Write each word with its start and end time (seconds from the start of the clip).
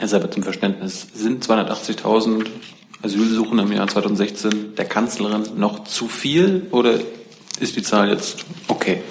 Herr 0.00 0.08
Seibert, 0.08 0.32
zum 0.32 0.42
Verständnis, 0.42 1.08
sind 1.12 1.44
280.000 1.44 2.46
Asylsuchende 3.02 3.64
im 3.64 3.72
Jahr 3.72 3.86
2016 3.86 4.74
der 4.74 4.86
Kanzlerin 4.86 5.42
noch 5.56 5.84
zu 5.84 6.08
viel 6.08 6.68
oder 6.70 6.98
ist 7.60 7.76
die 7.76 7.82
Zahl 7.82 8.08
jetzt 8.08 8.46
okay? 8.66 9.02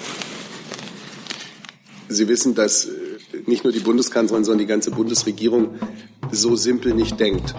Sie 2.08 2.26
wissen, 2.26 2.56
dass 2.56 2.86
äh, 2.86 2.90
nicht 3.46 3.62
nur 3.62 3.72
die 3.72 3.78
Bundeskanzlerin, 3.78 4.42
sondern 4.42 4.58
die 4.58 4.66
ganze 4.66 4.90
Bundesregierung 4.90 5.78
so 6.32 6.56
simpel 6.56 6.92
nicht 6.92 7.20
denkt. 7.20 7.54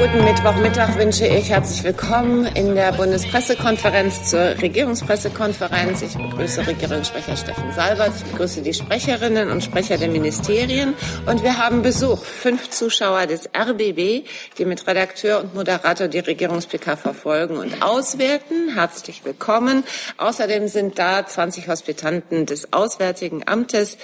Guten 0.00 0.24
Mittwochmittag 0.24 0.96
wünsche 0.96 1.26
ich. 1.26 1.50
Herzlich 1.50 1.84
willkommen 1.84 2.46
in 2.46 2.74
der 2.74 2.90
Bundespressekonferenz 2.92 4.30
zur 4.30 4.40
Regierungspressekonferenz. 4.40 6.00
Ich 6.00 6.16
begrüße 6.16 6.66
Regierungssprecher 6.66 7.36
Steffen 7.36 7.70
Salbert. 7.74 8.14
Ich 8.16 8.24
begrüße 8.24 8.62
die 8.62 8.72
Sprecherinnen 8.72 9.50
und 9.50 9.62
Sprecher 9.62 9.98
der 9.98 10.08
Ministerien. 10.08 10.94
Und 11.26 11.42
wir 11.42 11.58
haben 11.58 11.82
Besuch. 11.82 12.24
Fünf 12.24 12.70
Zuschauer 12.70 13.26
des 13.26 13.50
RBB, 13.54 14.26
die 14.56 14.64
mit 14.64 14.86
Redakteur 14.86 15.42
und 15.42 15.54
Moderator 15.54 16.08
die 16.08 16.20
Regierungs-PK 16.20 16.96
verfolgen 16.96 17.58
und 17.58 17.82
auswerten. 17.82 18.72
Herzlich 18.72 19.22
willkommen. 19.26 19.84
Außerdem 20.16 20.68
sind 20.68 20.98
da 20.98 21.26
20 21.26 21.68
Hospitanten 21.68 22.46
des 22.46 22.72
Auswärtigen 22.72 23.42
Amtes, 23.44 23.98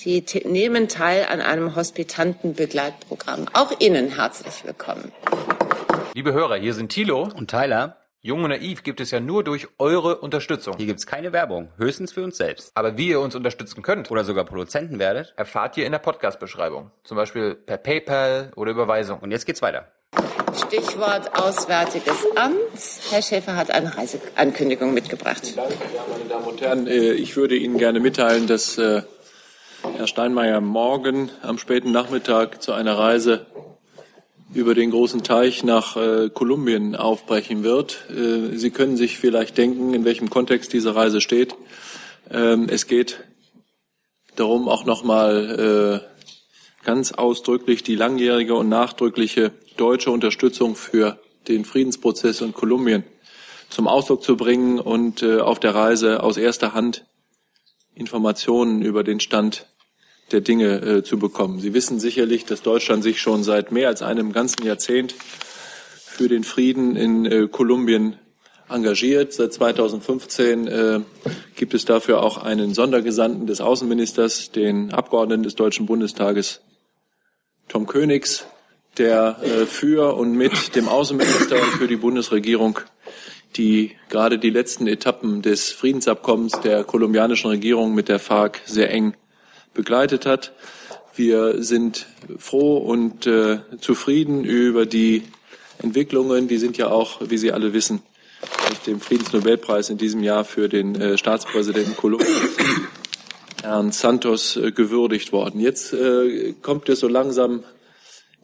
Sie 0.00 0.24
nehmen 0.44 0.86
teil 0.86 1.26
an 1.28 1.40
einem 1.40 1.74
Hospitantenbegleitprogramm. 1.74 3.46
Auch 3.52 3.72
Ihnen 3.80 4.14
herzlich 4.14 4.64
willkommen. 4.64 5.10
Liebe 6.14 6.32
Hörer, 6.32 6.54
hier 6.54 6.72
sind 6.72 6.90
Thilo 6.90 7.28
und 7.34 7.50
Tyler. 7.50 7.96
Jung 8.20 8.44
und 8.44 8.50
Naiv 8.50 8.84
gibt 8.84 9.00
es 9.00 9.10
ja 9.10 9.18
nur 9.18 9.42
durch 9.42 9.66
eure 9.76 10.18
Unterstützung. 10.18 10.76
Hier 10.76 10.86
gibt 10.86 11.00
es 11.00 11.06
keine 11.08 11.32
Werbung, 11.32 11.70
höchstens 11.78 12.12
für 12.12 12.22
uns 12.22 12.36
selbst. 12.36 12.70
Aber 12.76 12.96
wie 12.96 13.08
ihr 13.08 13.18
uns 13.18 13.34
unterstützen 13.34 13.82
könnt 13.82 14.08
oder 14.12 14.22
sogar 14.22 14.44
Produzenten 14.44 15.00
werdet, 15.00 15.34
erfahrt 15.36 15.76
ihr 15.76 15.84
in 15.84 15.90
der 15.90 15.98
Podcast-Beschreibung. 15.98 16.92
Zum 17.02 17.16
Beispiel 17.16 17.56
per 17.56 17.78
PayPal 17.78 18.52
oder 18.54 18.70
Überweisung. 18.70 19.18
Und 19.18 19.32
jetzt 19.32 19.46
geht's 19.46 19.62
weiter. 19.62 19.88
Stichwort 20.54 21.36
Auswärtiges 21.36 22.24
Amt. 22.36 22.56
Herr 23.10 23.22
Schäfer 23.22 23.56
hat 23.56 23.72
eine 23.72 23.96
Reiseankündigung 23.96 24.94
mitgebracht. 24.94 25.44
Vielen 25.44 25.56
Dank, 25.56 25.70
ja, 25.92 26.04
meine 26.08 26.28
Damen 26.28 26.44
und 26.44 26.60
Herren. 26.60 26.86
Äh, 26.86 27.14
ich 27.14 27.36
würde 27.36 27.56
Ihnen 27.56 27.78
gerne 27.78 27.98
mitteilen, 27.98 28.46
dass 28.46 28.78
äh, 28.78 29.02
Herr 29.82 30.08
Steinmeier 30.08 30.60
morgen 30.60 31.30
am 31.42 31.56
späten 31.56 31.92
Nachmittag 31.92 32.62
zu 32.62 32.72
einer 32.72 32.98
Reise 32.98 33.46
über 34.52 34.74
den 34.74 34.90
großen 34.90 35.22
Teich 35.22 35.62
nach 35.62 35.96
äh, 35.96 36.30
Kolumbien 36.30 36.96
aufbrechen 36.96 37.62
wird. 37.62 38.04
Äh, 38.10 38.56
Sie 38.56 38.70
können 38.70 38.96
sich 38.96 39.18
vielleicht 39.18 39.56
denken, 39.56 39.94
in 39.94 40.04
welchem 40.04 40.30
Kontext 40.30 40.72
diese 40.72 40.96
Reise 40.96 41.20
steht. 41.20 41.54
Ähm, 42.28 42.66
es 42.68 42.88
geht 42.88 43.20
darum, 44.34 44.68
auch 44.68 44.84
nochmal 44.84 46.02
äh, 46.82 46.84
ganz 46.84 47.12
ausdrücklich 47.12 47.84
die 47.84 47.94
langjährige 47.94 48.56
und 48.56 48.68
nachdrückliche 48.68 49.52
deutsche 49.76 50.10
Unterstützung 50.10 50.74
für 50.74 51.20
den 51.46 51.64
Friedensprozess 51.64 52.40
in 52.40 52.52
Kolumbien 52.52 53.04
zum 53.68 53.86
Ausdruck 53.86 54.24
zu 54.24 54.36
bringen 54.36 54.80
und 54.80 55.22
äh, 55.22 55.38
auf 55.38 55.60
der 55.60 55.74
Reise 55.76 56.22
aus 56.22 56.36
erster 56.36 56.74
Hand 56.74 57.04
Informationen 57.98 58.82
über 58.82 59.04
den 59.04 59.20
Stand 59.20 59.66
der 60.30 60.40
Dinge 60.40 60.80
äh, 60.80 61.02
zu 61.02 61.18
bekommen. 61.18 61.58
Sie 61.58 61.74
wissen 61.74 61.98
sicherlich, 61.98 62.44
dass 62.44 62.62
Deutschland 62.62 63.02
sich 63.02 63.20
schon 63.20 63.42
seit 63.42 63.72
mehr 63.72 63.88
als 63.88 64.02
einem 64.02 64.32
ganzen 64.32 64.64
Jahrzehnt 64.64 65.14
für 66.18 66.28
den 66.28 66.44
Frieden 66.44 66.96
in 66.96 67.26
äh, 67.26 67.48
Kolumbien 67.48 68.16
engagiert. 68.68 69.32
Seit 69.32 69.52
2015 69.52 70.66
äh, 70.66 71.00
gibt 71.56 71.74
es 71.74 71.84
dafür 71.84 72.22
auch 72.22 72.38
einen 72.38 72.74
Sondergesandten 72.74 73.46
des 73.46 73.60
Außenministers, 73.60 74.52
den 74.52 74.92
Abgeordneten 74.92 75.42
des 75.42 75.54
Deutschen 75.54 75.86
Bundestages 75.86 76.60
Tom 77.68 77.86
Königs, 77.86 78.46
der 78.98 79.38
äh, 79.42 79.66
für 79.66 80.14
und 80.16 80.32
mit 80.32 80.74
dem 80.74 80.88
Außenminister 80.88 81.56
und 81.56 81.70
für 81.72 81.86
die 81.86 81.96
Bundesregierung 81.96 82.80
die 83.58 83.96
gerade 84.08 84.38
die 84.38 84.50
letzten 84.50 84.86
Etappen 84.86 85.42
des 85.42 85.70
Friedensabkommens 85.72 86.60
der 86.60 86.84
kolumbianischen 86.84 87.50
Regierung 87.50 87.94
mit 87.94 88.08
der 88.08 88.20
FARC 88.20 88.60
sehr 88.64 88.90
eng 88.90 89.14
begleitet 89.74 90.24
hat. 90.24 90.52
Wir 91.14 91.62
sind 91.62 92.06
froh 92.38 92.78
und 92.78 93.26
äh, 93.26 93.58
zufrieden 93.80 94.44
über 94.44 94.86
die 94.86 95.24
Entwicklungen. 95.82 96.46
Die 96.46 96.58
sind 96.58 96.78
ja 96.78 96.88
auch, 96.88 97.20
wie 97.28 97.38
Sie 97.38 97.52
alle 97.52 97.72
wissen, 97.72 98.02
mit 98.70 98.86
dem 98.86 99.00
Friedensnobelpreis 99.00 99.90
in 99.90 99.98
diesem 99.98 100.22
Jahr 100.22 100.44
für 100.44 100.68
den 100.68 100.94
äh, 100.94 101.18
Staatspräsidenten 101.18 101.96
Kolumbiens, 101.96 102.56
Herrn 103.62 103.90
Santos, 103.90 104.56
äh, 104.56 104.70
gewürdigt 104.70 105.32
worden. 105.32 105.60
Jetzt 105.60 105.92
äh, 105.92 106.54
kommt 106.62 106.88
es 106.88 107.00
so 107.00 107.08
langsam 107.08 107.64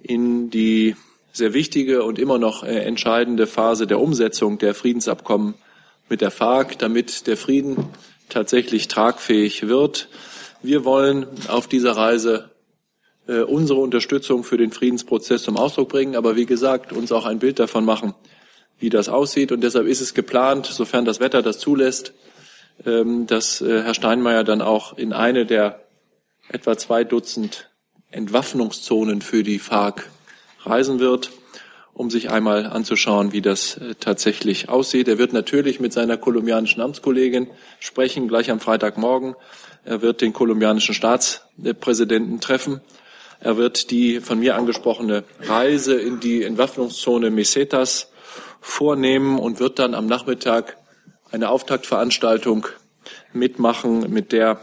in 0.03 0.50
die 0.50 0.97
sehr 1.34 1.53
wichtige 1.53 2.05
und 2.05 2.19
immer 2.19 2.39
noch 2.39 2.62
äh, 2.62 2.78
entscheidende 2.84 3.47
Phase 3.47 3.87
der 3.87 4.00
Umsetzung 4.00 4.59
der 4.59 4.72
Friedensabkommen 4.72 5.55
mit 6.09 6.21
der 6.21 6.31
FARC, 6.31 6.78
damit 6.78 7.27
der 7.27 7.37
Frieden 7.37 7.89
tatsächlich 8.28 8.89
tragfähig 8.89 9.67
wird. 9.67 10.09
Wir 10.62 10.84
wollen 10.84 11.27
auf 11.49 11.67
dieser 11.67 11.97
Reise 11.97 12.50
äh, 13.27 13.41
unsere 13.41 13.81
Unterstützung 13.81 14.45
für 14.45 14.56
den 14.56 14.71
Friedensprozess 14.71 15.43
zum 15.43 15.56
Ausdruck 15.56 15.89
bringen, 15.89 16.15
aber 16.15 16.37
wie 16.37 16.47
gesagt, 16.47 16.93
uns 16.93 17.11
auch 17.11 17.27
ein 17.27 17.41
Bild 17.41 17.59
davon 17.59 17.84
machen, 17.84 18.15
wie 18.78 18.89
das 18.89 19.09
aussieht. 19.09 19.51
Und 19.51 19.62
deshalb 19.62 19.89
ist 19.89 20.01
es 20.01 20.15
geplant, 20.15 20.66
sofern 20.66 21.05
das 21.05 21.19
Wetter 21.19 21.43
das 21.43 21.59
zulässt, 21.59 22.12
ähm, 22.87 23.27
dass 23.27 23.61
äh, 23.61 23.83
Herr 23.83 23.95
Steinmeier 23.95 24.45
dann 24.45 24.62
auch 24.62 24.97
in 24.97 25.12
eine 25.12 25.47
der 25.47 25.81
etwa 26.49 26.77
zwei 26.77 27.03
Dutzend 27.03 27.71
Entwaffnungszonen 28.11 29.21
für 29.21 29.43
die 29.43 29.59
FARC 29.59 30.09
reisen 30.66 30.98
wird, 31.00 31.30
um 31.92 32.10
sich 32.10 32.30
einmal 32.30 32.66
anzuschauen, 32.66 33.32
wie 33.32 33.41
das 33.41 33.76
äh, 33.76 33.94
tatsächlich 33.98 34.69
aussieht. 34.69 35.08
Er 35.08 35.19
wird 35.19 35.32
natürlich 35.32 35.80
mit 35.80 35.92
seiner 35.92 36.16
kolumbianischen 36.16 36.82
Amtskollegin 36.82 37.48
sprechen, 37.78 38.28
gleich 38.28 38.50
am 38.50 38.60
Freitagmorgen. 38.60 39.36
Er 39.84 40.03
wird 40.03 40.20
den 40.20 40.32
kolumbianischen 40.32 40.94
Staatspräsidenten 40.94 42.41
treffen. 42.41 42.80
Er 43.41 43.56
wird 43.56 43.91
die 43.91 44.20
von 44.20 44.38
mir 44.38 44.56
angesprochene 44.56 45.24
Reise 45.41 45.94
in 45.94 46.20
die 46.20 46.42
Entwaffnungszone 46.42 47.30
Mesetas 47.30 48.10
vornehmen 48.60 49.38
und 49.38 49.60
wird 49.60 49.78
dann 49.78 49.94
am 49.94 50.06
Nachmittag 50.06 50.78
eine 51.30 51.50
Auftaktveranstaltung 51.50 52.66
mitmachen, 53.32 54.10
mit 54.10 54.32
der 54.32 54.60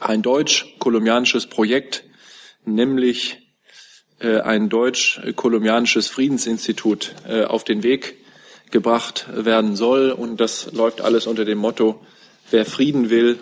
ein 0.00 0.22
deutsch-kolumbianisches 0.22 1.46
Projekt, 1.46 2.04
nämlich 2.64 3.47
ein 4.20 4.68
deutsch-kolumbianisches 4.68 6.08
Friedensinstitut 6.08 7.14
äh, 7.28 7.44
auf 7.44 7.64
den 7.64 7.82
Weg 7.82 8.16
gebracht 8.70 9.26
werden 9.32 9.76
soll. 9.76 10.10
Und 10.10 10.38
das 10.38 10.72
läuft 10.72 11.00
alles 11.00 11.26
unter 11.26 11.44
dem 11.44 11.58
Motto, 11.58 12.00
wer 12.50 12.66
Frieden 12.66 13.10
will, 13.10 13.38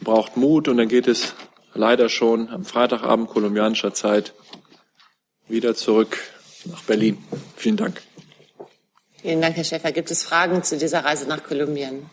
braucht 0.00 0.36
Mut. 0.36 0.68
Und 0.68 0.78
dann 0.78 0.88
geht 0.88 1.06
es 1.06 1.34
leider 1.74 2.08
schon 2.08 2.48
am 2.48 2.64
Freitagabend 2.64 3.28
kolumbianischer 3.28 3.94
Zeit 3.94 4.32
wieder 5.48 5.74
zurück 5.74 6.18
nach 6.64 6.82
Berlin. 6.82 7.18
Vielen 7.56 7.76
Dank. 7.76 8.00
Vielen 9.20 9.40
Dank, 9.42 9.56
Herr 9.56 9.64
Schäfer. 9.64 9.92
Gibt 9.92 10.10
es 10.10 10.22
Fragen 10.22 10.62
zu 10.62 10.78
dieser 10.78 11.04
Reise 11.04 11.26
nach 11.28 11.42
Kolumbien? 11.42 12.08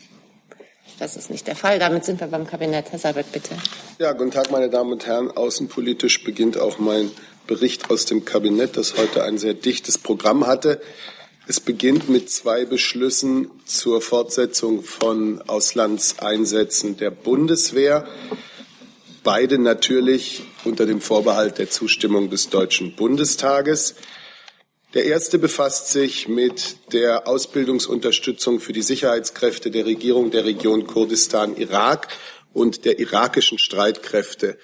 Das 1.00 1.16
ist 1.16 1.30
nicht 1.30 1.48
der 1.48 1.56
Fall. 1.56 1.80
Damit 1.80 2.06
sind 2.06 2.20
wir 2.20 2.28
beim 2.28 2.48
Kabinett. 2.48 2.92
Herr 2.92 3.00
Sabat, 3.00 3.32
bitte. 3.32 3.56
Ja, 4.00 4.14
guten 4.14 4.32
Tag, 4.32 4.52
meine 4.52 4.70
Damen 4.70 4.92
und 4.92 5.06
Herren. 5.06 5.30
Außenpolitisch 5.30 6.24
beginnt 6.24 6.58
auch 6.60 6.80
mein 6.80 7.12
Bericht 7.48 7.90
aus 7.90 8.06
dem 8.06 8.26
Kabinett, 8.26 8.78
das 8.78 8.98
heute 8.98 9.24
ein 9.24 9.38
sehr 9.38 9.54
dichtes 9.54 9.98
Programm 9.98 10.46
hatte. 10.46 10.82
Es 11.48 11.62
beginnt 11.62 12.10
mit 12.10 12.30
zwei 12.30 12.66
Beschlüssen 12.66 13.50
zur 13.66 14.02
Fortsetzung 14.02 14.84
von 14.84 15.42
Auslandseinsätzen 15.48 16.98
der 16.98 17.10
Bundeswehr. 17.10 18.06
Beide 19.24 19.58
natürlich 19.58 20.44
unter 20.66 20.86
dem 20.86 21.00
Vorbehalt 21.00 21.58
der 21.58 21.70
Zustimmung 21.70 22.30
des 22.30 22.50
Deutschen 22.50 22.96
Bundestages. 22.96 23.96
Der 24.94 25.06
erste 25.06 25.40
befasst 25.40 25.90
sich 25.90 26.28
mit 26.28 26.78
der 26.92 27.28
Ausbildungsunterstützung 27.28 28.60
für 28.60 28.74
die 28.74 28.82
Sicherheitskräfte 28.82 29.72
der 29.72 29.86
Regierung 29.86 30.32
der 30.32 30.44
Region 30.44 30.86
Kurdistan-Irak 30.86 32.10
und 32.54 32.84
der 32.84 33.00
irakischen 33.00 33.60
Streitkräfte 33.60 34.58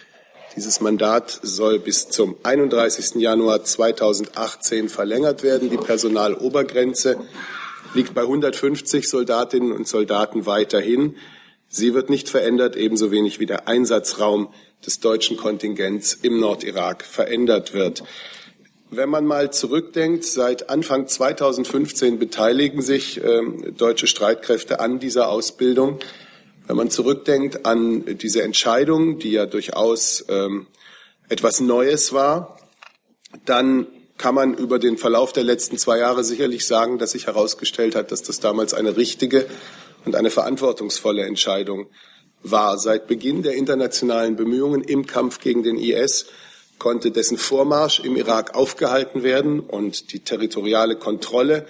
dieses 0.56 0.82
Mandat 0.82 1.40
soll 1.42 1.80
bis 1.80 2.10
zum 2.10 2.36
31. 2.44 3.16
Januar 3.16 3.64
2018 3.64 4.90
verlängert 4.90 5.44
werden. 5.44 5.70
Die 5.70 5.78
Personalobergrenze 5.78 7.18
liegt 7.94 8.14
bei 8.14 8.22
150 8.22 9.10
Soldatinnen 9.10 9.72
und 9.72 9.88
Soldaten 9.88 10.46
weiterhin. 10.46 11.16
Sie 11.70 11.94
wird 11.94 12.10
nicht 12.10 12.30
verändert, 12.30 12.76
ebenso 12.76 13.10
wenig 13.10 13.40
wie 13.40 13.46
der 13.46 13.68
Einsatzraum 13.68 14.54
des 14.86 15.00
deutschen 15.00 15.38
Kontingents 15.38 16.14
im 16.14 16.40
Nordirak 16.40 17.04
verändert 17.04 17.74
wird. 17.74 18.04
Wenn 18.92 19.10
man 19.10 19.26
mal 19.26 19.52
zurückdenkt, 19.52 20.24
seit 20.24 20.70
Anfang 20.70 21.08
2015 21.08 22.20
beteiligen 22.20 22.84
sich 22.84 23.24
äh, 23.24 23.42
deutsche 23.76 24.06
Streitkräfte 24.06 24.80
an 24.80 25.00
dieser 25.00 25.30
Ausbildung. 25.30 25.98
Wenn 26.68 26.78
man 26.78 26.90
zurückdenkt 26.90 27.66
an 27.66 28.18
diese 28.18 28.42
Entscheidung, 28.42 29.20
die 29.20 29.32
ja 29.32 29.46
durchaus 29.46 30.26
ähm, 30.30 30.68
etwas 31.28 31.60
Neues 31.60 32.14
war, 32.14 32.58
dann 33.46 33.88
kann 34.18 34.36
man 34.36 34.54
über 34.54 34.80
den 34.80 34.98
Verlauf 34.98 35.34
der 35.34 35.44
letzten 35.44 35.78
zwei 35.78 35.98
Jahre 35.98 36.24
sicherlich 36.24 36.66
sagen, 36.66 37.00
dass 37.00 37.12
sich 37.12 37.28
herausgestellt 37.28 37.96
hat, 37.96 38.12
dass 38.12 38.22
das 38.22 38.40
damals 38.40 38.74
eine 38.74 38.96
richtige 38.96 39.48
und 40.06 40.16
eine 40.16 40.30
verantwortungsvolle 40.30 41.24
Entscheidung 41.24 41.88
war. 42.42 42.78
Seit 42.78 43.08
Beginn 43.08 43.42
der 43.44 43.56
internationalen 43.56 44.36
Bemühungen 44.36 44.84
im 44.84 45.06
Kampf 45.06 45.40
gegen 45.40 45.64
den 45.64 45.78
IS 45.78 46.28
konnte 46.78 47.12
dessen 47.12 47.38
Vormarsch 47.38 48.00
im 48.00 48.16
Irak 48.16 48.56
aufgehalten 48.56 49.24
werden 49.24 49.60
und 49.60 50.14
die 50.14 50.20
territoriale 50.20 50.96
Kontrolle, 50.96 51.66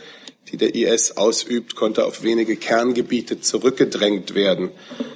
die 0.53 0.57
der 0.57 0.75
IS 0.75 1.17
ausübt, 1.17 1.75
konnte 1.75 2.05
auf 2.05 2.21
wenige 2.21 2.55
Kerngebiete 2.55 3.41
zurückgedrängt 3.41 4.35
werden. 4.35 4.69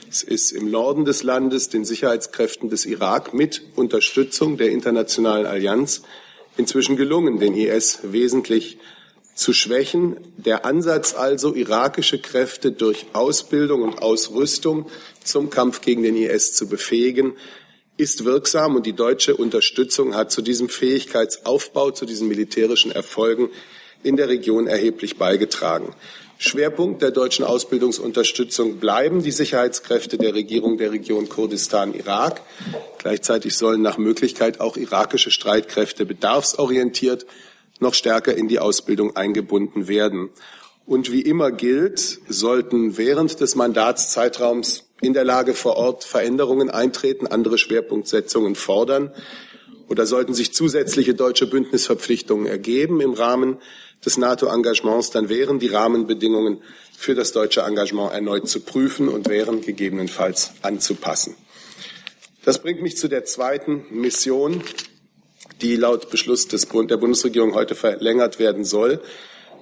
Es 0.10 0.24
ist 0.24 0.52
im 0.52 0.72
Norden 0.72 1.06
des 1.06 1.22
Landes 1.22 1.70
den 1.70 1.86
Sicherheitskräften 1.86 2.70
des 2.70 2.88
Irak 2.88 3.36
mit 3.36 3.62
Unterstützung 3.76 4.58
der 4.58 4.72
internationalen 4.72 5.46
Allianz 5.46 6.02
inzwischen 6.58 6.98
gelungen, 6.98 7.40
den 7.40 7.56
IS 7.56 8.00
wesentlich 8.02 8.80
zu 9.36 9.54
schwächen. 9.54 10.18
Der 10.38 10.66
Ansatz 10.66 11.14
also, 11.14 11.54
irakische 11.54 12.18
Kräfte 12.18 12.72
durch 12.72 13.06
Ausbildung 13.14 13.84
und 13.84 14.02
Ausrüstung 14.02 14.90
zum 15.24 15.52
Kampf 15.52 15.82
gegen 15.82 16.02
den 16.02 16.18
IS 16.18 16.54
zu 16.54 16.68
befähigen, 16.68 17.34
ist 17.96 18.26
wirksam 18.26 18.76
und 18.76 18.88
die 18.88 18.94
deutsche 18.94 19.36
Unterstützung 19.36 20.16
hat 20.16 20.32
zu 20.32 20.42
diesem 20.42 20.68
Fähigkeitsaufbau, 20.68 21.92
zu 21.92 22.08
diesen 22.08 22.28
militärischen 22.28 22.92
Erfolgen 22.92 23.50
in 24.04 24.18
der 24.18 24.30
Region 24.30 24.68
erheblich 24.68 25.18
beigetragen. 25.18 25.94
Schwerpunkt 26.40 27.02
der 27.02 27.12
deutschen 27.12 27.46
Ausbildungsunterstützung 27.46 28.78
bleiben 28.78 29.24
die 29.24 29.32
Sicherheitskräfte 29.32 30.18
der 30.18 30.36
Regierung 30.36 30.78
der 30.78 30.92
Region 30.92 31.30
Kurdistan-Irak. 31.30 32.42
Gleichzeitig 33.00 33.58
sollen 33.58 33.82
nach 33.82 33.98
Möglichkeit 33.98 34.60
auch 34.60 34.78
irakische 34.78 35.32
Streitkräfte 35.32 36.06
bedarfsorientiert 36.06 37.26
noch 37.80 37.94
stärker 37.94 38.36
in 38.36 38.48
die 38.48 38.60
Ausbildung 38.60 39.16
eingebunden 39.16 39.88
werden. 39.88 40.30
Und 40.86 41.12
wie 41.12 41.22
immer 41.22 41.52
gilt, 41.52 42.20
sollten 42.28 42.98
während 42.98 43.40
des 43.40 43.56
Mandatszeitraums 43.56 44.86
in 45.02 45.14
der 45.14 45.26
Lage 45.26 45.54
vor 45.54 45.76
Ort 45.76 46.04
Veränderungen 46.04 46.70
eintreten, 46.70 47.28
andere 47.28 47.58
Schwerpunktsetzungen 47.58 48.56
fordern 48.56 49.12
oder 49.90 50.06
sollten 50.06 50.34
sich 50.34 50.54
zusätzliche 50.54 51.14
deutsche 51.14 51.48
Bündnisverpflichtungen 51.48 52.46
ergeben 52.46 53.02
im 53.02 53.14
Rahmen 53.14 53.58
des 54.06 54.18
NATO-Engagements, 54.18 55.10
dann 55.10 55.30
wären 55.30 55.60
die 55.60 55.68
Rahmenbedingungen 55.68 56.62
für 56.98 57.16
das 57.16 57.32
deutsche 57.32 57.62
Engagement 57.62 58.14
erneut 58.14 58.48
zu 58.48 58.62
prüfen 58.62 59.10
und 59.10 59.28
wären 59.30 59.62
gegebenenfalls 59.62 60.54
anzupassen. 60.62 61.36
Das 62.44 62.62
bringt 62.62 62.82
mich 62.82 62.98
zu 62.98 63.08
der 63.08 63.26
zweiten 63.26 63.86
Mission, 63.90 64.64
die 65.62 65.76
laut 65.76 66.10
Beschluss 66.10 66.48
des 66.48 66.66
Bund, 66.66 66.90
der 66.92 66.98
Bundesregierung 66.98 67.54
heute 67.56 67.76
verlängert 67.76 68.40
werden 68.40 68.64
soll. 68.64 69.02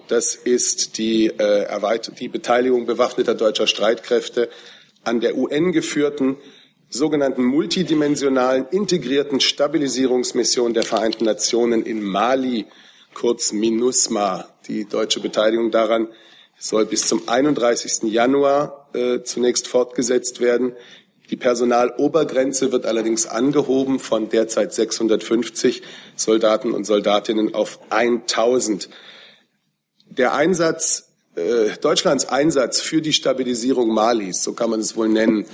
Das 0.07 0.35
ist 0.35 0.97
die, 0.97 1.27
äh, 1.27 1.99
die 2.19 2.27
Beteiligung 2.27 2.85
bewaffneter 2.85 3.33
deutscher 3.33 3.67
Streitkräfte 3.67 4.49
an 5.03 5.19
der 5.19 5.35
UN 5.37 5.71
geführten 5.71 6.37
sogenannten 6.89 7.43
multidimensionalen 7.43 8.67
integrierten 8.69 9.39
Stabilisierungsmission 9.39 10.73
der 10.73 10.83
Vereinten 10.83 11.25
Nationen 11.25 11.83
in 11.83 12.03
Mali, 12.03 12.65
kurz 13.15 13.51
MINUSMA. 13.51 14.47
Die 14.67 14.85
deutsche 14.85 15.19
Beteiligung 15.19 15.71
daran 15.71 16.09
soll 16.59 16.85
bis 16.85 17.07
zum 17.07 17.27
31. 17.27 18.03
Januar 18.03 18.89
äh, 18.93 19.23
zunächst 19.23 19.67
fortgesetzt 19.67 20.39
werden. 20.39 20.73
Die 21.31 21.35
Personalobergrenze 21.35 22.71
wird 22.71 22.85
allerdings 22.85 23.25
angehoben 23.25 23.97
von 23.99 24.29
derzeit 24.29 24.73
650 24.73 25.81
Soldaten 26.15 26.71
und 26.71 26.85
Soldatinnen 26.85 27.55
auf 27.55 27.79
1000. 27.89 28.89
Der 30.05 30.35
Einsatz, 30.35 31.09
äh, 31.35 31.75
Deutschlands 31.81 32.25
Einsatz 32.25 32.79
für 32.79 33.01
die 33.01 33.13
Stabilisierung 33.13 33.89
Malis, 33.89 34.43
so 34.43 34.53
kann 34.53 34.69
man 34.69 34.79
es 34.79 34.95
wohl 34.95 35.09
nennen, 35.09 35.47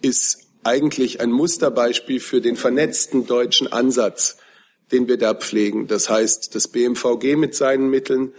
ist 0.00 0.46
eigentlich 0.64 1.20
ein 1.20 1.30
Musterbeispiel 1.30 2.20
für 2.20 2.40
den 2.40 2.56
vernetzten 2.56 3.26
deutschen 3.26 3.70
Ansatz, 3.70 4.38
den 4.92 5.08
wir 5.08 5.18
da 5.18 5.34
pflegen. 5.34 5.86
Das 5.86 6.08
heißt, 6.08 6.54
das 6.54 6.68
BMVG 6.68 7.36
mit 7.36 7.54
seinen 7.54 7.90
Mitteln, 7.90 8.32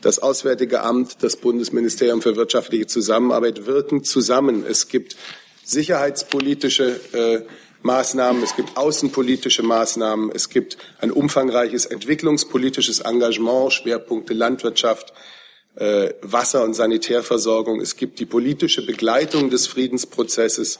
das 0.00 0.18
Auswärtige 0.18 0.82
Amt, 0.82 1.22
das 1.22 1.36
Bundesministerium 1.36 2.22
für 2.22 2.36
wirtschaftliche 2.36 2.86
Zusammenarbeit 2.86 3.66
wirken 3.66 4.02
zusammen. 4.02 4.64
Es 4.66 4.88
gibt 4.88 5.16
sicherheitspolitische 5.64 7.00
äh, 7.12 7.42
Maßnahmen, 7.82 8.42
es 8.42 8.56
gibt 8.56 8.76
außenpolitische 8.76 9.62
Maßnahmen, 9.62 10.30
es 10.34 10.48
gibt 10.48 10.76
ein 10.98 11.10
umfangreiches 11.10 11.86
entwicklungspolitisches 11.86 13.00
Engagement, 13.00 13.72
Schwerpunkte 13.72 14.34
Landwirtschaft, 14.34 15.12
äh, 15.76 16.10
Wasser- 16.20 16.64
und 16.64 16.74
Sanitärversorgung, 16.74 17.80
es 17.80 17.96
gibt 17.96 18.18
die 18.18 18.26
politische 18.26 18.84
Begleitung 18.84 19.48
des 19.48 19.66
Friedensprozesses, 19.66 20.78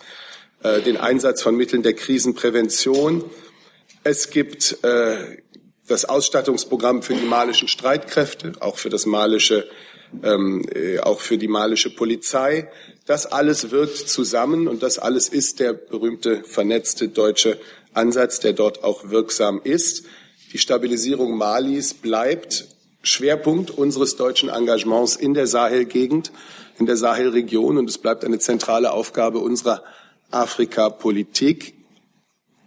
äh, 0.62 0.82
den 0.82 0.98
Einsatz 0.98 1.40
von 1.42 1.56
Mitteln 1.56 1.82
der 1.82 1.94
Krisenprävention. 1.94 3.24
Es 4.02 4.30
gibt 4.30 4.82
äh, 4.82 5.42
das 5.86 6.06
Ausstattungsprogramm 6.06 7.02
für 7.02 7.14
die 7.14 7.26
malischen 7.26 7.68
Streitkräfte, 7.68 8.52
auch 8.60 8.78
für 8.78 8.88
das 8.88 9.04
malische, 9.04 9.68
ähm, 10.22 10.64
äh, 10.74 11.00
auch 11.00 11.20
für 11.20 11.36
die 11.36 11.48
malische 11.48 11.94
Polizei. 11.94 12.70
Das 13.06 13.26
alles 13.26 13.70
wirkt 13.70 14.08
zusammen 14.08 14.68
und 14.68 14.82
das 14.82 14.98
alles 14.98 15.28
ist 15.28 15.60
der 15.60 15.74
berühmte 15.74 16.42
vernetzte 16.44 17.08
deutsche 17.08 17.60
Ansatz, 17.92 18.40
der 18.40 18.54
dort 18.54 18.84
auch 18.84 19.10
wirksam 19.10 19.60
ist. 19.62 20.04
Die 20.52 20.58
Stabilisierung 20.58 21.36
Malis 21.36 21.92
bleibt 21.92 22.68
Schwerpunkt 23.02 23.70
unseres 23.70 24.16
deutschen 24.16 24.48
Engagements 24.48 25.16
in 25.16 25.34
der 25.34 25.46
Sahelgegend, 25.46 26.32
in 26.78 26.86
der 26.86 26.96
Sahelregion 26.96 27.76
und 27.76 27.90
es 27.90 27.98
bleibt 27.98 28.24
eine 28.24 28.38
zentrale 28.38 28.92
Aufgabe 28.92 29.40
unserer 29.40 29.82
Afrika-Politik. 30.30 31.74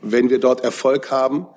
Wenn 0.04 0.30
wir 0.30 0.40
dort 0.40 0.64
Erfolg 0.64 1.10
haben, 1.10 1.48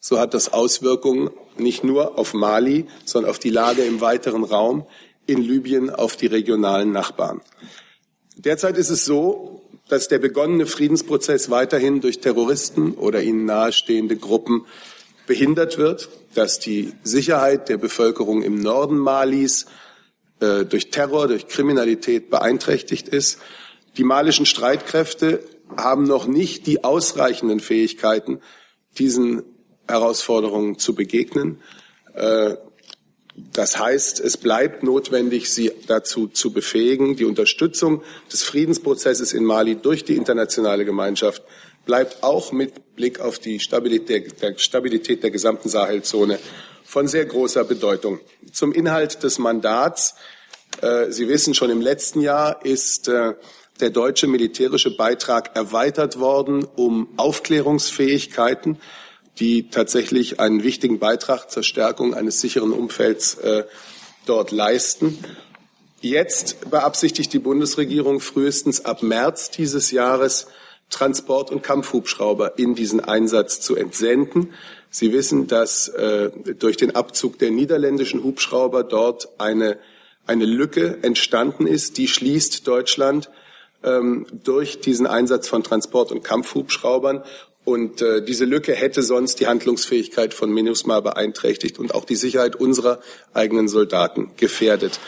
so 0.00 0.18
hat 0.18 0.34
das 0.34 0.52
Auswirkungen 0.52 1.30
nicht 1.58 1.84
nur 1.84 2.18
auf 2.18 2.32
Mali, 2.32 2.86
sondern 3.04 3.30
auf 3.30 3.38
die 3.38 3.50
Lage 3.50 3.82
im 3.82 4.00
weiteren 4.00 4.44
Raum, 4.44 4.86
in 5.26 5.42
Libyen, 5.42 5.90
auf 5.90 6.16
die 6.16 6.26
regionalen 6.26 6.92
Nachbarn. 6.92 7.40
Derzeit 8.36 8.76
ist 8.76 8.90
es 8.90 9.04
so, 9.04 9.62
dass 9.88 10.08
der 10.08 10.18
begonnene 10.18 10.66
Friedensprozess 10.66 11.50
weiterhin 11.50 12.00
durch 12.00 12.20
Terroristen 12.20 12.92
oder 12.92 13.22
ihnen 13.22 13.44
nahestehende 13.44 14.16
Gruppen 14.16 14.66
behindert 15.26 15.78
wird, 15.78 16.08
dass 16.34 16.58
die 16.58 16.92
Sicherheit 17.02 17.68
der 17.68 17.78
Bevölkerung 17.78 18.42
im 18.42 18.60
Norden 18.60 18.98
Malis 18.98 19.66
äh, 20.40 20.64
durch 20.64 20.90
Terror, 20.90 21.28
durch 21.28 21.48
Kriminalität 21.48 22.30
beeinträchtigt 22.30 23.08
ist. 23.08 23.38
Die 23.96 24.04
malischen 24.04 24.46
Streitkräfte 24.46 25.42
haben 25.76 26.04
noch 26.04 26.26
nicht 26.26 26.66
die 26.66 26.84
ausreichenden 26.84 27.60
Fähigkeiten, 27.60 28.40
diesen 28.98 29.42
Herausforderungen 29.88 30.78
zu 30.78 30.94
begegnen. 30.94 31.60
Äh, 32.14 32.56
das 33.52 33.78
heißt, 33.78 34.20
es 34.20 34.38
bleibt 34.38 34.82
notwendig, 34.82 35.52
sie 35.52 35.70
dazu 35.86 36.26
zu 36.26 36.52
befähigen. 36.52 37.16
Die 37.16 37.26
Unterstützung 37.26 38.02
des 38.32 38.42
Friedensprozesses 38.42 39.34
in 39.34 39.44
Mali 39.44 39.76
durch 39.76 40.04
die 40.04 40.16
internationale 40.16 40.86
Gemeinschaft 40.86 41.42
bleibt 41.84 42.22
auch 42.22 42.52
mit 42.52 42.96
Blick 42.96 43.20
auf 43.20 43.38
die 43.38 43.60
Stabilität 43.60 44.40
der, 44.40 44.56
Stabilität 44.56 45.22
der 45.22 45.30
gesamten 45.30 45.68
Sahelzone 45.68 46.38
von 46.84 47.08
sehr 47.08 47.26
großer 47.26 47.64
Bedeutung. 47.64 48.20
Zum 48.52 48.72
Inhalt 48.72 49.22
des 49.22 49.38
Mandats. 49.38 50.14
Äh, 50.80 51.10
sie 51.10 51.28
wissen, 51.28 51.52
schon 51.52 51.70
im 51.70 51.80
letzten 51.80 52.20
Jahr 52.22 52.64
ist 52.64 53.08
äh, 53.08 53.34
der 53.80 53.90
deutsche 53.90 54.26
militärische 54.26 54.96
Beitrag 54.96 55.54
erweitert 55.56 56.18
worden 56.18 56.66
um 56.76 57.08
Aufklärungsfähigkeiten, 57.16 58.78
die 59.38 59.68
tatsächlich 59.70 60.40
einen 60.40 60.62
wichtigen 60.62 60.98
Beitrag 60.98 61.50
zur 61.50 61.62
Stärkung 61.62 62.14
eines 62.14 62.40
sicheren 62.40 62.72
Umfelds 62.72 63.34
äh, 63.34 63.64
dort 64.24 64.50
leisten. 64.50 65.18
Jetzt 66.00 66.70
beabsichtigt 66.70 67.32
die 67.32 67.38
Bundesregierung 67.38 68.20
frühestens 68.20 68.84
ab 68.84 69.02
März 69.02 69.50
dieses 69.50 69.90
Jahres 69.90 70.46
Transport- 70.90 71.50
und 71.50 71.62
Kampfhubschrauber 71.62 72.58
in 72.58 72.74
diesen 72.74 73.00
Einsatz 73.00 73.60
zu 73.60 73.74
entsenden. 73.76 74.54
Sie 74.88 75.12
wissen, 75.12 75.46
dass 75.46 75.88
äh, 75.88 76.30
durch 76.58 76.76
den 76.76 76.94
Abzug 76.94 77.38
der 77.38 77.50
niederländischen 77.50 78.22
Hubschrauber 78.22 78.84
dort 78.84 79.28
eine, 79.38 79.78
eine 80.26 80.44
Lücke 80.44 80.98
entstanden 81.02 81.66
ist, 81.66 81.98
die 81.98 82.08
schließt 82.08 82.66
Deutschland 82.66 83.30
ähm, 83.82 84.26
durch 84.44 84.80
diesen 84.80 85.06
Einsatz 85.06 85.48
von 85.48 85.62
Transport- 85.62 86.12
und 86.12 86.22
Kampfhubschraubern. 86.24 87.22
Und 87.64 88.00
äh, 88.00 88.24
diese 88.24 88.44
Lücke 88.44 88.74
hätte 88.74 89.02
sonst 89.02 89.40
die 89.40 89.48
Handlungsfähigkeit 89.48 90.34
von 90.34 90.52
MINUSMA 90.52 91.00
beeinträchtigt 91.00 91.78
und 91.78 91.94
auch 91.94 92.04
die 92.04 92.14
Sicherheit 92.14 92.56
unserer 92.56 93.00
eigenen 93.34 93.68
Soldaten 93.68 94.30
gefährdet. 94.36 95.00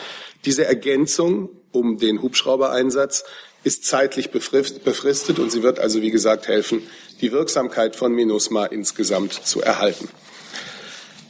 Diese 0.45 0.65
Ergänzung 0.65 1.49
um 1.71 1.99
den 1.99 2.21
Hubschraubereinsatz 2.21 3.23
ist 3.63 3.85
zeitlich 3.85 4.31
befristet 4.31 5.39
und 5.39 5.51
sie 5.51 5.63
wird 5.63 5.79
also, 5.79 6.01
wie 6.01 6.11
gesagt, 6.11 6.47
helfen, 6.47 6.81
die 7.21 7.31
Wirksamkeit 7.31 7.95
von 7.95 8.13
MINUSMA 8.13 8.65
insgesamt 8.65 9.33
zu 9.33 9.61
erhalten. 9.61 10.09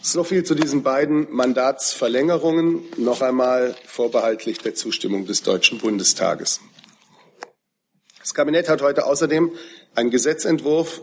So 0.01 0.23
viel 0.23 0.43
zu 0.43 0.55
diesen 0.55 0.81
beiden 0.81 1.27
Mandatsverlängerungen. 1.29 2.83
Noch 2.97 3.21
einmal 3.21 3.75
vorbehaltlich 3.85 4.59
der 4.59 4.73
Zustimmung 4.73 5.25
des 5.25 5.43
Deutschen 5.43 5.79
Bundestages. 5.79 6.61
Das 8.29 8.35
Kabinett 8.35 8.69
hat 8.69 8.83
heute 8.83 9.07
außerdem 9.07 9.53
einen 9.95 10.11
Gesetzentwurf, 10.11 11.01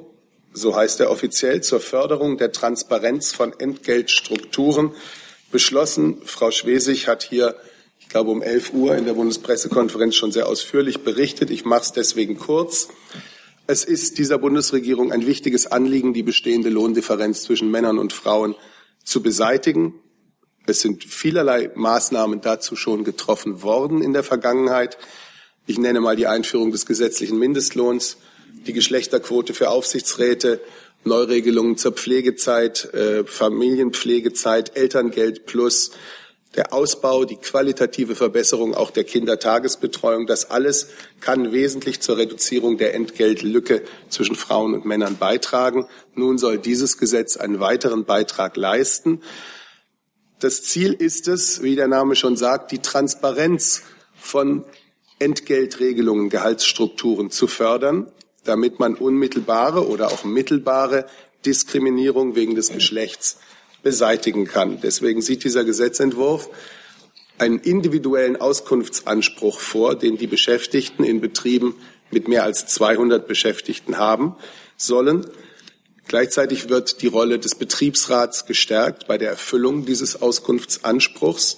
so 0.52 0.76
heißt 0.76 1.00
er 1.00 1.11
offiziell, 1.11 1.61
zur 1.61 1.80
Förderung 1.80 2.38
der 2.38 2.52
Transparenz 2.52 3.33
von 3.33 3.52
Entgeltstrukturen 3.59 4.92
beschlossen. 5.50 6.18
Frau 6.25 6.52
Schwesig 6.52 7.09
hat 7.09 7.25
hier 7.25 7.56
ich 7.99 8.09
glaube, 8.09 8.30
um 8.30 8.42
11 8.42 8.75
Uhr 8.75 8.95
in 8.95 9.06
der 9.06 9.14
Bundespressekonferenz 9.14 10.14
schon 10.14 10.30
sehr 10.30 10.47
ausführlich 10.47 11.02
berichtet. 11.02 11.50
Ich 11.50 11.64
mache 11.64 11.83
es 11.83 11.92
deswegen 11.92 12.38
kurz. 12.38 12.90
Es 13.66 13.83
ist 13.83 14.18
dieser 14.18 14.38
Bundesregierung 14.38 15.11
ein 15.11 15.26
wichtiges 15.26 15.66
Anliegen, 15.66 16.14
die 16.14 16.23
bestehende 16.23 16.68
Lohndifferenz 16.68 17.42
zwischen 17.42 17.73
Männern 17.73 17.99
und 17.99 18.12
Frauen 18.12 18.54
zu 19.02 19.21
beseitigen. 19.21 19.95
Es 20.68 20.80
sind 20.80 21.02
vielerlei 21.02 21.73
Maßnahmen 21.75 22.40
dazu 22.40 22.76
schon 22.76 23.02
getroffen 23.02 23.62
worden 23.62 24.00
in 24.00 24.12
der 24.12 24.23
Vergangenheit. 24.23 24.97
Ich 25.68 25.78
nenne 25.78 26.00
mal 26.00 26.14
die 26.14 26.28
Einführung 26.28 26.70
des 26.70 26.87
gesetzlichen 26.87 27.40
Mindestlohns, 27.40 28.18
die 28.68 28.73
Geschlechterquote 28.73 29.52
für 29.52 29.70
Aufsichtsräte, 29.70 30.61
Neuregelungen 31.02 31.76
zur 31.76 31.90
Pflegezeit, 31.90 32.92
äh, 32.94 33.25
Familienpflegezeit, 33.25 34.76
Elterngeld 34.76 35.44
plus, 35.46 35.90
der 36.54 36.73
Ausbau, 36.73 37.25
die 37.25 37.37
qualitative 37.37 38.14
Verbesserung 38.14 38.75
auch 38.75 38.92
der 38.92 39.02
Kindertagesbetreuung, 39.02 40.26
das 40.26 40.50
alles 40.50 40.88
kann 41.20 41.50
wesentlich 41.50 42.00
zur 42.00 42.16
Reduzierung 42.16 42.78
der 42.78 42.94
Entgeltlücke 42.94 43.82
zwischen 44.08 44.37
Frauen 44.37 44.73
und 44.73 44.85
Männern 44.85 45.18
beitragen. 45.18 45.87
Nun 46.14 46.38
soll 46.38 46.58
dieses 46.58 46.96
Gesetz 46.96 47.37
einen 47.37 47.58
weiteren 47.58 48.04
Beitrag 48.04 48.56
leisten. 48.56 49.20
Das 50.38 50.62
Ziel 50.62 50.92
ist 50.92 51.26
es, 51.26 51.61
wie 51.62 51.75
der 51.75 51.88
Name 51.88 52.14
schon 52.14 52.37
sagt, 52.37 52.70
die 52.70 52.80
Transparenz 52.80 53.82
von 54.14 54.64
Entgeltregelungen, 55.18 56.28
Gehaltsstrukturen 56.28 57.30
zu 57.30 57.46
fördern, 57.46 58.11
damit 58.44 58.78
man 58.78 58.94
unmittelbare 58.94 59.87
oder 59.87 60.08
auch 60.08 60.25
mittelbare 60.25 61.06
Diskriminierung 61.44 62.35
wegen 62.35 62.54
des 62.54 62.70
Geschlechts 62.70 63.38
beseitigen 63.82 64.46
kann. 64.46 64.80
Deswegen 64.80 65.23
sieht 65.23 65.44
dieser 65.44 65.64
Gesetzentwurf 65.64 66.50
einen 67.38 67.58
individuellen 67.58 68.37
Auskunftsanspruch 68.37 69.61
vor, 69.61 69.94
den 69.94 70.16
die 70.16 70.26
Beschäftigten 70.26 71.04
in 71.04 71.20
Betrieben 71.20 71.75
mit 72.11 72.28
mehr 72.28 72.44
als 72.44 72.66
200 72.66 73.26
Beschäftigten 73.26 73.99
haben 73.99 74.37
sollen. 74.76 75.26
Gleichzeitig 76.08 76.68
wird 76.68 77.02
die 77.02 77.08
Rolle 77.08 77.38
des 77.38 77.56
Betriebsrats 77.56 78.46
gestärkt 78.46 79.06
bei 79.06 79.18
der 79.18 79.30
Erfüllung 79.30 79.87
dieses 79.87 80.23
Auskunftsanspruchs. 80.23 81.56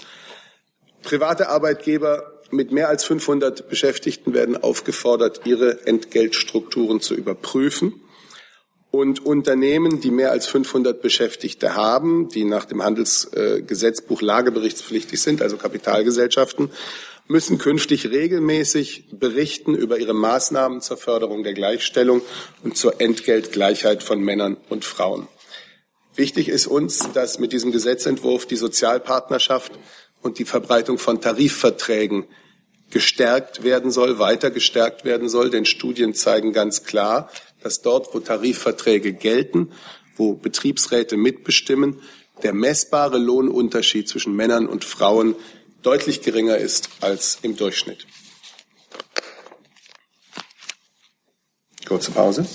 Private 1.02 1.48
Arbeitgeber 1.48 2.37
mit 2.50 2.72
mehr 2.72 2.88
als 2.88 3.04
500 3.04 3.68
Beschäftigten 3.68 4.34
werden 4.34 4.56
aufgefordert, 4.56 5.42
ihre 5.44 5.86
Entgeltstrukturen 5.86 7.00
zu 7.00 7.14
überprüfen. 7.14 8.02
Und 8.90 9.24
Unternehmen, 9.24 10.00
die 10.00 10.10
mehr 10.10 10.30
als 10.30 10.46
500 10.46 11.02
Beschäftigte 11.02 11.74
haben, 11.74 12.30
die 12.30 12.44
nach 12.44 12.64
dem 12.64 12.82
Handelsgesetzbuch 12.82 14.22
lageberichtspflichtig 14.22 15.20
sind, 15.20 15.42
also 15.42 15.58
Kapitalgesellschaften, 15.58 16.70
müssen 17.26 17.58
künftig 17.58 18.10
regelmäßig 18.10 19.04
berichten 19.12 19.74
über 19.74 19.98
ihre 19.98 20.14
Maßnahmen 20.14 20.80
zur 20.80 20.96
Förderung 20.96 21.42
der 21.42 21.52
Gleichstellung 21.52 22.22
und 22.64 22.78
zur 22.78 23.00
Entgeltgleichheit 23.00 24.02
von 24.02 24.20
Männern 24.20 24.56
und 24.70 24.86
Frauen. 24.86 25.28
Wichtig 26.14 26.48
ist 26.48 26.66
uns, 26.66 27.12
dass 27.12 27.38
mit 27.38 27.52
diesem 27.52 27.70
Gesetzentwurf 27.70 28.46
die 28.46 28.56
Sozialpartnerschaft 28.56 29.72
und 30.22 30.38
die 30.38 30.44
Verbreitung 30.44 30.98
von 30.98 31.20
Tarifverträgen 31.20 32.26
gestärkt 32.90 33.62
werden 33.62 33.90
soll, 33.90 34.18
weiter 34.18 34.50
gestärkt 34.50 35.04
werden 35.04 35.28
soll, 35.28 35.50
denn 35.50 35.64
Studien 35.64 36.14
zeigen 36.14 36.52
ganz 36.52 36.84
klar, 36.84 37.30
dass 37.62 37.82
dort, 37.82 38.14
wo 38.14 38.20
Tarifverträge 38.20 39.12
gelten, 39.12 39.72
wo 40.16 40.34
Betriebsräte 40.34 41.16
mitbestimmen, 41.16 42.00
der 42.42 42.52
messbare 42.52 43.18
Lohnunterschied 43.18 44.08
zwischen 44.08 44.34
Männern 44.34 44.66
und 44.66 44.84
Frauen 44.84 45.34
deutlich 45.82 46.22
geringer 46.22 46.56
ist 46.56 46.88
als 47.00 47.38
im 47.42 47.56
Durchschnitt. 47.56 48.06
Kurze 51.86 52.10
Pause. 52.10 52.46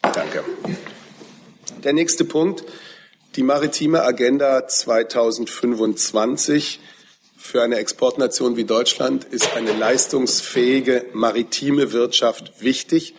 Danke. 0.00 0.44
Der 1.84 1.92
nächste 1.92 2.24
Punkt, 2.24 2.64
die 3.34 3.42
maritime 3.42 4.02
Agenda 4.02 4.68
2025 4.68 6.80
für 7.38 7.62
eine 7.62 7.76
Exportnation 7.76 8.56
wie 8.56 8.64
Deutschland 8.64 9.24
ist 9.24 9.56
eine 9.56 9.72
leistungsfähige 9.72 11.06
maritime 11.14 11.92
Wirtschaft 11.92 12.60
wichtig. 12.60 13.14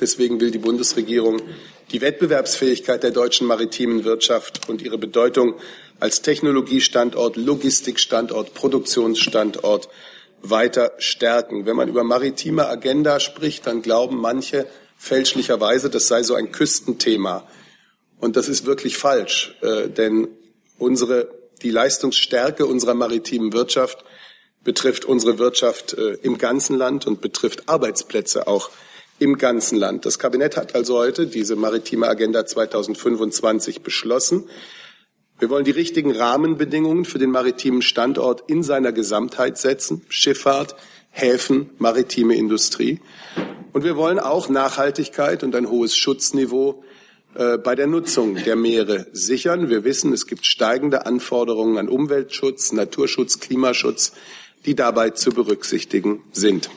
Deswegen 0.00 0.40
will 0.40 0.52
die 0.52 0.58
Bundesregierung 0.58 1.42
die 1.90 2.00
Wettbewerbsfähigkeit 2.00 3.02
der 3.02 3.10
deutschen 3.10 3.48
maritimen 3.48 4.04
Wirtschaft 4.04 4.68
und 4.68 4.82
ihre 4.82 4.98
Bedeutung 4.98 5.54
als 5.98 6.22
Technologiestandort, 6.22 7.36
Logistikstandort, 7.36 8.54
Produktionsstandort 8.54 9.88
weiter 10.42 10.92
stärken. 10.98 11.66
Wenn 11.66 11.76
man 11.76 11.88
über 11.88 12.04
maritime 12.04 12.68
Agenda 12.68 13.18
spricht, 13.18 13.66
dann 13.66 13.82
glauben 13.82 14.16
manche 14.16 14.68
fälschlicherweise, 14.96 15.90
das 15.90 16.06
sei 16.06 16.22
so 16.22 16.34
ein 16.34 16.52
Küstenthema. 16.52 17.48
Und 18.18 18.36
das 18.36 18.48
ist 18.48 18.66
wirklich 18.66 18.96
falsch, 18.96 19.56
äh, 19.60 19.88
denn 19.88 20.28
unsere 20.78 21.28
die 21.62 21.70
Leistungsstärke 21.70 22.66
unserer 22.66 22.94
maritimen 22.94 23.52
Wirtschaft 23.52 24.04
betrifft 24.62 25.04
unsere 25.04 25.38
Wirtschaft 25.38 25.94
äh, 25.94 26.18
im 26.22 26.38
ganzen 26.38 26.76
Land 26.76 27.06
und 27.06 27.20
betrifft 27.20 27.68
Arbeitsplätze 27.68 28.46
auch 28.46 28.70
im 29.18 29.38
ganzen 29.38 29.78
Land. 29.78 30.04
Das 30.04 30.18
Kabinett 30.18 30.56
hat 30.56 30.74
also 30.74 30.98
heute 30.98 31.26
diese 31.26 31.56
maritime 31.56 32.06
Agenda 32.06 32.44
2025 32.44 33.82
beschlossen. 33.82 34.44
Wir 35.38 35.48
wollen 35.48 35.64
die 35.64 35.70
richtigen 35.70 36.14
Rahmenbedingungen 36.14 37.04
für 37.04 37.18
den 37.18 37.30
maritimen 37.30 37.82
Standort 37.82 38.44
in 38.48 38.62
seiner 38.62 38.92
Gesamtheit 38.92 39.56
setzen. 39.56 40.04
Schifffahrt, 40.08 40.76
Häfen, 41.10 41.70
maritime 41.78 42.34
Industrie. 42.34 43.00
Und 43.72 43.84
wir 43.84 43.96
wollen 43.96 44.18
auch 44.18 44.48
Nachhaltigkeit 44.48 45.42
und 45.44 45.54
ein 45.54 45.70
hohes 45.70 45.96
Schutzniveau 45.96 46.82
äh, 47.38 47.58
bei 47.58 47.74
der 47.74 47.86
Nutzung 47.86 48.36
der 48.36 48.56
Meere 48.56 49.06
sichern. 49.12 49.68
Wir 49.68 49.84
wissen, 49.84 50.12
es 50.12 50.26
gibt 50.26 50.46
steigende 50.46 51.06
Anforderungen 51.06 51.78
an 51.78 51.88
Umweltschutz, 51.88 52.72
Naturschutz, 52.72 53.40
Klimaschutz, 53.40 54.12
die 54.64 54.74
dabei 54.74 55.10
zu 55.10 55.30
berücksichtigen 55.30 56.24
sind. 56.32 56.70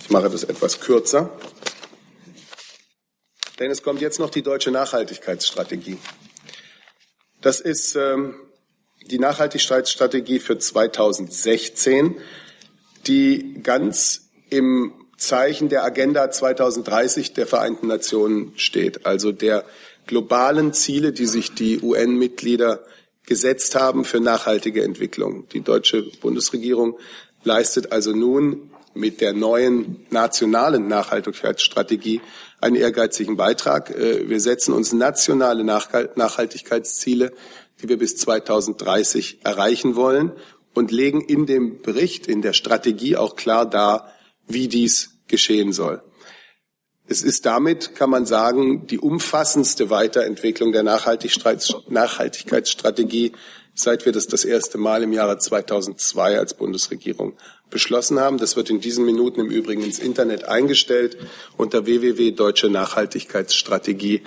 Ich 0.00 0.10
mache 0.10 0.30
das 0.30 0.44
etwas 0.44 0.80
kürzer, 0.80 1.30
denn 3.58 3.70
es 3.70 3.82
kommt 3.82 4.00
jetzt 4.00 4.20
noch 4.20 4.30
die 4.30 4.42
deutsche 4.42 4.70
Nachhaltigkeitsstrategie. 4.70 5.98
Das 7.42 7.60
ist 7.60 7.94
ähm, 7.96 8.34
die 9.10 9.18
Nachhaltigkeitsstrategie 9.18 10.38
für 10.38 10.58
2016, 10.58 12.16
die 13.06 13.60
ganz 13.62 14.30
im 14.50 15.05
Zeichen 15.16 15.68
der 15.68 15.84
Agenda 15.84 16.30
2030 16.30 17.32
der 17.32 17.46
Vereinten 17.46 17.86
Nationen 17.86 18.52
steht, 18.56 19.06
also 19.06 19.32
der 19.32 19.64
globalen 20.06 20.72
Ziele, 20.72 21.12
die 21.12 21.26
sich 21.26 21.54
die 21.54 21.80
UN-Mitglieder 21.80 22.80
gesetzt 23.24 23.74
haben 23.74 24.04
für 24.04 24.20
nachhaltige 24.20 24.84
Entwicklung. 24.84 25.48
Die 25.48 25.60
deutsche 25.60 26.02
Bundesregierung 26.20 26.98
leistet 27.44 27.92
also 27.92 28.12
nun 28.12 28.70
mit 28.94 29.20
der 29.20 29.32
neuen 29.32 30.06
nationalen 30.10 30.88
Nachhaltigkeitsstrategie 30.88 32.20
einen 32.60 32.76
ehrgeizigen 32.76 33.36
Beitrag. 33.36 33.90
Äh, 33.90 34.28
wir 34.28 34.40
setzen 34.40 34.72
uns 34.72 34.92
nationale 34.92 35.64
Nachhaltigkeitsziele, 35.64 37.32
die 37.82 37.88
wir 37.88 37.98
bis 37.98 38.16
2030 38.16 39.40
erreichen 39.44 39.96
wollen 39.96 40.32
und 40.72 40.90
legen 40.90 41.20
in 41.20 41.46
dem 41.46 41.82
Bericht, 41.82 42.26
in 42.26 42.42
der 42.42 42.52
Strategie 42.52 43.16
auch 43.16 43.36
klar 43.36 43.68
dar, 43.68 44.12
wie 44.46 44.68
dies 44.68 45.16
geschehen 45.28 45.72
soll. 45.72 46.02
Es 47.08 47.22
ist 47.22 47.46
damit, 47.46 47.94
kann 47.94 48.10
man 48.10 48.26
sagen, 48.26 48.88
die 48.88 48.98
umfassendste 48.98 49.90
Weiterentwicklung 49.90 50.72
der 50.72 50.82
Nachhaltigkeitsstrategie, 50.82 53.30
seit 53.74 54.06
wir 54.06 54.12
das 54.12 54.26
das 54.26 54.44
erste 54.44 54.78
Mal 54.78 55.04
im 55.04 55.12
Jahre 55.12 55.38
2002 55.38 56.36
als 56.38 56.54
Bundesregierung 56.54 57.34
beschlossen 57.70 58.18
haben. 58.18 58.38
Das 58.38 58.56
wird 58.56 58.70
in 58.70 58.80
diesen 58.80 59.04
Minuten 59.04 59.40
im 59.40 59.50
Übrigen 59.50 59.84
ins 59.84 60.00
Internet 60.00 60.44
eingestellt. 60.44 61.16
Unter 61.56 61.86
www 61.86 62.32
Deutsche 62.32 62.70
Nachhaltigkeitsstrategie 62.70 64.22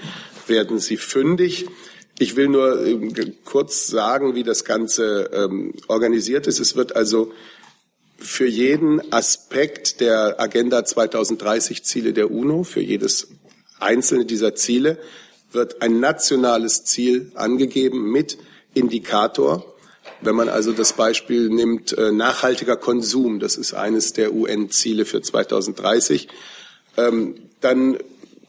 werden 0.47 0.79
Sie 0.79 0.95
fündig. 0.97 1.65
Ich 2.17 2.35
will 2.35 2.47
nur 2.47 2.83
ähm, 2.85 3.13
kurz 3.45 3.87
sagen, 3.87 4.35
wie 4.35 4.43
das 4.43 4.65
Ganze 4.65 5.29
ähm, 5.33 5.73
organisiert 5.87 6.47
ist. 6.47 6.59
Es 6.59 6.75
wird 6.75 6.95
also 6.95 7.31
für 8.19 8.47
jeden 8.47 9.13
Aspekt 9.13 10.01
der 10.01 10.39
Agenda 10.39 10.85
2030 10.85 11.83
Ziele 11.83 12.13
der 12.13 12.31
UNO, 12.31 12.63
für 12.63 12.81
jedes 12.81 13.27
einzelne 13.79 14.25
dieser 14.25 14.55
Ziele 14.55 14.97
wird 15.51 15.81
ein 15.81 15.99
nationales 15.99 16.83
Ziel 16.83 17.31
angegeben 17.35 18.11
mit 18.11 18.37
Indikator. 18.73 19.65
Wenn 20.21 20.35
man 20.35 20.49
also 20.49 20.73
das 20.73 20.93
Beispiel 20.93 21.49
nimmt, 21.49 21.97
äh, 21.97 22.11
nachhaltiger 22.11 22.75
Konsum, 22.75 23.39
das 23.39 23.55
ist 23.55 23.73
eines 23.73 24.13
der 24.13 24.33
UN-Ziele 24.33 25.05
für 25.05 25.21
2030, 25.21 26.27
ähm, 26.97 27.35
dann 27.61 27.97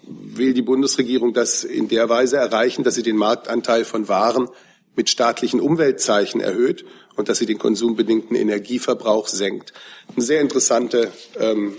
will 0.02 0.54
die 0.54 0.62
Bundesregierung 0.62 1.32
das 1.32 1.64
in 1.64 1.88
der 1.88 2.08
Weise 2.08 2.36
erreichen, 2.36 2.82
dass 2.82 2.96
sie 2.96 3.02
den 3.02 3.16
Marktanteil 3.16 3.84
von 3.84 4.08
Waren 4.08 4.48
mit 4.96 5.08
staatlichen 5.08 5.60
Umweltzeichen 5.60 6.40
erhöht 6.40 6.84
und 7.16 7.28
dass 7.28 7.38
sie 7.38 7.46
den 7.46 7.58
konsumbedingten 7.58 8.36
Energieverbrauch 8.36 9.28
senkt. 9.28 9.72
Ein 10.16 10.22
sehr, 10.22 10.40
interessante, 10.40 11.10
ähm, 11.38 11.76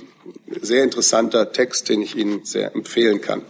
sehr 0.61 0.83
interessanter 0.83 1.51
Text, 1.51 1.89
den 1.89 2.01
ich 2.01 2.15
Ihnen 2.15 2.45
sehr 2.45 2.75
empfehlen 2.75 3.21
kann. 3.21 3.41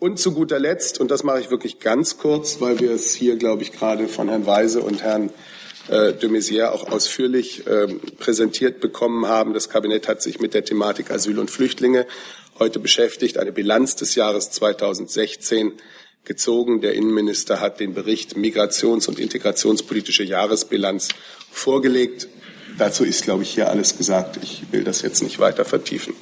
Und 0.00 0.18
zu 0.18 0.32
guter 0.32 0.58
Letzt, 0.58 1.00
und 1.00 1.10
das 1.10 1.22
mache 1.24 1.40
ich 1.40 1.50
wirklich 1.50 1.80
ganz 1.80 2.18
kurz, 2.18 2.60
weil 2.60 2.78
wir 2.80 2.90
es 2.92 3.14
hier, 3.14 3.36
glaube 3.36 3.62
ich, 3.62 3.72
gerade 3.72 4.08
von 4.08 4.28
Herrn 4.28 4.46
Weise 4.46 4.82
und 4.82 5.02
Herrn 5.02 5.30
äh, 5.88 6.12
de 6.12 6.28
Maizière 6.28 6.70
auch 6.70 6.90
ausführlich 6.90 7.66
äh, 7.66 7.86
präsentiert 8.18 8.80
bekommen 8.80 9.26
haben. 9.26 9.54
Das 9.54 9.68
Kabinett 9.68 10.08
hat 10.08 10.22
sich 10.22 10.40
mit 10.40 10.54
der 10.54 10.64
Thematik 10.64 11.10
Asyl 11.10 11.38
und 11.38 11.50
Flüchtlinge 11.50 12.06
heute 12.58 12.78
beschäftigt, 12.78 13.38
eine 13.38 13.52
Bilanz 13.52 13.96
des 13.96 14.14
Jahres 14.14 14.50
2016 14.50 15.72
gezogen. 16.24 16.80
Der 16.80 16.94
Innenminister 16.94 17.60
hat 17.60 17.80
den 17.80 17.94
Bericht 17.94 18.36
Migrations- 18.36 19.08
und 19.08 19.18
Integrationspolitische 19.18 20.24
Jahresbilanz 20.24 21.08
vorgelegt. 21.50 22.28
Dazu 22.78 23.04
ist, 23.04 23.24
glaube 23.24 23.42
ich, 23.42 23.50
hier 23.50 23.70
alles 23.70 23.96
gesagt. 23.96 24.38
Ich 24.42 24.64
will 24.72 24.84
das 24.84 25.02
jetzt 25.02 25.22
nicht 25.22 25.38
weiter 25.38 25.64
vertiefen. 25.64 26.14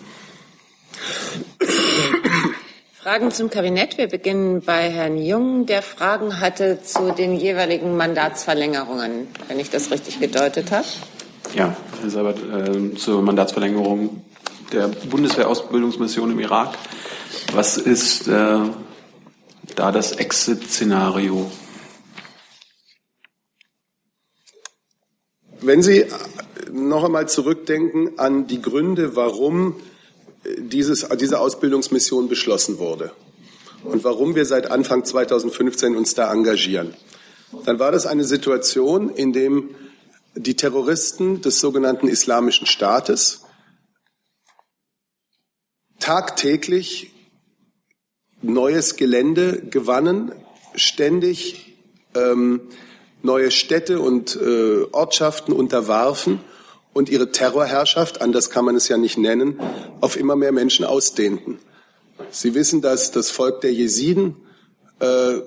Fragen 3.02 3.32
zum 3.32 3.50
Kabinett. 3.50 3.98
Wir 3.98 4.06
beginnen 4.06 4.60
bei 4.60 4.88
Herrn 4.88 5.18
Jung, 5.18 5.66
der 5.66 5.82
Fragen 5.82 6.38
hatte 6.38 6.80
zu 6.82 7.12
den 7.12 7.34
jeweiligen 7.34 7.96
Mandatsverlängerungen, 7.96 9.26
wenn 9.48 9.58
ich 9.58 9.70
das 9.70 9.90
richtig 9.90 10.20
gedeutet 10.20 10.70
habe. 10.70 10.86
Ja, 11.56 11.76
Herr 12.00 12.10
Seibert, 12.10 12.38
äh, 12.38 12.94
zur 12.94 13.22
Mandatsverlängerung 13.22 14.22
der 14.72 14.88
Bundeswehrausbildungsmission 14.88 16.30
im 16.30 16.38
Irak. 16.38 16.78
Was 17.52 17.76
ist 17.76 18.28
äh, 18.28 18.58
da 19.74 19.92
das 19.92 20.12
Exit-Szenario? 20.12 21.50
Wenn 25.60 25.82
Sie 25.82 26.06
noch 26.72 27.04
einmal 27.04 27.28
zurückdenken 27.28 28.18
an 28.18 28.46
die 28.46 28.60
Gründe, 28.60 29.14
warum 29.14 29.76
dieses, 30.58 31.06
diese 31.20 31.38
Ausbildungsmission 31.38 32.28
beschlossen 32.28 32.78
wurde 32.78 33.12
und 33.84 34.02
warum 34.04 34.34
wir 34.34 34.44
seit 34.44 34.70
Anfang 34.70 35.04
2015 35.04 35.96
uns 35.96 36.14
da 36.14 36.32
engagieren, 36.32 36.94
dann 37.64 37.78
war 37.78 37.92
das 37.92 38.06
eine 38.06 38.24
Situation, 38.24 39.10
in 39.10 39.32
dem 39.32 39.74
die 40.34 40.56
Terroristen 40.56 41.42
des 41.42 41.60
sogenannten 41.60 42.08
Islamischen 42.08 42.66
Staates 42.66 43.42
tagtäglich 46.00 47.11
neues 48.42 48.96
Gelände 48.96 49.62
gewannen, 49.70 50.32
ständig 50.74 51.76
ähm, 52.14 52.60
neue 53.22 53.50
Städte 53.50 54.00
und 54.00 54.36
äh, 54.36 54.82
Ortschaften 54.92 55.52
unterwarfen 55.52 56.40
und 56.92 57.08
ihre 57.08 57.30
Terrorherrschaft, 57.30 58.20
anders 58.20 58.50
kann 58.50 58.64
man 58.64 58.76
es 58.76 58.88
ja 58.88 58.96
nicht 58.96 59.16
nennen, 59.16 59.60
auf 60.00 60.16
immer 60.16 60.36
mehr 60.36 60.52
Menschen 60.52 60.84
ausdehnten. 60.84 61.58
Sie 62.30 62.54
wissen, 62.54 62.82
dass 62.82 63.10
das 63.10 63.30
Volk 63.30 63.60
der 63.62 63.72
Jesiden 63.72 64.36
äh, 65.00 65.40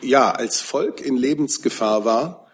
ja 0.00 0.30
als 0.30 0.60
Volk 0.60 1.00
in 1.00 1.16
Lebensgefahr 1.16 2.04
war. 2.04 2.46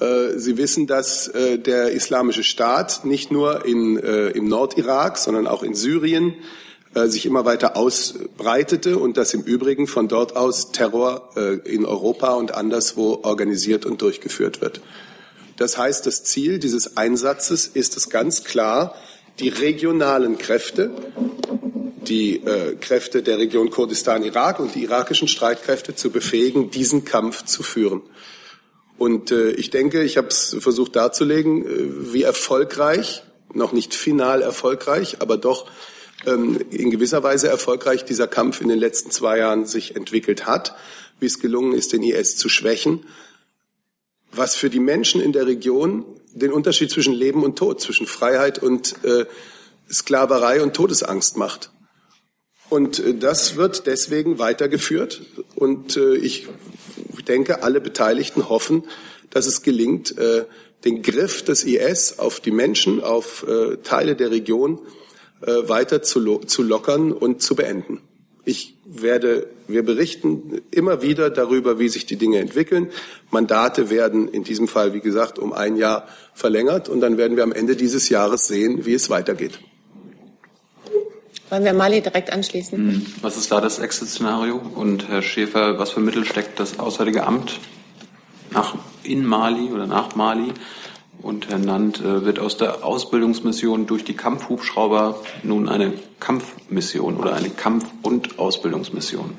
Äh, 0.00 0.38
Sie 0.38 0.56
wissen, 0.56 0.86
dass 0.86 1.28
äh, 1.28 1.58
der 1.58 1.90
Islamische 1.92 2.42
Staat 2.42 3.04
nicht 3.04 3.30
nur 3.30 3.64
in, 3.64 3.98
äh, 3.98 4.28
im 4.30 4.48
Nordirak, 4.48 5.18
sondern 5.18 5.46
auch 5.46 5.62
in 5.62 5.74
Syrien 5.74 6.34
äh, 6.96 7.08
sich 7.08 7.26
immer 7.26 7.44
weiter 7.44 7.76
ausbreitete 7.76 8.96
und 8.96 9.18
dass 9.18 9.34
im 9.34 9.42
Übrigen 9.42 9.86
von 9.86 10.08
dort 10.08 10.34
aus 10.34 10.72
Terror 10.72 11.28
äh, 11.36 11.56
in 11.68 11.84
Europa 11.84 12.32
und 12.32 12.54
anderswo 12.54 13.20
organisiert 13.22 13.84
und 13.84 14.00
durchgeführt 14.00 14.62
wird. 14.62 14.80
Das 15.58 15.76
heißt, 15.76 16.06
das 16.06 16.24
Ziel 16.24 16.58
dieses 16.58 16.96
Einsatzes 16.96 17.66
ist 17.66 17.98
es 17.98 18.08
ganz 18.08 18.44
klar, 18.44 18.94
die 19.40 19.50
regionalen 19.50 20.38
Kräfte, 20.38 20.90
die 22.08 22.36
äh, 22.36 22.76
Kräfte 22.80 23.22
der 23.22 23.36
Region 23.36 23.68
Kurdistan-Irak 23.68 24.58
und 24.58 24.74
die 24.74 24.84
irakischen 24.84 25.28
Streitkräfte 25.28 25.94
zu 25.94 26.10
befähigen, 26.10 26.70
diesen 26.70 27.04
Kampf 27.04 27.44
zu 27.44 27.62
führen. 27.62 28.00
Und 28.96 29.30
ich 29.30 29.68
denke, 29.68 30.02
ich 30.02 30.16
habe 30.16 30.28
es 30.28 30.56
versucht 30.58 30.96
darzulegen, 30.96 32.14
wie 32.14 32.22
erfolgreich, 32.22 33.22
noch 33.52 33.72
nicht 33.72 33.94
final 33.94 34.40
erfolgreich, 34.40 35.18
aber 35.20 35.36
doch 35.36 35.66
in 36.24 36.90
gewisser 36.90 37.22
Weise 37.22 37.48
erfolgreich 37.48 38.04
dieser 38.04 38.26
Kampf 38.26 38.60
in 38.60 38.68
den 38.68 38.78
letzten 38.78 39.10
zwei 39.10 39.38
Jahren 39.38 39.66
sich 39.66 39.94
entwickelt 39.94 40.46
hat, 40.46 40.74
wie 41.20 41.26
es 41.26 41.38
gelungen 41.38 41.74
ist, 41.74 41.92
den 41.92 42.02
IS 42.02 42.36
zu 42.36 42.48
schwächen 42.48 43.04
was 44.36 44.54
für 44.54 44.70
die 44.70 44.80
Menschen 44.80 45.20
in 45.20 45.32
der 45.32 45.46
Region 45.46 46.04
den 46.32 46.52
Unterschied 46.52 46.90
zwischen 46.90 47.14
Leben 47.14 47.42
und 47.42 47.56
Tod, 47.56 47.80
zwischen 47.80 48.06
Freiheit 48.06 48.62
und 48.62 49.02
äh, 49.04 49.24
Sklaverei 49.90 50.62
und 50.62 50.74
Todesangst 50.74 51.36
macht. 51.36 51.70
Und 52.68 52.98
äh, 52.98 53.14
das 53.14 53.56
wird 53.56 53.86
deswegen 53.86 54.38
weitergeführt. 54.38 55.22
Und 55.54 55.96
äh, 55.96 56.16
ich 56.16 56.46
denke, 57.26 57.62
alle 57.62 57.80
Beteiligten 57.80 58.48
hoffen, 58.48 58.84
dass 59.30 59.46
es 59.46 59.62
gelingt, 59.62 60.18
äh, 60.18 60.44
den 60.84 61.02
Griff 61.02 61.42
des 61.42 61.64
IS 61.64 62.18
auf 62.18 62.40
die 62.40 62.50
Menschen, 62.50 63.02
auf 63.02 63.46
äh, 63.48 63.78
Teile 63.78 64.14
der 64.14 64.30
Region 64.30 64.80
äh, 65.42 65.68
weiter 65.68 66.02
zu, 66.02 66.20
lo 66.20 66.38
zu 66.38 66.62
lockern 66.62 67.12
und 67.12 67.42
zu 67.42 67.54
beenden. 67.54 68.00
Ich 68.44 68.76
werde, 68.84 69.48
wir 69.66 69.82
berichten 69.82 70.62
immer 70.70 71.02
wieder 71.02 71.30
darüber, 71.30 71.80
wie 71.80 71.88
sich 71.88 72.06
die 72.06 72.16
Dinge 72.16 72.38
entwickeln. 72.38 72.90
Mandate 73.30 73.90
werden 73.90 74.28
in 74.28 74.44
diesem 74.44 74.68
Fall, 74.68 74.94
wie 74.94 75.00
gesagt, 75.00 75.38
um 75.38 75.52
ein 75.52 75.76
Jahr 75.76 76.06
verlängert 76.32 76.88
und 76.88 77.00
dann 77.00 77.18
werden 77.18 77.36
wir 77.36 77.42
am 77.42 77.52
Ende 77.52 77.74
dieses 77.74 78.08
Jahres 78.08 78.46
sehen, 78.46 78.86
wie 78.86 78.94
es 78.94 79.10
weitergeht. 79.10 79.58
Wollen 81.50 81.64
wir 81.64 81.74
Mali 81.74 82.00
direkt 82.00 82.32
anschließen? 82.32 82.78
Hm. 82.78 83.06
Was 83.20 83.36
ist 83.36 83.50
da 83.52 83.60
das 83.60 83.78
Exit-Szenario? 83.78 84.60
Und 84.74 85.08
Herr 85.08 85.22
Schäfer, 85.22 85.78
was 85.78 85.90
für 85.90 86.00
Mittel 86.00 86.24
steckt 86.24 86.58
das 86.58 86.78
Auswärtige 86.78 87.24
Amt 87.24 87.58
nach, 88.50 88.74
in 89.02 89.24
Mali 89.24 89.72
oder 89.72 89.86
nach 89.86 90.14
Mali 90.16 90.52
und 91.22 91.48
Herr 91.48 91.58
Nant 91.58 92.00
äh, 92.00 92.24
wird 92.24 92.38
aus 92.38 92.56
der 92.56 92.84
Ausbildungsmission 92.84 93.86
durch 93.86 94.04
die 94.04 94.14
Kampfhubschrauber 94.16 95.20
nun 95.42 95.68
eine 95.68 95.92
Kampfmission 96.20 97.16
oder 97.16 97.34
eine 97.34 97.50
Kampf- 97.50 97.90
und 98.02 98.38
Ausbildungsmission. 98.38 99.32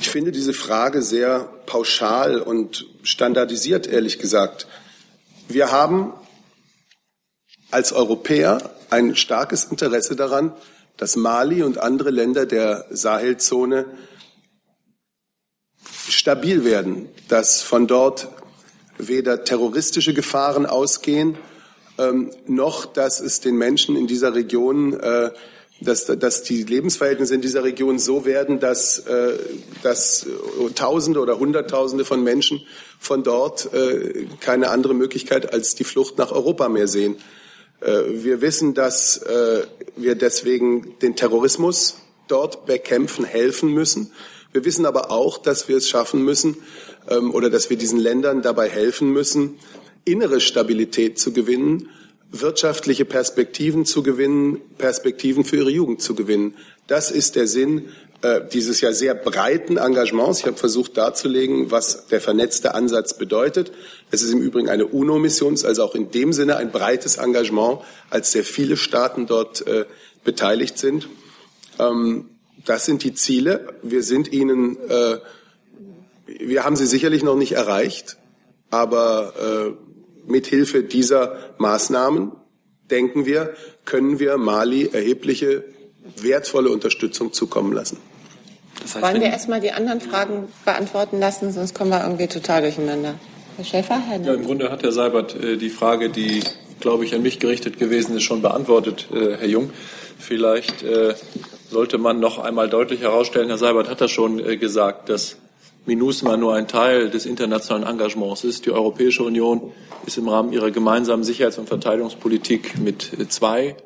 Ich 0.00 0.10
finde 0.10 0.32
diese 0.32 0.52
Frage 0.52 1.02
sehr 1.02 1.48
pauschal 1.66 2.40
und 2.40 2.86
standardisiert, 3.02 3.86
ehrlich 3.86 4.18
gesagt. 4.18 4.66
Wir 5.48 5.72
haben 5.72 6.12
als 7.70 7.92
Europäer 7.92 8.74
ein 8.90 9.16
starkes 9.16 9.64
Interesse 9.64 10.14
daran, 10.16 10.52
dass 10.96 11.16
Mali 11.16 11.62
und 11.62 11.78
andere 11.78 12.10
Länder 12.10 12.46
der 12.46 12.84
Sahelzone 12.90 13.86
stabil 16.12 16.64
werden, 16.64 17.08
dass 17.28 17.62
von 17.62 17.86
dort 17.86 18.28
weder 18.98 19.44
terroristische 19.44 20.14
Gefahren 20.14 20.66
ausgehen, 20.66 21.36
ähm, 21.98 22.30
noch 22.46 22.86
dass 22.86 23.20
es 23.20 23.40
den 23.40 23.56
Menschen 23.56 23.96
in 23.96 24.06
dieser 24.06 24.34
Region, 24.34 24.98
äh, 24.98 25.30
dass, 25.80 26.06
dass 26.06 26.42
die 26.42 26.62
Lebensverhältnisse 26.62 27.34
in 27.34 27.40
dieser 27.40 27.64
Region 27.64 27.98
so 27.98 28.24
werden, 28.24 28.60
dass, 28.60 29.00
äh, 29.00 29.38
dass 29.82 30.26
Tausende 30.74 31.20
oder 31.20 31.38
Hunderttausende 31.38 32.04
von 32.04 32.22
Menschen 32.22 32.62
von 33.00 33.24
dort 33.24 33.72
äh, 33.74 34.26
keine 34.40 34.68
andere 34.68 34.94
Möglichkeit 34.94 35.52
als 35.52 35.74
die 35.74 35.84
Flucht 35.84 36.18
nach 36.18 36.30
Europa 36.30 36.68
mehr 36.68 36.86
sehen. 36.86 37.16
Äh, 37.80 38.02
wir 38.08 38.40
wissen, 38.40 38.74
dass 38.74 39.18
äh, 39.18 39.64
wir 39.96 40.14
deswegen 40.14 40.98
den 41.00 41.16
Terrorismus 41.16 41.96
dort 42.28 42.64
bekämpfen, 42.64 43.24
helfen 43.24 43.72
müssen. 43.72 44.12
Wir 44.52 44.64
wissen 44.64 44.86
aber 44.86 45.10
auch, 45.10 45.38
dass 45.38 45.68
wir 45.68 45.76
es 45.76 45.88
schaffen 45.88 46.22
müssen 46.22 46.56
ähm, 47.08 47.32
oder 47.32 47.50
dass 47.50 47.70
wir 47.70 47.76
diesen 47.76 47.98
Ländern 47.98 48.42
dabei 48.42 48.68
helfen 48.68 49.10
müssen, 49.10 49.58
innere 50.04 50.40
Stabilität 50.40 51.18
zu 51.18 51.32
gewinnen, 51.32 51.88
wirtschaftliche 52.30 53.04
Perspektiven 53.04 53.84
zu 53.84 54.02
gewinnen, 54.02 54.60
Perspektiven 54.78 55.44
für 55.44 55.56
ihre 55.56 55.70
Jugend 55.70 56.00
zu 56.02 56.14
gewinnen. 56.14 56.54
Das 56.86 57.10
ist 57.10 57.36
der 57.36 57.46
Sinn 57.46 57.88
äh, 58.22 58.40
dieses 58.52 58.80
ja 58.80 58.92
sehr 58.92 59.14
breiten 59.14 59.76
Engagements. 59.76 60.40
Ich 60.40 60.46
habe 60.46 60.56
versucht 60.56 60.96
darzulegen, 60.96 61.70
was 61.70 62.06
der 62.06 62.20
vernetzte 62.20 62.74
Ansatz 62.74 63.14
bedeutet. 63.14 63.72
Es 64.10 64.22
ist 64.22 64.32
im 64.32 64.40
Übrigen 64.40 64.68
eine 64.68 64.86
UNO-Mission, 64.86 65.58
also 65.64 65.84
auch 65.84 65.94
in 65.94 66.10
dem 66.10 66.32
Sinne 66.32 66.56
ein 66.56 66.70
breites 66.70 67.16
Engagement, 67.16 67.80
als 68.10 68.32
sehr 68.32 68.44
viele 68.44 68.76
Staaten 68.76 69.26
dort 69.26 69.66
äh, 69.66 69.84
beteiligt 70.24 70.78
sind. 70.78 71.08
Ähm, 71.78 72.26
das 72.64 72.84
sind 72.84 73.02
die 73.04 73.14
Ziele. 73.14 73.74
Wir 73.82 74.02
sind 74.02 74.32
ihnen, 74.32 74.76
äh, 74.88 75.18
wir 76.26 76.64
haben 76.64 76.76
sie 76.76 76.86
sicherlich 76.86 77.22
noch 77.22 77.36
nicht 77.36 77.52
erreicht, 77.52 78.16
aber 78.70 79.34
äh, 79.38 80.30
mit 80.30 80.46
Hilfe 80.46 80.82
dieser 80.82 81.54
Maßnahmen 81.58 82.32
denken 82.90 83.26
wir, 83.26 83.54
können 83.84 84.18
wir 84.18 84.36
Mali 84.38 84.90
erhebliche 84.92 85.64
wertvolle 86.16 86.70
Unterstützung 86.70 87.32
zukommen 87.32 87.72
lassen. 87.72 87.98
Das 88.82 88.94
heißt, 88.94 89.04
Wollen 89.04 89.20
wir 89.20 89.28
erstmal 89.28 89.60
die 89.60 89.72
anderen 89.72 90.00
Fragen 90.00 90.48
beantworten 90.64 91.18
lassen, 91.18 91.52
sonst 91.52 91.74
kommen 91.74 91.90
wir 91.90 92.02
irgendwie 92.02 92.26
total 92.26 92.62
durcheinander. 92.62 93.14
Herr 93.56 93.64
Schäfer, 93.64 94.00
Herr 94.00 94.20
ja, 94.20 94.34
Im 94.34 94.44
Grunde 94.44 94.70
hat 94.70 94.82
Herr 94.82 94.92
Seibert 94.92 95.34
äh, 95.36 95.56
die 95.56 95.68
Frage, 95.68 96.10
die, 96.10 96.42
glaube 96.80 97.04
ich, 97.04 97.14
an 97.14 97.22
mich 97.22 97.38
gerichtet 97.38 97.78
gewesen 97.78 98.16
ist, 98.16 98.22
schon 98.22 98.42
beantwortet, 98.42 99.08
äh, 99.12 99.36
Herr 99.36 99.48
Jung. 99.48 99.70
Vielleicht 100.18 100.82
äh, 100.82 101.14
sollte 101.70 101.98
man 101.98 102.20
noch 102.20 102.38
einmal 102.38 102.68
deutlich 102.68 103.00
herausstellen, 103.00 103.48
Herr 103.48 103.58
Seibert 103.58 103.88
hat 103.88 104.00
das 104.00 104.10
schon 104.10 104.38
äh, 104.38 104.56
gesagt, 104.56 105.08
dass 105.08 105.36
MINUSMA 105.86 106.36
nur 106.36 106.54
ein 106.54 106.68
Teil 106.68 107.10
des 107.10 107.26
internationalen 107.26 107.84
Engagements 107.84 108.44
ist. 108.44 108.66
Die 108.66 108.70
Europäische 108.70 109.24
Union 109.24 109.72
ist 110.06 110.16
im 110.16 110.28
Rahmen 110.28 110.52
ihrer 110.52 110.70
gemeinsamen 110.70 111.24
Sicherheits- 111.24 111.58
und 111.58 111.68
Verteidigungspolitik 111.68 112.78
mit 112.78 113.18
äh, 113.18 113.28
zwei 113.28 113.76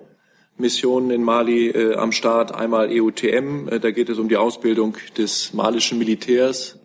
Missionen 0.59 1.11
in 1.11 1.23
Mali 1.23 1.69
äh, 1.69 1.95
am 1.97 2.13
Start. 2.13 2.55
Einmal 2.55 2.89
EUTM, 2.91 3.69
äh, 3.69 3.81
da 3.81 3.91
geht 3.91 4.09
es 4.09 4.19
um 4.19 4.29
die 4.29 4.37
Ausbildung 4.37 4.97
des 5.17 5.55
malischen 5.55 5.99
Militärs, 5.99 6.79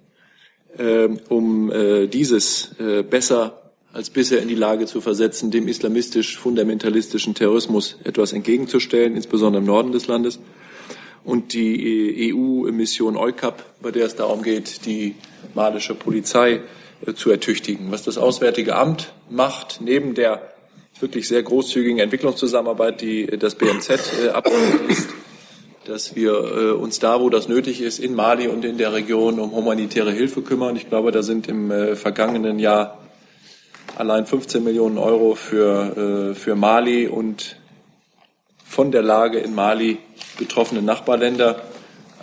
äh, 0.77 1.09
um 1.29 1.71
äh, 1.71 2.07
dieses 2.07 2.75
besser 3.09 3.60
als 3.93 4.09
bisher 4.09 4.41
in 4.41 4.47
die 4.47 4.55
Lage 4.55 4.85
zu 4.85 5.01
versetzen, 5.01 5.51
dem 5.51 5.67
islamistisch-fundamentalistischen 5.67 7.35
Terrorismus 7.35 7.97
etwas 8.03 8.31
entgegenzustellen, 8.31 9.15
insbesondere 9.15 9.61
im 9.61 9.67
Norden 9.67 9.91
des 9.91 10.07
Landes. 10.07 10.39
Und 11.23 11.53
die 11.53 12.33
EU-Mission 12.33 13.15
EUCAP, 13.15 13.63
bei 13.81 13.91
der 13.91 14.05
es 14.05 14.15
darum 14.15 14.41
geht, 14.41 14.85
die 14.85 15.15
malische 15.53 15.93
Polizei 15.93 16.61
äh, 17.05 17.13
zu 17.13 17.29
ertüchtigen. 17.29 17.91
Was 17.91 18.03
das 18.03 18.17
Auswärtige 18.17 18.75
Amt 18.75 19.13
macht, 19.29 19.81
neben 19.81 20.15
der 20.15 20.51
wirklich 20.99 21.27
sehr 21.27 21.43
großzügigen 21.43 21.99
Entwicklungszusammenarbeit, 21.99 23.01
die 23.01 23.25
das 23.25 23.55
BMZ 23.55 23.89
äh, 23.89 24.29
abschließt, 24.29 25.09
dass 25.85 26.15
wir 26.15 26.31
äh, 26.31 26.71
uns 26.71 26.99
da, 26.99 27.19
wo 27.19 27.29
das 27.29 27.47
nötig 27.47 27.81
ist, 27.81 27.99
in 27.99 28.15
Mali 28.15 28.47
und 28.47 28.63
in 28.65 28.77
der 28.77 28.93
Region 28.93 29.39
um 29.39 29.51
humanitäre 29.51 30.11
Hilfe 30.11 30.41
kümmern. 30.41 30.75
Ich 30.75 30.89
glaube, 30.89 31.11
da 31.11 31.23
sind 31.23 31.47
im 31.47 31.71
äh, 31.71 31.95
vergangenen 31.95 32.59
Jahr 32.59 32.97
allein 34.01 34.25
15 34.25 34.63
Millionen 34.63 34.97
Euro 34.97 35.35
für, 35.35 36.31
äh, 36.31 36.35
für 36.35 36.55
Mali 36.55 37.07
und 37.07 37.57
von 38.65 38.91
der 38.91 39.03
Lage 39.03 39.37
in 39.37 39.53
Mali 39.53 39.99
betroffene 40.39 40.81
Nachbarländer 40.81 41.61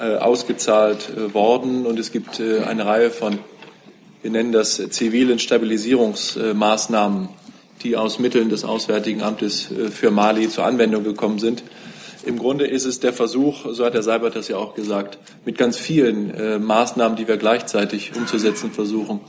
äh, 0.01 0.17
ausgezahlt 0.17 1.09
äh, 1.17 1.33
worden. 1.33 1.87
Und 1.87 2.01
es 2.01 2.11
gibt 2.11 2.41
äh, 2.41 2.65
eine 2.65 2.85
Reihe 2.85 3.13
von, 3.13 3.39
wir 4.23 4.31
nennen 4.33 4.51
das 4.51 4.83
zivilen 4.91 5.39
Stabilisierungsmaßnahmen, 5.39 7.29
die 7.85 7.97
aus 7.97 8.19
Mitteln 8.19 8.49
des 8.49 8.65
Auswärtigen 8.65 9.23
Amtes 9.23 9.71
äh, 9.71 9.89
für 9.89 10.11
Mali 10.11 10.49
zur 10.49 10.65
Anwendung 10.65 11.05
gekommen 11.05 11.39
sind. 11.39 11.63
Im 12.27 12.41
Grunde 12.41 12.67
ist 12.67 12.87
es 12.87 12.99
der 12.99 13.13
Versuch, 13.13 13.67
so 13.71 13.85
hat 13.85 13.95
Herr 13.95 14.03
Seibert 14.03 14.35
das 14.35 14.49
ja 14.49 14.57
auch 14.57 14.75
gesagt, 14.75 15.19
mit 15.45 15.57
ganz 15.57 15.77
vielen 15.77 16.35
äh, 16.35 16.59
Maßnahmen, 16.59 17.17
die 17.17 17.29
wir 17.29 17.37
gleichzeitig 17.37 18.17
umzusetzen 18.17 18.73
versuchen, 18.73 19.21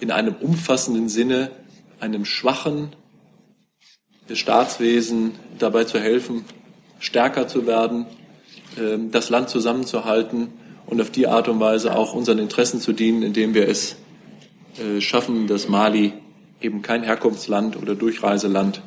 in 0.00 0.10
einem 0.10 0.34
umfassenden 0.40 1.08
Sinne 1.08 1.52
einem 2.00 2.24
schwachen 2.24 2.94
Staatswesen 4.32 5.32
dabei 5.58 5.84
zu 5.84 6.00
helfen, 6.00 6.44
stärker 6.98 7.46
zu 7.46 7.66
werden, 7.66 8.06
äh, 8.76 8.98
das 9.10 9.30
Land 9.30 9.50
zusammenzuhalten 9.50 10.48
und 10.86 11.00
auf 11.00 11.10
die 11.10 11.26
Art 11.26 11.48
und 11.48 11.60
Weise 11.60 11.94
auch 11.96 12.14
unseren 12.14 12.38
Interessen 12.38 12.80
zu 12.80 12.92
dienen, 12.92 13.22
indem 13.22 13.54
wir 13.54 13.68
es 13.68 13.96
äh, 14.78 15.00
schaffen, 15.00 15.46
dass 15.46 15.68
Mali 15.68 16.12
eben 16.60 16.82
kein 16.82 17.02
Herkunftsland 17.02 17.76
oder 17.76 17.94
Durchreiseland 17.94 18.80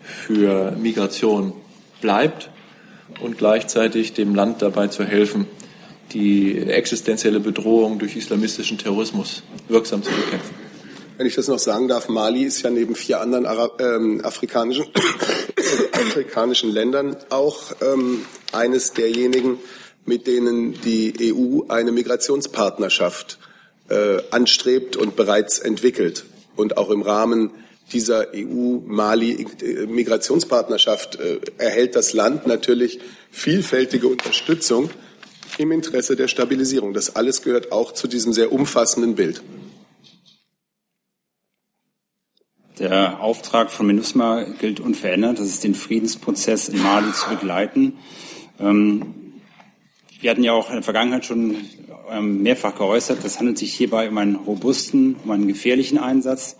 für 0.00 0.72
Migration 0.72 1.52
bleibt 2.00 2.50
und 3.20 3.38
gleichzeitig 3.38 4.12
dem 4.12 4.34
Land 4.34 4.62
dabei 4.62 4.88
zu 4.88 5.04
helfen, 5.04 5.46
die 6.12 6.56
existenzielle 6.58 7.40
Bedrohung 7.40 7.98
durch 7.98 8.16
islamistischen 8.16 8.78
Terrorismus 8.78 9.42
wirksam 9.68 10.02
zu 10.02 10.10
bekämpfen. 10.10 10.67
Wenn 11.18 11.26
ich 11.26 11.34
das 11.34 11.48
noch 11.48 11.58
sagen 11.58 11.88
darf, 11.88 12.08
Mali 12.08 12.44
ist 12.44 12.62
ja 12.62 12.70
neben 12.70 12.94
vier 12.94 13.20
anderen 13.20 13.44
Arab 13.44 13.82
ähm, 13.82 14.24
afrikanischen, 14.24 14.86
afrikanischen 15.92 16.72
Ländern 16.72 17.16
auch 17.28 17.72
ähm, 17.80 18.24
eines 18.52 18.92
derjenigen, 18.92 19.58
mit 20.06 20.28
denen 20.28 20.80
die 20.80 21.34
EU 21.34 21.62
eine 21.66 21.90
Migrationspartnerschaft 21.90 23.40
äh, 23.88 24.18
anstrebt 24.30 24.96
und 24.96 25.16
bereits 25.16 25.58
entwickelt 25.58 26.24
und 26.54 26.76
auch 26.76 26.90
im 26.90 27.02
Rahmen 27.02 27.50
dieser 27.92 28.28
EU-Mali-Migrationspartnerschaft 28.32 31.16
äh, 31.16 31.40
erhält 31.58 31.96
das 31.96 32.12
Land 32.12 32.46
natürlich 32.46 33.00
vielfältige 33.32 34.06
Unterstützung 34.06 34.88
im 35.58 35.72
Interesse 35.72 36.14
der 36.14 36.28
Stabilisierung. 36.28 36.94
Das 36.94 37.16
alles 37.16 37.42
gehört 37.42 37.72
auch 37.72 37.90
zu 37.90 38.06
diesem 38.06 38.32
sehr 38.32 38.52
umfassenden 38.52 39.16
Bild. 39.16 39.42
Der 42.78 43.20
Auftrag 43.20 43.72
von 43.72 43.88
MINUSMA 43.88 44.44
gilt 44.60 44.78
unverändert. 44.78 45.40
Das 45.40 45.46
ist 45.46 45.64
den 45.64 45.74
Friedensprozess 45.74 46.68
in 46.68 46.80
Mali 46.80 47.12
zu 47.12 47.28
begleiten. 47.28 47.98
Ähm, 48.60 49.14
wir 50.20 50.30
hatten 50.30 50.44
ja 50.44 50.52
auch 50.52 50.68
in 50.68 50.74
der 50.74 50.82
Vergangenheit 50.84 51.24
schon 51.24 51.56
ähm, 52.10 52.42
mehrfach 52.42 52.76
geäußert, 52.76 53.24
es 53.24 53.38
handelt 53.38 53.58
sich 53.58 53.74
hierbei 53.74 54.08
um 54.08 54.18
einen 54.18 54.36
robusten, 54.36 55.16
um 55.24 55.30
einen 55.32 55.48
gefährlichen 55.48 55.98
Einsatz. 55.98 56.56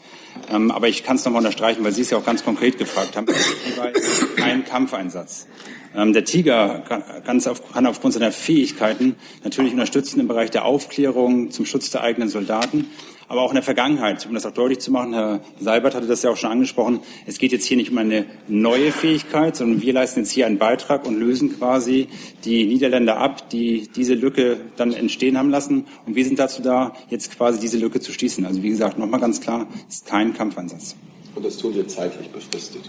Ähm, 0.50 0.72
aber 0.72 0.88
ich 0.88 1.04
kann 1.04 1.16
es 1.16 1.24
nochmal 1.24 1.40
unterstreichen, 1.40 1.84
weil 1.84 1.92
Sie 1.92 2.02
es 2.02 2.10
ja 2.10 2.18
auch 2.18 2.24
ganz 2.24 2.44
konkret 2.44 2.78
gefragt 2.78 3.16
haben. 3.16 3.26
Hierbei 3.64 3.92
kein 4.36 4.64
Kampfeinsatz. 4.64 5.46
Der 5.94 6.24
Tiger 6.24 6.84
kann 7.24 7.86
aufgrund 7.86 8.12
seiner 8.12 8.30
Fähigkeiten 8.30 9.16
natürlich 9.42 9.72
unterstützen 9.72 10.20
im 10.20 10.28
Bereich 10.28 10.50
der 10.50 10.66
Aufklärung 10.66 11.50
zum 11.50 11.64
Schutz 11.64 11.90
der 11.90 12.02
eigenen 12.02 12.28
Soldaten 12.28 12.86
aber 13.28 13.42
auch 13.42 13.50
in 13.50 13.54
der 13.54 13.62
Vergangenheit. 13.62 14.26
Um 14.26 14.34
das 14.34 14.46
auch 14.46 14.52
deutlich 14.52 14.80
zu 14.80 14.90
machen, 14.90 15.12
Herr 15.12 15.40
Seibert 15.60 15.94
hatte 15.94 16.06
das 16.06 16.22
ja 16.22 16.30
auch 16.30 16.36
schon 16.36 16.50
angesprochen, 16.50 17.00
es 17.26 17.38
geht 17.38 17.52
jetzt 17.52 17.66
hier 17.66 17.76
nicht 17.76 17.90
um 17.90 17.98
eine 17.98 18.24
neue 18.48 18.90
Fähigkeit, 18.90 19.56
sondern 19.56 19.82
wir 19.82 19.92
leisten 19.92 20.20
jetzt 20.20 20.30
hier 20.30 20.46
einen 20.46 20.58
Beitrag 20.58 21.06
und 21.06 21.18
lösen 21.18 21.56
quasi 21.58 22.08
die 22.44 22.66
Niederländer 22.66 23.18
ab, 23.18 23.50
die 23.50 23.88
diese 23.94 24.14
Lücke 24.14 24.58
dann 24.76 24.92
entstehen 24.92 25.38
haben 25.38 25.50
lassen. 25.50 25.86
Und 26.06 26.16
wir 26.16 26.24
sind 26.24 26.38
dazu 26.38 26.62
da, 26.62 26.94
jetzt 27.10 27.36
quasi 27.36 27.60
diese 27.60 27.78
Lücke 27.78 28.00
zu 28.00 28.12
schließen. 28.12 28.46
Also 28.46 28.62
wie 28.62 28.70
gesagt, 28.70 28.98
nochmal 28.98 29.20
ganz 29.20 29.40
klar, 29.40 29.66
es 29.88 29.96
ist 29.96 30.06
kein 30.06 30.32
Kampfeinsatz. 30.34 30.96
Und 31.34 31.44
das 31.44 31.56
tun 31.56 31.74
wir 31.74 31.86
zeitlich 31.86 32.28
befristet. 32.30 32.82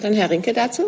Dann 0.00 0.12
Herr 0.12 0.30
Rinke 0.30 0.52
dazu. 0.52 0.84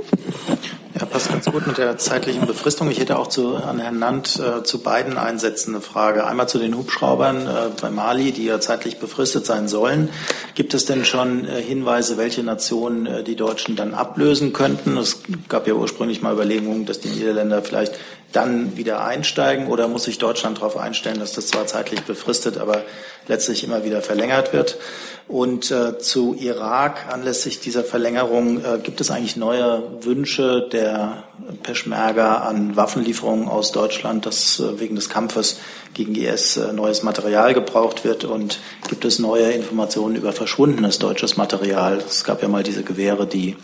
Ja, 1.00 1.06
passt 1.06 1.30
ganz 1.30 1.46
gut 1.46 1.66
mit 1.66 1.78
der 1.78 1.96
zeitlichen 1.96 2.46
Befristung. 2.46 2.90
Ich 2.90 3.00
hätte 3.00 3.18
auch 3.18 3.28
zu, 3.28 3.56
an 3.56 3.78
Herrn 3.78 3.98
Nant 3.98 4.38
äh, 4.38 4.62
zu 4.62 4.82
beiden 4.82 5.16
Einsätzen 5.16 5.74
eine 5.74 5.80
Frage. 5.80 6.26
Einmal 6.26 6.46
zu 6.46 6.58
den 6.58 6.76
Hubschraubern 6.76 7.46
äh, 7.46 7.70
bei 7.80 7.88
Mali, 7.88 8.32
die 8.32 8.44
ja 8.44 8.60
zeitlich 8.60 8.98
befristet 8.98 9.46
sein 9.46 9.66
sollen. 9.66 10.10
Gibt 10.54 10.74
es 10.74 10.84
denn 10.84 11.06
schon 11.06 11.46
äh, 11.46 11.62
Hinweise, 11.62 12.18
welche 12.18 12.42
Nationen 12.42 13.06
äh, 13.06 13.24
die 13.24 13.34
Deutschen 13.34 13.76
dann 13.76 13.94
ablösen 13.94 14.52
könnten? 14.52 14.98
Es 14.98 15.22
gab 15.48 15.66
ja 15.66 15.72
ursprünglich 15.72 16.20
mal 16.20 16.34
Überlegungen, 16.34 16.84
dass 16.84 17.00
die 17.00 17.08
Niederländer 17.08 17.62
vielleicht 17.62 17.94
dann 18.32 18.76
wieder 18.76 19.04
einsteigen 19.04 19.66
oder 19.66 19.88
muss 19.88 20.04
sich 20.04 20.18
Deutschland 20.18 20.58
darauf 20.58 20.76
einstellen, 20.76 21.18
dass 21.18 21.32
das 21.32 21.48
zwar 21.48 21.66
zeitlich 21.66 22.02
befristet, 22.02 22.58
aber 22.58 22.84
letztlich 23.26 23.64
immer 23.64 23.84
wieder 23.84 24.02
verlängert 24.02 24.52
wird? 24.52 24.78
Und 25.26 25.70
äh, 25.70 25.98
zu 25.98 26.34
Irak 26.34 27.06
anlässlich 27.08 27.60
dieser 27.60 27.84
Verlängerung 27.84 28.64
äh, 28.64 28.78
gibt 28.82 29.00
es 29.00 29.12
eigentlich 29.12 29.36
neue 29.36 29.82
Wünsche 30.04 30.68
der 30.72 31.24
Peschmerga 31.62 32.38
an 32.38 32.74
Waffenlieferungen 32.74 33.48
aus 33.48 33.70
Deutschland, 33.70 34.26
dass 34.26 34.58
äh, 34.58 34.80
wegen 34.80 34.96
des 34.96 35.08
Kampfes 35.08 35.60
gegen 35.94 36.16
IS 36.16 36.56
äh, 36.56 36.72
neues 36.72 37.04
Material 37.04 37.54
gebraucht 37.54 38.04
wird? 38.04 38.24
Und 38.24 38.58
gibt 38.88 39.04
es 39.04 39.20
neue 39.20 39.52
Informationen 39.52 40.16
über 40.16 40.32
verschwundenes 40.32 40.98
deutsches 40.98 41.36
Material? 41.36 41.98
Es 41.98 42.24
gab 42.24 42.42
ja 42.42 42.48
mal 42.48 42.64
diese 42.64 42.82
Gewehre, 42.82 43.26
die 43.26 43.56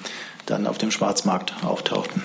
dann 0.46 0.68
auf 0.68 0.78
dem 0.78 0.92
Schwarzmarkt 0.92 1.52
auftauchten. 1.64 2.22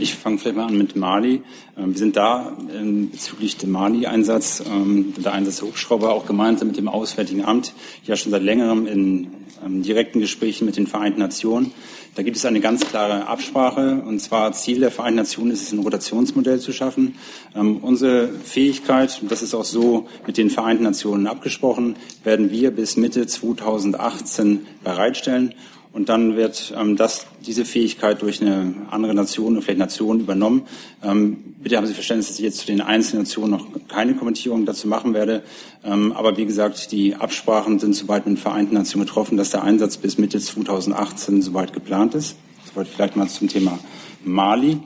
Ich 0.00 0.14
fange 0.14 0.38
vielleicht 0.38 0.56
mal 0.56 0.66
an 0.66 0.78
mit 0.78 0.96
Mali. 0.96 1.42
Ähm, 1.76 1.92
wir 1.92 1.98
sind 1.98 2.16
da 2.16 2.56
ähm, 2.74 3.10
bezüglich 3.10 3.58
dem 3.58 3.70
Mali-Einsatz, 3.70 4.62
ähm, 4.66 5.12
der 5.18 5.34
Einsatz 5.34 5.58
der 5.58 5.68
Hubschrauber 5.68 6.14
auch 6.14 6.24
gemeinsam 6.24 6.68
mit 6.68 6.78
dem 6.78 6.88
Auswärtigen 6.88 7.44
Amt 7.44 7.74
ja 8.04 8.16
schon 8.16 8.32
seit 8.32 8.42
längerem 8.42 8.86
in 8.86 9.28
direkten 9.62 10.20
Gesprächen 10.20 10.64
mit 10.64 10.78
den 10.78 10.86
Vereinten 10.86 11.20
Nationen. 11.20 11.72
Da 12.14 12.22
gibt 12.22 12.38
es 12.38 12.46
eine 12.46 12.60
ganz 12.60 12.86
klare 12.86 13.26
Absprache. 13.26 14.02
Und 14.06 14.18
zwar 14.20 14.52
Ziel 14.52 14.80
der 14.80 14.90
Vereinten 14.90 15.18
Nationen 15.18 15.50
ist 15.50 15.64
es, 15.64 15.72
ein 15.72 15.80
Rotationsmodell 15.80 16.60
zu 16.60 16.72
schaffen. 16.72 17.16
unsere 17.52 18.28
Fähigkeit, 18.28 19.20
das 19.28 19.42
ist 19.42 19.54
auch 19.54 19.66
so 19.66 20.08
mit 20.26 20.38
den 20.38 20.48
Vereinten 20.48 20.84
Nationen 20.84 21.26
abgesprochen, 21.26 21.96
werden 22.24 22.50
wir 22.50 22.70
bis 22.70 22.96
Mitte 22.96 23.26
2018 23.26 24.64
bereitstellen. 24.82 25.52
Und 25.92 26.08
dann 26.08 26.36
wird 26.36 26.72
ähm, 26.76 26.96
das, 26.96 27.26
diese 27.44 27.64
Fähigkeit 27.64 28.22
durch 28.22 28.40
eine 28.40 28.74
andere 28.90 29.12
Nation 29.12 29.54
oder 29.54 29.62
vielleicht 29.62 29.80
Nation 29.80 30.20
übernommen. 30.20 30.62
Ähm, 31.02 31.54
bitte 31.58 31.76
haben 31.76 31.86
Sie 31.86 31.94
Verständnis, 31.94 32.28
dass 32.28 32.38
ich 32.38 32.44
jetzt 32.44 32.58
zu 32.58 32.66
den 32.66 32.80
einzelnen 32.80 33.22
Nationen 33.22 33.50
noch 33.50 33.66
keine 33.88 34.14
Kommentierung 34.14 34.66
dazu 34.66 34.86
machen 34.86 35.14
werde. 35.14 35.42
Ähm, 35.84 36.12
aber 36.12 36.36
wie 36.36 36.46
gesagt, 36.46 36.92
die 36.92 37.16
Absprachen 37.16 37.80
sind 37.80 37.94
soweit 37.94 38.24
mit 38.26 38.36
den 38.36 38.40
Vereinten 38.40 38.74
Nationen 38.74 39.06
getroffen, 39.06 39.36
dass 39.36 39.50
der 39.50 39.64
Einsatz 39.64 39.96
bis 39.96 40.16
Mitte 40.16 40.38
2018 40.38 41.42
soweit 41.42 41.72
geplant 41.72 42.14
ist. 42.14 42.36
Soweit 42.72 42.86
vielleicht 42.86 43.16
mal 43.16 43.28
zum 43.28 43.48
Thema 43.48 43.78
Mali. 44.24 44.78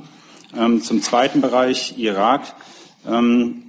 Ähm, 0.57 0.81
zum 0.83 1.03
zweiten 1.03 1.43
Bereich 1.43 1.99
Irak. 1.99 2.55
Ähm, 3.07 3.63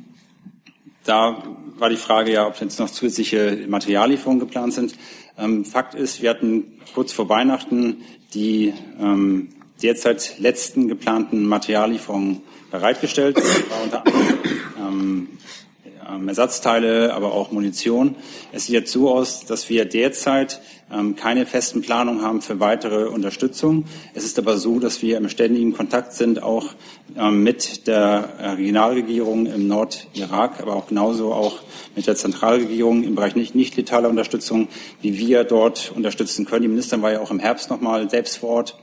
da 1.04 1.43
war 1.78 1.89
die 1.89 1.98
Frage 1.98 2.32
ja, 2.32 2.48
ob 2.48 2.60
jetzt 2.62 2.80
noch 2.80 2.89
zusätzliche 2.89 3.65
Materiallieferungen 3.67 4.39
geplant 4.39 4.74
sind. 4.74 4.95
Ähm, 5.38 5.65
Fakt 5.65 5.95
ist, 5.95 6.21
wir 6.21 6.30
hatten 6.30 6.80
kurz 6.93 7.12
vor 7.12 7.30
Weihnachten 7.30 8.04
die 8.34 8.74
ähm, 9.00 9.50
derzeit 9.82 10.36
letzten 10.39 10.88
geplanten 10.88 11.45
Materiallieferungen 11.45 12.41
bereitgestellt. 12.71 13.38
War 13.38 13.84
unter 13.84 14.06
anderem 14.06 14.38
ähm, 14.78 15.28
ähm, 16.10 16.28
Ersatzteile, 16.28 17.13
aber 17.13 17.34
auch 17.34 17.52
Munition. 17.52 18.15
Es 18.52 18.65
sieht 18.65 18.74
jetzt 18.74 18.91
so 18.91 19.10
aus, 19.10 19.45
dass 19.45 19.69
wir 19.69 19.86
derzeit 19.86 20.62
keine 21.15 21.45
festen 21.45 21.82
Planungen 21.82 22.21
haben 22.21 22.41
für 22.41 22.60
weitere 22.60 23.06
Unterstützung. 23.06 23.86
Es 24.13 24.24
ist 24.24 24.38
aber 24.38 24.58
so, 24.58 24.80
dass 24.80 25.02
wir 25.02 25.17
im 25.17 25.30
ständigen 25.30 25.74
Kontakt 25.74 26.13
sind, 26.13 26.43
auch 26.43 26.67
ähm, 27.17 27.43
mit 27.43 27.88
der 27.88 28.56
Regionalregierung 28.58 29.48
im 29.48 29.67
Nordirak, 29.67 30.62
aber 30.62 30.76
auch 30.76 30.88
genauso 30.88 31.34
auch 31.34 31.60
mit 31.95 32.08
der 32.08 32.15
Zentralregierung 32.15 33.04
im 33.04 33.15
Bereich 33.15 33.36
nicht, 33.36 33.56
nicht 33.56 33.76
letaler 33.76 34.10
Unterstützung, 34.10 34.67
wie 35.02 35.17
wir 35.17 35.43
dort 35.43 35.91
unterstützen 35.95 36.45
können. 36.45 36.62
Die 36.62 36.67
Ministerin 36.67 37.02
war 37.02 37.12
ja 37.12 37.19
auch 37.19 37.32
im 37.32 37.39
Herbst 37.39 37.69
nochmal 37.69 38.10
selbst 38.10 38.38
vor 38.38 38.50
Ort 38.50 38.78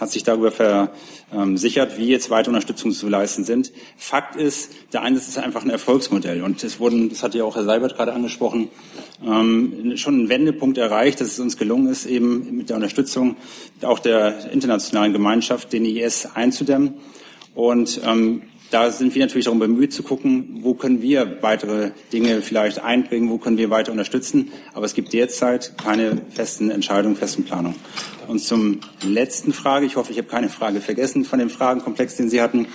hat 0.00 0.10
sich 0.10 0.22
darüber 0.22 0.50
versichert, 0.50 1.98
wie 1.98 2.08
jetzt 2.08 2.30
weitere 2.30 2.50
Unterstützung 2.50 2.92
zu 2.92 3.08
leisten 3.08 3.44
sind. 3.44 3.72
Fakt 3.96 4.36
ist, 4.36 4.72
der 4.92 5.02
Einsatz 5.02 5.28
ist 5.28 5.38
einfach 5.38 5.62
ein 5.62 5.70
Erfolgsmodell. 5.70 6.42
Und 6.42 6.62
es 6.64 6.80
wurden, 6.80 7.08
das 7.08 7.22
hat 7.22 7.34
ja 7.34 7.44
auch 7.44 7.56
Herr 7.56 7.64
Seibert 7.64 7.96
gerade 7.96 8.12
angesprochen, 8.12 8.68
ähm, 9.22 9.96
schon 9.96 10.24
ein 10.24 10.28
Wendepunkt 10.28 10.78
erreicht, 10.78 11.20
dass 11.20 11.28
es 11.28 11.38
uns 11.38 11.56
gelungen 11.56 11.88
ist, 11.88 12.06
eben 12.06 12.56
mit 12.56 12.68
der 12.68 12.76
Unterstützung 12.76 13.36
auch 13.82 13.98
der 13.98 14.50
internationalen 14.50 15.12
Gemeinschaft 15.12 15.72
den 15.72 15.84
IS 15.84 16.28
einzudämmen. 16.34 16.94
Und 17.54 18.00
ähm, 18.04 18.42
da 18.70 18.90
sind 18.90 19.14
wir 19.14 19.24
natürlich 19.24 19.44
darum 19.44 19.60
bemüht 19.60 19.92
zu 19.92 20.02
gucken, 20.02 20.58
wo 20.62 20.74
können 20.74 21.00
wir 21.00 21.38
weitere 21.42 21.92
Dinge 22.12 22.42
vielleicht 22.42 22.82
einbringen, 22.82 23.30
wo 23.30 23.38
können 23.38 23.56
wir 23.56 23.70
weiter 23.70 23.92
unterstützen. 23.92 24.50
Aber 24.72 24.84
es 24.84 24.94
gibt 24.94 25.12
derzeit 25.12 25.78
keine 25.78 26.22
festen 26.30 26.70
Entscheidungen, 26.70 27.14
festen 27.14 27.44
Planungen. 27.44 27.78
Und 28.26 28.40
zum 28.40 28.80
letzten 29.06 29.52
Frage, 29.52 29.86
ich 29.86 29.94
hoffe, 29.94 30.10
ich 30.10 30.18
habe 30.18 30.26
keine 30.26 30.48
Frage 30.48 30.80
vergessen 30.80 31.24
von 31.24 31.38
dem 31.38 31.50
Fragenkomplex, 31.50 32.16
den 32.16 32.28
Sie 32.28 32.42
hatten. 32.42 32.66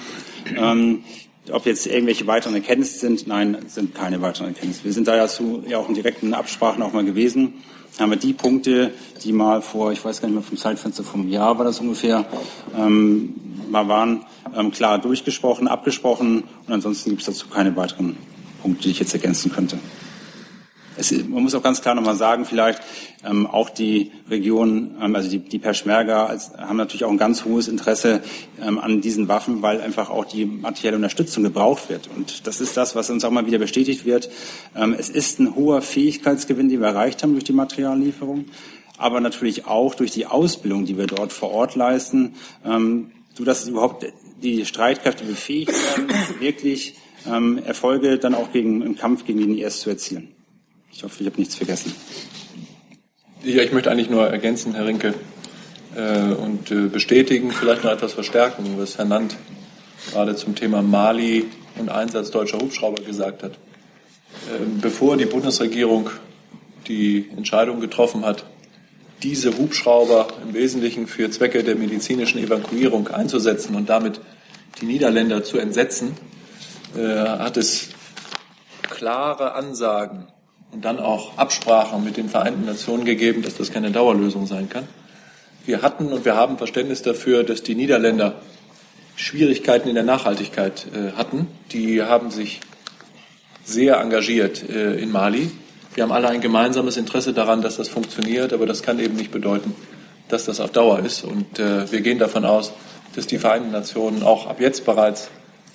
Ähm, 0.56 1.04
ob 1.52 1.66
jetzt 1.66 1.88
irgendwelche 1.88 2.28
weiteren 2.28 2.56
Erkenntnisse 2.56 3.00
sind, 3.00 3.28
nein, 3.28 3.58
sind 3.68 3.96
keine 3.96 4.22
weiteren 4.22 4.48
Erkenntnisse. 4.48 4.84
Wir 4.84 4.94
sind 4.94 5.08
da 5.08 5.16
ja, 5.16 5.28
zu, 5.28 5.64
ja 5.68 5.78
auch 5.78 5.88
in 5.88 5.96
direkten 5.96 6.34
Absprachen 6.34 6.82
auch 6.84 6.94
mal 6.94 7.06
gewesen. 7.06 7.56
Haben 8.00 8.12
wir 8.12 8.18
die 8.18 8.34
Punkte, 8.34 8.92
die 9.24 9.34
mal 9.34 9.62
vor, 9.62 9.92
ich 9.92 10.04
weiß 10.04 10.22
gar 10.22 10.28
nicht 10.28 10.36
mehr 10.36 10.44
vom 10.44 10.58
Zeitfenster 10.58 11.04
vom 11.04 11.28
Jahr 11.28 11.58
war 11.58 11.66
das 11.66 11.80
ungefähr, 11.80 12.26
ähm, 12.78 13.36
mal 13.70 13.88
waren, 13.88 14.26
ähm, 14.56 14.72
klar 14.72 15.00
durchgesprochen, 15.00 15.68
abgesprochen 15.68 16.44
und 16.66 16.74
ansonsten 16.74 17.10
gibt 17.10 17.22
es 17.22 17.28
dazu 17.28 17.48
keine 17.48 17.76
weiteren 17.76 18.16
Punkte, 18.62 18.84
die 18.84 18.92
ich 18.92 19.00
jetzt 19.00 19.14
ergänzen 19.14 19.52
könnte. 19.52 19.80
Es, 21.00 21.12
man 21.12 21.44
muss 21.44 21.56
auch 21.56 21.64
ganz 21.64 21.82
klar 21.82 21.96
nochmal 21.96 22.16
sagen, 22.16 22.44
vielleicht 22.44 22.82
ähm, 23.24 23.48
auch 23.48 23.70
die 23.70 24.12
Region, 24.30 24.96
ähm, 25.02 25.16
also 25.16 25.30
die, 25.30 25.40
die 25.40 25.58
Peschmerga 25.58 26.26
als, 26.26 26.52
haben 26.58 26.76
natürlich 26.76 27.06
auch 27.06 27.12
ein 27.12 27.18
ganz 27.18 27.46
hohes 27.46 27.68
Interesse 27.70 28.22
ähm, 28.62 28.78
an 28.80 29.00
diesen 29.00 29.28
Waffen, 29.30 29.62
weil 29.62 29.80
einfach 29.80 30.10
auch 30.10 30.26
die 30.26 30.46
materielle 30.46 30.98
Unterstützung 30.98 31.44
gebraucht 31.44 31.90
wird. 31.90 32.10
Und 32.16 32.46
das 32.48 32.60
ist 32.60 32.76
das, 32.76 32.96
was 32.96 33.10
uns 33.10 33.24
auch 33.24 33.32
mal 33.32 33.46
wieder 33.46 33.60
bestätigt 33.60 34.06
wird. 34.06 34.30
Ähm, 34.76 34.94
es 34.98 35.10
ist 35.10 35.40
ein 35.40 35.56
hoher 35.56 35.82
Fähigkeitsgewinn, 35.82 36.68
den 36.68 36.82
wir 36.82 36.88
erreicht 36.88 37.24
haben 37.24 37.32
durch 37.32 37.46
die 37.46 37.54
Materiallieferung, 37.54 38.46
aber 38.98 39.22
natürlich 39.22 39.66
auch 39.66 39.96
durch 39.96 40.12
die 40.12 40.26
Ausbildung, 40.26 40.86
die 40.86 40.98
wir 40.98 41.08
dort 41.08 41.32
vor 41.32 41.52
Ort 41.52 41.76
leisten, 41.76 42.36
ähm, 42.66 43.12
sodass 43.36 43.64
es 43.64 43.70
überhaupt 43.70 44.06
die 44.44 44.66
Streitkräfte 44.66 45.24
befähigt 45.24 45.72
werden, 45.72 46.10
wirklich 46.40 46.96
ähm, 47.26 47.58
Erfolge 47.58 48.18
dann 48.18 48.36
auch 48.36 48.52
gegen, 48.52 48.82
im 48.82 48.98
Kampf 48.98 49.26
gegen 49.26 49.40
den 49.40 49.58
IS 49.58 49.82
zu 49.82 49.90
erzielen. 49.90 50.36
Ich 51.00 51.04
hoffe, 51.06 51.22
ich 51.22 51.28
habe 51.28 51.40
nichts 51.40 51.56
vergessen. 51.56 51.96
Ja, 53.42 53.64
ich 53.64 53.72
möchte 53.72 53.90
eigentlich 53.90 54.10
nur 54.10 54.28
ergänzen, 54.28 54.76
Herr 54.76 54.86
Rinke, 54.86 55.14
äh, 55.96 56.34
und 56.34 56.72
äh, 56.72 56.88
bestätigen, 56.88 57.52
vielleicht 57.54 57.86
noch 57.86 57.92
etwas 57.92 58.12
verstärken, 58.12 58.74
was 58.76 58.98
Herr 58.98 59.06
Nant 59.06 59.38
gerade 60.12 60.36
zum 60.36 60.56
Thema 60.56 60.82
Mali 60.82 61.46
und 61.78 61.88
Einsatz 61.88 62.32
deutscher 62.32 62.58
Hubschrauber 62.58 63.02
gesagt 63.02 63.44
hat. 63.44 63.54
Äh, 63.54 64.66
bevor 64.82 65.16
die 65.16 65.26
Bundesregierung 65.26 66.10
die 66.90 67.30
Entscheidung 67.34 67.80
getroffen 67.80 68.26
hat, 68.26 68.44
diese 69.24 69.58
Hubschrauber 69.58 70.28
im 70.44 70.54
Wesentlichen 70.54 71.08
für 71.08 71.32
Zwecke 71.32 71.64
der 71.64 71.76
medizinischen 71.76 72.40
Evakuierung 72.40 73.08
einzusetzen 73.08 73.74
und 73.76 73.88
damit 73.88 74.20
die 74.82 74.86
Niederländer 74.86 75.46
zu 75.46 75.60
entsetzen, 75.60 76.18
äh, 76.98 77.16
hat 77.16 77.56
es 77.56 77.88
klare 78.82 79.54
Ansagen 79.54 80.28
und 80.72 80.86
dann 80.86 81.00
auch 81.00 81.38
Absprachen 81.38 82.04
mit 82.04 82.18
den 82.18 82.30
Vereinten 82.30 82.66
Nationen 82.66 83.06
gegeben, 83.06 83.42
dass 83.42 83.56
das 83.56 83.72
keine 83.72 83.92
Dauerlösung 83.92 84.48
sein 84.48 84.70
kann. 84.70 84.88
Wir 85.66 85.82
hatten 85.82 86.08
und 86.08 86.26
wir 86.26 86.36
haben 86.36 86.58
Verständnis 86.58 87.02
dafür, 87.02 87.44
dass 87.44 87.64
die 87.64 87.76
Niederländer 87.76 88.36
Schwierigkeiten 89.16 89.90
in 89.90 89.96
der 89.96 90.04
Nachhaltigkeit 90.04 90.88
äh, 90.94 91.18
hatten. 91.18 91.48
Die 91.72 92.02
haben 92.02 92.32
sich 92.32 92.62
sehr 93.66 93.98
engagiert 93.98 94.68
äh, 94.70 94.96
in 94.96 95.12
Mali. 95.12 95.52
Wir 95.94 96.04
haben 96.04 96.12
alle 96.12 96.30
ein 96.30 96.42
gemeinsames 96.42 96.98
Interesse 96.98 97.34
daran, 97.34 97.62
dass 97.62 97.78
das 97.78 97.90
funktioniert, 97.90 98.54
aber 98.54 98.66
das 98.66 98.82
kann 98.82 99.00
eben 99.00 99.16
nicht 99.16 99.32
bedeuten, 99.32 99.76
dass 100.30 100.46
das 100.46 100.60
auf 100.60 100.72
Dauer 100.72 101.00
ist. 101.00 101.24
Und 101.24 101.60
äh, 101.60 101.92
wir 101.92 102.02
gehen 102.02 102.20
davon 102.20 102.46
aus, 102.46 102.72
dass 103.16 103.28
die 103.28 103.38
Vereinten 103.38 103.72
Nationen 103.72 104.24
auch 104.24 104.48
ab 104.48 104.62
jetzt 104.62 104.86
bereits 104.86 105.30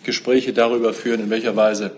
Gespräche 0.04 0.52
darüber 0.52 0.94
führen, 0.94 1.20
in 1.20 1.30
welcher 1.30 1.56
Weise 1.56 1.92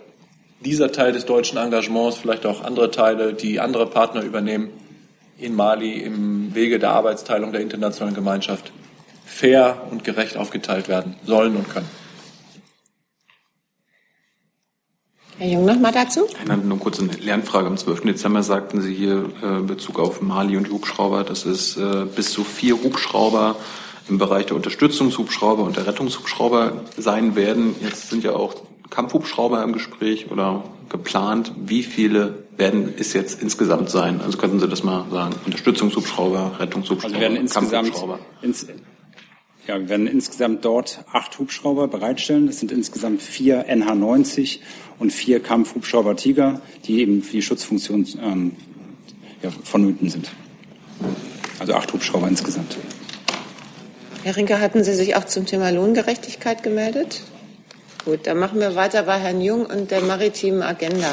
dieser 0.60 0.92
Teil 0.92 1.12
des 1.12 1.26
deutschen 1.26 1.58
Engagements, 1.58 2.16
vielleicht 2.16 2.46
auch 2.46 2.62
andere 2.62 2.90
Teile, 2.90 3.34
die 3.34 3.60
andere 3.60 3.86
Partner 3.86 4.22
übernehmen, 4.22 4.70
in 5.38 5.54
Mali 5.54 6.00
im 6.00 6.54
Wege 6.54 6.78
der 6.78 6.90
Arbeitsteilung 6.90 7.52
der 7.52 7.60
internationalen 7.60 8.14
Gemeinschaft 8.14 8.72
fair 9.26 9.82
und 9.90 10.04
gerecht 10.04 10.36
aufgeteilt 10.36 10.88
werden 10.88 11.16
sollen 11.24 11.56
und 11.56 11.68
können. 11.68 11.88
Herr 15.38 15.48
Jung, 15.48 15.66
noch 15.66 15.78
mal 15.78 15.92
dazu? 15.92 16.26
Herr 16.46 16.56
nur 16.56 16.78
kurz 16.78 16.98
eine 16.98 17.12
Lernfrage. 17.12 17.66
Am 17.66 17.76
12. 17.76 18.02
Dezember 18.02 18.42
sagten 18.42 18.80
Sie 18.80 18.94
hier 18.94 19.30
äh, 19.42 19.58
in 19.58 19.66
Bezug 19.66 19.98
auf 19.98 20.22
Mali 20.22 20.56
und 20.56 20.70
Hubschrauber, 20.70 21.24
dass 21.24 21.44
es 21.44 21.76
äh, 21.76 22.06
bis 22.06 22.32
zu 22.32 22.42
vier 22.42 22.82
Hubschrauber 22.82 23.56
im 24.08 24.16
Bereich 24.16 24.46
der 24.46 24.56
Unterstützungshubschrauber 24.56 25.62
und 25.62 25.76
der 25.76 25.86
Rettungshubschrauber 25.86 26.84
sein 26.96 27.36
werden. 27.36 27.74
Jetzt 27.82 28.08
sind 28.08 28.24
ja 28.24 28.32
auch 28.32 28.54
Kampfhubschrauber 28.90 29.62
im 29.62 29.72
Gespräch 29.72 30.30
oder 30.30 30.64
geplant? 30.88 31.52
Wie 31.56 31.82
viele 31.82 32.44
werden 32.56 32.94
es 32.98 33.12
jetzt 33.12 33.42
insgesamt 33.42 33.90
sein? 33.90 34.20
Also 34.20 34.38
könnten 34.38 34.60
Sie 34.60 34.68
das 34.68 34.82
mal 34.82 35.06
sagen? 35.10 35.34
Unterstützungshubschrauber, 35.44 36.58
Rettungshubschrauber, 36.58 37.14
also 37.14 37.20
werden 37.20 37.36
insgesamt, 37.36 37.92
ins, 38.42 38.66
ja, 39.66 39.80
wir 39.80 39.88
werden 39.88 40.06
insgesamt 40.06 40.64
dort 40.64 41.04
acht 41.12 41.38
Hubschrauber 41.38 41.88
bereitstellen. 41.88 42.46
Das 42.46 42.60
sind 42.60 42.70
insgesamt 42.70 43.20
vier 43.20 43.66
NH-90 43.68 44.60
und 44.98 45.12
vier 45.12 45.40
Kampfhubschrauber 45.40 46.16
Tiger, 46.16 46.60
die 46.84 47.00
eben 47.00 47.22
für 47.22 47.32
die 47.32 47.42
Schutzfunktion 47.42 48.06
ähm, 48.22 48.52
ja, 49.42 49.50
vonnöten 49.64 50.08
sind. 50.08 50.30
Also 51.58 51.74
acht 51.74 51.92
Hubschrauber 51.92 52.28
insgesamt. 52.28 52.76
Herr 54.22 54.36
Rinke, 54.36 54.60
hatten 54.60 54.84
Sie 54.84 54.94
sich 54.94 55.16
auch 55.16 55.24
zum 55.24 55.46
Thema 55.46 55.70
Lohngerechtigkeit 55.70 56.62
gemeldet? 56.62 57.22
Gut, 58.06 58.20
dann 58.28 58.38
machen 58.38 58.60
wir 58.60 58.76
weiter 58.76 59.02
bei 59.02 59.18
Herrn 59.18 59.40
Jung 59.40 59.66
und 59.66 59.90
der 59.90 60.00
maritimen 60.00 60.62
Agenda. 60.62 61.10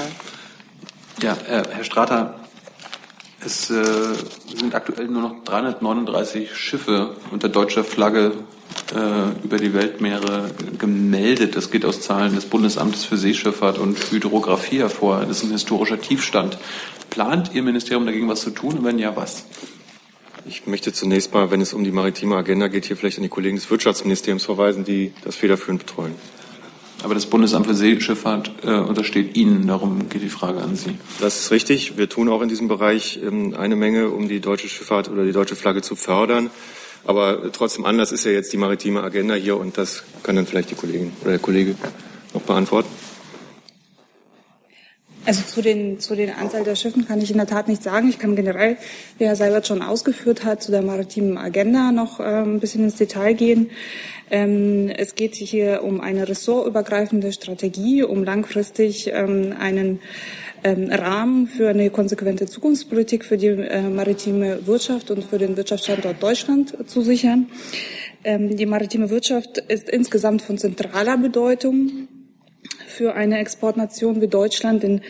Ja, 1.23 1.33
äh, 1.49 1.63
Herr 1.67 1.83
Strater, 1.83 2.39
es 3.43 3.71
äh, 3.71 3.83
sind 4.55 4.75
aktuell 4.75 5.07
nur 5.07 5.23
noch 5.23 5.43
339 5.43 6.55
Schiffe 6.55 7.15
unter 7.31 7.49
deutscher 7.49 7.83
Flagge 7.83 8.33
äh, 8.95 9.43
über 9.43 9.57
die 9.57 9.73
Weltmeere 9.73 10.51
gemeldet. 10.77 11.55
Das 11.55 11.71
geht 11.71 11.83
aus 11.83 11.99
Zahlen 12.01 12.35
des 12.35 12.45
Bundesamtes 12.45 13.05
für 13.05 13.17
Seeschifffahrt 13.17 13.79
und 13.79 13.97
Hydrographie 14.11 14.77
hervor. 14.77 15.21
Das 15.21 15.37
ist 15.37 15.45
ein 15.45 15.51
historischer 15.51 15.99
Tiefstand. 15.99 16.59
Plant 17.09 17.55
Ihr 17.55 17.63
Ministerium 17.63 18.05
dagegen 18.05 18.29
was 18.29 18.41
zu 18.41 18.51
tun? 18.51 18.77
Und 18.77 18.85
wenn 18.85 18.99
ja, 18.99 19.15
was? 19.15 19.45
Ich 20.45 20.67
möchte 20.67 20.93
zunächst 20.93 21.33
mal, 21.33 21.49
wenn 21.49 21.61
es 21.61 21.73
um 21.73 21.83
die 21.83 21.91
maritime 21.91 22.35
Agenda 22.35 22.67
geht, 22.67 22.85
hier 22.85 22.97
vielleicht 22.97 23.17
an 23.17 23.23
die 23.23 23.29
Kollegen 23.29 23.55
des 23.55 23.71
Wirtschaftsministeriums 23.71 24.45
verweisen, 24.45 24.83
die 24.83 25.11
das 25.23 25.35
federführend 25.35 25.87
betreuen. 25.87 26.13
Aber 27.03 27.13
das 27.13 27.25
Bundesamt 27.25 27.67
für 27.67 27.73
Seeschifffahrt 27.73 28.51
äh, 28.63 28.71
untersteht 28.71 29.35
Ihnen. 29.35 29.67
Darum 29.67 30.07
geht 30.07 30.21
die 30.21 30.29
Frage 30.29 30.61
an 30.61 30.77
Sie. 30.77 30.97
Das 31.19 31.37
ist 31.37 31.51
richtig. 31.51 31.97
Wir 31.97 32.07
tun 32.07 32.29
auch 32.29 32.41
in 32.41 32.47
diesem 32.47 32.69
Bereich 32.69 33.19
ähm, 33.21 33.53
eine 33.55 33.75
Menge, 33.75 34.09
um 34.09 34.29
die 34.29 34.39
deutsche 34.39 34.69
Schifffahrt 34.69 35.09
oder 35.09 35.25
die 35.25 35.33
deutsche 35.33 35.57
Flagge 35.57 35.81
zu 35.81 35.97
fördern. 35.97 36.49
Aber 37.05 37.51
trotzdem 37.51 37.83
Anlass 37.83 38.13
ist 38.13 38.23
ja 38.23 38.31
jetzt 38.31 38.53
die 38.53 38.57
maritime 38.57 39.03
Agenda 39.03 39.35
hier 39.35 39.57
und 39.57 39.77
das 39.77 40.03
kann 40.23 40.37
dann 40.37 40.47
vielleicht 40.47 40.71
die 40.71 40.75
Kollegin 40.75 41.11
oder 41.21 41.31
der 41.31 41.39
Kollege 41.39 41.75
noch 42.33 42.41
beantworten. 42.41 42.87
Also 45.25 45.41
zu 45.43 45.61
den, 45.61 45.99
zu 45.99 46.15
den 46.15 46.31
Anzahl 46.31 46.63
der 46.63 46.75
Schiffen 46.75 47.07
kann 47.07 47.21
ich 47.21 47.31
in 47.31 47.37
der 47.37 47.47
Tat 47.47 47.69
nichts 47.69 47.85
sagen. 47.85 48.09
Ich 48.09 48.19
kann 48.19 48.35
generell, 48.35 48.77
wie 49.17 49.25
Herr 49.25 49.37
Seibert 49.37 49.67
schon 49.67 49.81
ausgeführt 49.81 50.43
hat, 50.43 50.61
zu 50.61 50.71
der 50.71 50.81
maritimen 50.81 51.37
Agenda 51.37 51.93
noch 51.93 52.19
äh, 52.19 52.23
ein 52.23 52.59
bisschen 52.59 52.83
ins 52.83 52.95
Detail 52.95 53.33
gehen. 53.33 53.69
Ähm, 54.29 54.89
es 54.89 55.15
geht 55.15 55.35
hier 55.35 55.83
um 55.83 56.01
eine 56.01 56.27
ressortübergreifende 56.27 57.31
Strategie, 57.31 58.03
um 58.03 58.23
langfristig 58.23 59.11
ähm, 59.13 59.53
einen 59.57 60.01
ähm, 60.63 60.89
Rahmen 60.89 61.47
für 61.47 61.69
eine 61.69 61.89
konsequente 61.89 62.45
Zukunftspolitik 62.45 63.23
für 63.23 63.37
die 63.37 63.47
äh, 63.47 63.81
maritime 63.81 64.65
Wirtschaft 64.67 65.09
und 65.09 65.23
für 65.23 65.37
den 65.37 65.55
Wirtschaftsstandort 65.55 66.21
Deutschland 66.21 66.89
zu 66.89 67.01
sichern. 67.01 67.47
Ähm, 68.25 68.55
die 68.55 68.65
maritime 68.65 69.09
Wirtschaft 69.09 69.57
ist 69.57 69.87
insgesamt 69.89 70.41
von 70.41 70.57
zentraler 70.57 71.17
Bedeutung 71.17 72.07
für 72.87 73.15
eine 73.15 73.39
Exportnation 73.39 74.21
wie 74.21 74.27
Deutschland, 74.27 74.83
denn 74.83 75.01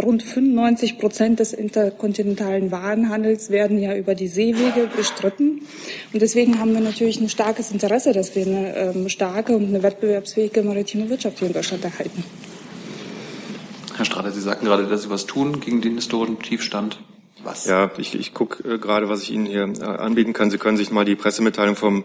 rund 0.00 0.22
95 0.22 0.98
Prozent 0.98 1.40
des 1.40 1.52
interkontinentalen 1.52 2.70
Warenhandels 2.70 3.50
werden 3.50 3.78
ja 3.80 3.96
über 3.96 4.14
die 4.14 4.28
Seewege 4.28 4.88
bestritten. 4.96 5.62
Und 6.12 6.22
deswegen 6.22 6.58
haben 6.58 6.72
wir 6.72 6.80
natürlich 6.80 7.20
ein 7.20 7.28
starkes 7.28 7.70
Interesse, 7.70 8.12
dass 8.12 8.34
wir 8.34 8.46
eine 8.46 8.76
ähm, 8.76 9.08
starke 9.08 9.56
und 9.56 9.68
eine 9.68 9.82
wettbewerbsfähige 9.82 10.62
maritime 10.62 11.08
Wirtschaft 11.08 11.38
hier 11.38 11.48
in 11.48 11.54
Deutschland 11.54 11.84
erhalten. 11.84 12.24
Herr 13.96 14.04
Strader, 14.04 14.32
Sie 14.32 14.40
sagten 14.40 14.66
gerade, 14.66 14.86
dass 14.86 15.02
Sie 15.02 15.10
was 15.10 15.26
tun 15.26 15.60
gegen 15.60 15.80
den 15.80 15.96
historischen 15.96 16.40
Tiefstand. 16.40 16.98
Was? 17.44 17.66
Ja, 17.66 17.90
ich, 17.98 18.14
ich 18.14 18.34
gucke 18.34 18.74
äh, 18.74 18.78
gerade, 18.78 19.08
was 19.08 19.22
ich 19.22 19.32
Ihnen 19.32 19.46
hier 19.46 19.72
äh, 19.80 19.84
anbieten 19.84 20.32
kann. 20.32 20.50
Sie 20.50 20.58
können 20.58 20.76
sich 20.76 20.90
mal 20.90 21.04
die 21.04 21.16
Pressemitteilung 21.16 21.76
vom 21.76 22.04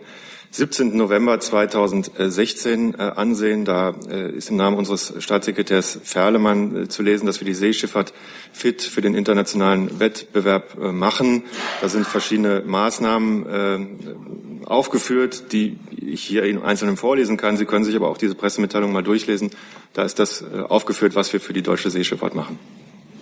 17. 0.51 0.95
November 0.95 1.39
2016 1.39 2.93
äh, 2.93 3.01
ansehen. 3.01 3.65
Da 3.65 3.93
äh, 4.09 4.31
ist 4.31 4.49
im 4.49 4.55
Namen 4.55 4.77
unseres 4.77 5.13
Staatssekretärs 5.19 5.99
Ferlemann 6.03 6.83
äh, 6.83 6.87
zu 6.87 7.03
lesen, 7.03 7.25
dass 7.25 7.41
wir 7.41 7.45
die 7.45 7.53
Seeschifffahrt 7.53 8.13
fit 8.53 8.81
für 8.81 9.01
den 9.01 9.13
internationalen 9.13 9.99
Wettbewerb 9.99 10.77
machen. 10.77 11.43
Da 11.81 11.89
sind 11.89 12.07
verschiedene 12.07 12.63
Maßnahmen 12.65 14.65
aufgeführt, 14.65 15.51
die 15.51 15.77
ich 15.95 16.23
hier 16.23 16.43
in 16.43 16.61
Einzelnen 16.61 16.97
vorlesen 16.97 17.37
kann. 17.37 17.57
Sie 17.57 17.65
können 17.65 17.85
sich 17.85 17.95
aber 17.95 18.09
auch 18.09 18.17
diese 18.17 18.33
Pressemitteilung 18.33 18.91
mal 18.91 19.03
durchlesen. 19.03 19.51
Da 19.93 20.03
ist 20.03 20.17
das 20.17 20.43
aufgeführt, 20.43 21.13
was 21.13 21.31
wir 21.33 21.39
für 21.39 21.53
die 21.53 21.61
deutsche 21.61 21.91
Seeschifffahrt 21.91 22.33
machen. 22.33 22.57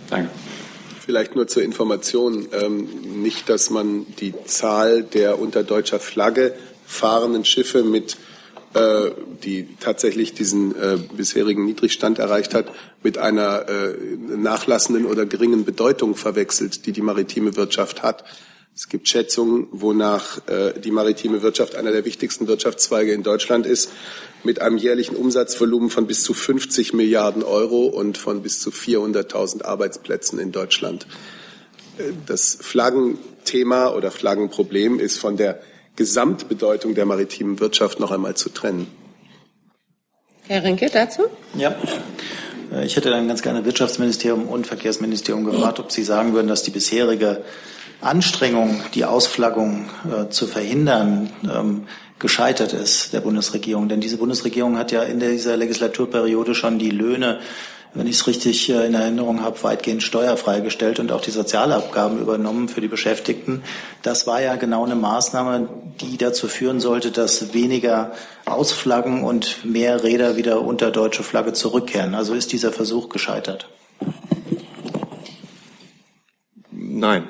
Danke. 0.09 0.29
Vielleicht 1.05 1.35
nur 1.35 1.47
zur 1.47 1.61
Information, 1.61 2.47
ähm, 2.51 2.87
nicht, 3.21 3.47
dass 3.47 3.69
man 3.69 4.07
die 4.19 4.33
Zahl 4.45 5.03
der 5.03 5.39
unter 5.39 5.63
deutscher 5.63 5.99
Flagge 5.99 6.53
fahrenden 6.85 7.45
Schiffe 7.45 7.83
mit 7.83 8.17
äh, 8.75 9.11
die 9.43 9.69
tatsächlich 9.79 10.33
diesen 10.33 10.75
äh, 10.75 10.97
bisherigen 11.15 11.65
Niedrigstand 11.65 12.19
erreicht 12.19 12.53
hat, 12.53 12.71
mit 13.03 13.17
einer 13.17 13.69
äh, 13.69 13.95
nachlassenden 14.35 15.05
oder 15.05 15.25
geringen 15.25 15.63
Bedeutung 15.63 16.15
verwechselt, 16.15 16.85
die 16.85 16.91
die 16.91 17.01
maritime 17.01 17.55
Wirtschaft 17.55 18.03
hat. 18.03 18.25
Es 18.75 18.89
gibt 18.89 19.07
Schätzungen, 19.07 19.67
wonach 19.71 20.45
äh, 20.49 20.77
die 20.77 20.91
maritime 20.91 21.41
Wirtschaft 21.41 21.75
einer 21.75 21.93
der 21.93 22.03
wichtigsten 22.03 22.47
Wirtschaftszweige 22.47 23.13
in 23.13 23.23
Deutschland 23.23 23.65
ist, 23.65 23.91
mit 24.43 24.61
einem 24.61 24.77
jährlichen 24.77 25.15
Umsatzvolumen 25.15 25.89
von 25.89 26.05
bis 26.05 26.23
zu 26.23 26.33
50 26.33 26.91
Milliarden 26.91 27.43
Euro 27.43 27.85
und 27.85 28.17
von 28.17 28.41
bis 28.41 28.59
zu 28.59 28.71
400.000 28.71 29.63
Arbeitsplätzen 29.63 30.37
in 30.37 30.51
Deutschland. 30.51 31.07
Äh, 31.97 32.11
das 32.25 32.57
Flaggenthema 32.59 33.93
oder 33.93 34.11
Flaggenproblem 34.11 34.99
ist 34.99 35.17
von 35.17 35.37
der 35.37 35.61
Gesamtbedeutung 35.95 36.95
der 36.95 37.05
maritimen 37.05 37.59
Wirtschaft 37.59 37.99
noch 37.99 38.11
einmal 38.11 38.35
zu 38.35 38.49
trennen. 38.49 38.87
Herr 40.47 40.63
Rinke 40.63 40.89
dazu? 40.91 41.23
Ja. 41.57 41.75
Äh, 42.71 42.85
ich 42.85 42.95
hätte 42.95 43.09
dann 43.09 43.27
ganz 43.27 43.41
gerne 43.41 43.65
Wirtschaftsministerium 43.65 44.47
und 44.47 44.67
Verkehrsministerium 44.67 45.45
gefragt, 45.45 45.79
ob 45.79 45.91
Sie 45.91 46.03
sagen 46.03 46.33
würden, 46.33 46.47
dass 46.47 46.63
die 46.63 46.71
bisherige 46.71 47.43
Anstrengung, 48.01 48.81
die 48.93 49.05
Ausflaggung 49.05 49.89
äh, 50.05 50.29
zu 50.29 50.47
verhindern, 50.47 51.31
ähm, 51.43 51.87
gescheitert 52.19 52.73
ist 52.73 53.13
der 53.13 53.21
Bundesregierung. 53.21 53.89
Denn 53.89 54.01
diese 54.01 54.17
Bundesregierung 54.17 54.77
hat 54.77 54.91
ja 54.91 55.03
in 55.03 55.19
dieser 55.19 55.57
Legislaturperiode 55.57 56.55
schon 56.55 56.79
die 56.79 56.91
Löhne 56.91 57.39
wenn 57.95 58.07
ich 58.07 58.17
es 58.17 58.27
richtig 58.27 58.69
äh, 58.69 58.85
in 58.85 58.93
Erinnerung 58.93 59.41
habe, 59.41 59.63
weitgehend 59.63 60.03
steuerfrei 60.03 60.59
gestellt 60.59 60.99
und 60.99 61.11
auch 61.11 61.21
die 61.21 61.31
Sozialabgaben 61.31 62.19
übernommen 62.19 62.67
für 62.67 62.81
die 62.81 62.87
Beschäftigten. 62.87 63.63
Das 64.03 64.27
war 64.27 64.41
ja 64.41 64.57
genau 64.57 64.85
eine 64.85 64.95
Maßnahme, 64.95 65.69
die 66.01 66.17
dazu 66.17 66.47
führen 66.47 66.79
sollte, 66.79 67.11
dass 67.11 67.53
weniger 67.53 68.11
Ausflaggen 68.45 69.23
und 69.23 69.65
mehr 69.65 70.03
Räder 70.03 70.35
wieder 70.35 70.61
unter 70.61 70.91
deutsche 70.91 71.23
Flagge 71.23 71.53
zurückkehren. 71.53 72.13
Also 72.13 72.33
ist 72.33 72.51
dieser 72.51 72.71
Versuch 72.71 73.09
gescheitert? 73.09 73.67
Nein. 76.71 77.29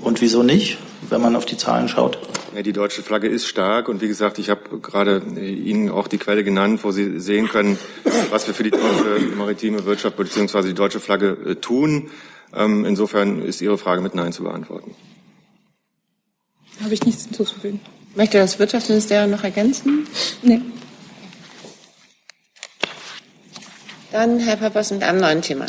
Und 0.00 0.20
wieso 0.20 0.42
nicht, 0.42 0.78
wenn 1.10 1.20
man 1.20 1.36
auf 1.36 1.46
die 1.46 1.56
Zahlen 1.56 1.88
schaut? 1.88 2.18
Ja, 2.54 2.62
die 2.62 2.72
deutsche 2.72 3.02
Flagge 3.02 3.28
ist 3.28 3.46
stark 3.46 3.88
und 3.88 4.00
wie 4.00 4.08
gesagt, 4.08 4.38
ich 4.38 4.50
habe 4.50 4.78
gerade 4.80 5.22
äh, 5.36 5.52
Ihnen 5.52 5.90
auch 5.90 6.08
die 6.08 6.18
Quelle 6.18 6.44
genannt, 6.44 6.84
wo 6.84 6.90
Sie 6.90 7.20
sehen 7.20 7.48
können, 7.48 7.78
was 8.30 8.46
wir 8.46 8.54
für 8.54 8.62
die 8.62 8.70
deutsche 8.70 9.20
maritime 9.36 9.84
Wirtschaft 9.84 10.16
bzw. 10.16 10.68
die 10.68 10.74
deutsche 10.74 11.00
Flagge 11.00 11.36
äh, 11.44 11.54
tun. 11.56 12.10
Ähm, 12.54 12.84
insofern 12.84 13.42
ist 13.42 13.60
Ihre 13.60 13.78
Frage 13.78 14.00
mit 14.00 14.14
Nein 14.14 14.32
zu 14.32 14.44
beantworten. 14.44 14.94
Habe 16.82 16.94
ich 16.94 17.02
nichts 17.04 17.24
hinzuzufügen. 17.24 17.80
Möchte 18.14 18.38
das 18.38 18.58
Wirtschaftsministerium 18.58 19.30
noch 19.30 19.44
ergänzen? 19.44 20.06
Nee. 20.42 20.62
Dann 24.12 24.38
Herr 24.38 24.56
Papas 24.56 24.92
mit 24.92 25.02
einem 25.02 25.20
neuen 25.20 25.42
Thema. 25.42 25.66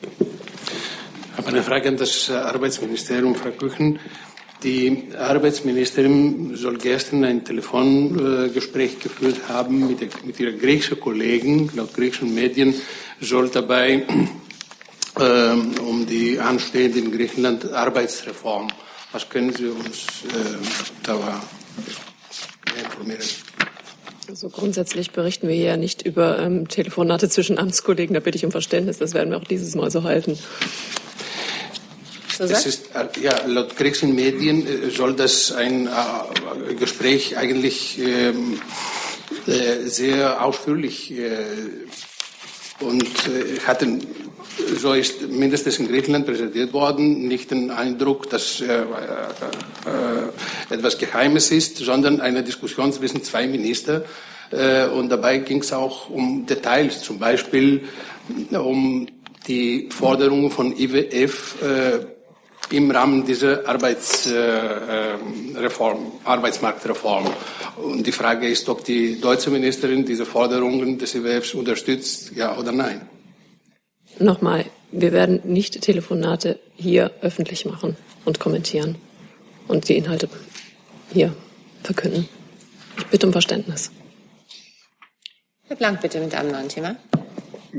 Ich 0.00 1.36
habe 1.36 1.48
eine 1.48 1.62
Frage 1.62 1.88
an 1.88 1.96
das 1.96 2.30
Arbeitsministerium, 2.30 3.36
Frau 3.36 3.50
Küchen. 3.50 4.00
Die 4.62 5.04
Arbeitsministerin 5.16 6.56
soll 6.56 6.78
gestern 6.78 7.24
ein 7.24 7.44
Telefongespräch 7.44 8.98
geführt 8.98 9.48
haben 9.48 9.86
mit, 9.86 10.00
der, 10.00 10.08
mit 10.24 10.40
ihrer 10.40 10.52
griechischen 10.52 10.98
Kollegen. 10.98 11.70
Laut 11.76 11.94
griechischen 11.94 12.34
Medien 12.34 12.74
soll 13.20 13.48
dabei 13.50 14.04
äh, 15.16 15.52
um 15.80 16.06
die 16.06 16.40
anstehende 16.40 16.98
in 16.98 17.12
Griechenland 17.12 17.72
Arbeitsreform. 17.72 18.68
Was 19.12 19.28
können 19.28 19.54
Sie 19.54 19.66
uns 19.66 20.24
äh, 20.24 20.56
da 21.04 21.40
informieren? 22.82 23.22
Also 24.28 24.50
grundsätzlich 24.50 25.12
berichten 25.12 25.48
wir 25.48 25.54
hier 25.54 25.76
nicht 25.76 26.02
über 26.02 26.38
ähm, 26.40 26.68
Telefonate 26.68 27.28
zwischen 27.28 27.58
Amtskollegen. 27.58 28.12
Da 28.12 28.20
bitte 28.20 28.36
ich 28.36 28.44
um 28.44 28.50
Verständnis. 28.50 28.98
Das 28.98 29.14
werden 29.14 29.30
wir 29.30 29.38
auch 29.38 29.44
dieses 29.44 29.74
Mal 29.76 29.90
so 29.90 30.02
halten. 30.02 30.36
Das 32.38 32.66
ist, 32.66 32.90
äh, 32.94 33.20
ja, 33.20 33.46
laut 33.46 33.76
griechischen 33.76 34.14
Medien 34.14 34.64
äh, 34.66 34.90
soll 34.90 35.14
das 35.14 35.50
ein 35.50 35.88
äh, 35.88 36.74
Gespräch 36.74 37.36
eigentlich 37.36 37.98
ähm, 37.98 38.60
äh, 39.46 39.88
sehr 39.88 40.44
ausführlich 40.44 41.10
äh, 41.10 41.42
und 42.80 43.02
äh, 43.02 43.58
hatten, 43.66 44.06
so 44.78 44.92
ist 44.92 45.22
mindestens 45.28 45.78
in 45.78 45.88
Griechenland 45.88 46.26
präsentiert 46.26 46.72
worden, 46.72 47.26
nicht 47.26 47.50
den 47.50 47.70
Eindruck, 47.70 48.28
dass 48.28 48.62
etwas 50.68 50.98
Geheimes 50.98 51.50
ist, 51.50 51.78
sondern 51.78 52.20
eine 52.20 52.42
Diskussion 52.42 52.92
zwischen 52.92 53.22
zwei 53.22 53.46
Ministern. 53.46 54.02
und 54.94 55.08
dabei 55.10 55.38
ging 55.38 55.60
es 55.60 55.72
auch 55.72 56.10
um 56.10 56.44
Details, 56.44 57.02
zum 57.02 57.18
Beispiel 57.20 57.84
um 58.50 59.06
die 59.46 59.88
Forderungen 59.90 60.50
von 60.50 60.76
IWF 60.76 61.56
im 62.70 62.90
Rahmen 62.90 63.24
dieser 63.24 63.68
Arbeitsreform, 63.68 66.12
Arbeitsmarktreform. 66.24 67.26
Und 67.76 68.06
die 68.06 68.12
Frage 68.12 68.48
ist, 68.48 68.68
ob 68.68 68.84
die 68.84 69.20
deutsche 69.20 69.50
Ministerin 69.50 70.04
diese 70.04 70.26
Forderungen 70.26 70.98
des 70.98 71.14
IWFs 71.14 71.54
unterstützt, 71.54 72.32
ja 72.34 72.56
oder 72.56 72.72
nein. 72.72 73.08
Nochmal, 74.18 74.64
wir 74.90 75.12
werden 75.12 75.40
nicht 75.44 75.80
Telefonate 75.80 76.58
hier 76.74 77.12
öffentlich 77.20 77.64
machen 77.64 77.96
und 78.24 78.40
kommentieren 78.40 78.96
und 79.68 79.88
die 79.88 79.96
Inhalte 79.96 80.28
hier 81.12 81.32
verkünden. 81.82 82.28
Ich 82.96 83.06
bitte 83.06 83.26
um 83.26 83.32
Verständnis. 83.32 83.92
Herr 85.68 85.76
Blank, 85.76 86.00
bitte 86.00 86.20
mit 86.20 86.34
einem 86.34 86.50
neuen 86.50 86.68
Thema. 86.68 86.96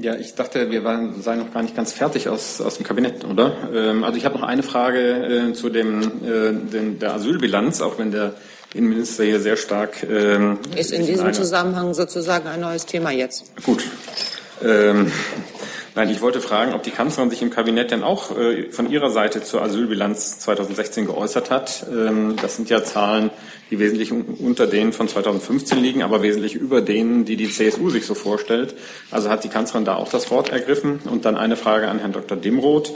Ja, 0.01 0.15
ich 0.15 0.35
dachte, 0.35 0.71
wir 0.71 0.83
waren, 0.83 1.21
seien 1.21 1.39
noch 1.39 1.53
gar 1.53 1.61
nicht 1.61 1.75
ganz 1.75 1.91
fertig 1.91 2.29
aus, 2.29 2.61
aus 2.61 2.77
dem 2.77 2.85
Kabinett, 2.85 3.25
oder? 3.25 3.55
Ähm, 3.73 4.03
also 4.03 4.17
ich 4.17 4.25
habe 4.25 4.37
noch 4.37 4.47
eine 4.47 4.63
Frage 4.63 5.49
äh, 5.49 5.53
zu 5.53 5.69
dem, 5.69 6.01
äh, 6.01 6.53
den, 6.53 6.99
der 6.99 7.13
Asylbilanz, 7.13 7.81
auch 7.81 7.97
wenn 7.97 8.11
der 8.11 8.33
Innenminister 8.73 9.23
hier 9.23 9.39
sehr 9.39 9.57
stark. 9.57 10.03
Ähm, 10.09 10.59
ist 10.75 10.91
in 10.91 11.05
diesem 11.05 11.33
Zusammenhang 11.33 11.93
sozusagen 11.93 12.47
ein 12.47 12.61
neues 12.61 12.85
Thema 12.85 13.11
jetzt. 13.11 13.51
Gut. 13.63 13.83
Ähm, 14.63 15.11
Nein, 15.99 16.11
ich 16.11 16.21
wollte 16.21 16.39
fragen, 16.39 16.73
ob 16.73 16.83
die 16.83 16.91
Kanzlerin 16.91 17.29
sich 17.29 17.41
im 17.41 17.49
Kabinett 17.49 17.91
denn 17.91 18.03
auch 18.03 18.31
äh, 18.37 18.71
von 18.71 18.89
ihrer 18.89 19.09
Seite 19.09 19.43
zur 19.43 19.61
Asylbilanz 19.61 20.39
2016 20.39 21.07
geäußert 21.07 21.51
hat. 21.51 21.85
Ähm, 21.91 22.37
das 22.41 22.55
sind 22.55 22.69
ja 22.69 22.81
Zahlen, 22.85 23.31
die 23.69 23.79
wesentlich 23.79 24.13
unter 24.13 24.65
denen 24.65 24.93
von 24.93 25.09
2015 25.09 25.77
liegen, 25.77 26.01
aber 26.01 26.21
wesentlich 26.21 26.55
über 26.55 26.79
denen, 26.79 27.25
die 27.25 27.35
die 27.35 27.49
CSU 27.49 27.89
sich 27.89 28.05
so 28.05 28.15
vorstellt. 28.15 28.75
Also 29.11 29.29
hat 29.29 29.43
die 29.43 29.49
Kanzlerin 29.49 29.83
da 29.83 29.95
auch 29.95 30.07
das 30.07 30.31
Wort 30.31 30.51
ergriffen. 30.51 31.01
Und 31.03 31.25
dann 31.25 31.35
eine 31.35 31.57
Frage 31.57 31.89
an 31.89 31.99
Herrn 31.99 32.13
Dr. 32.13 32.37
Dimroth. 32.37 32.93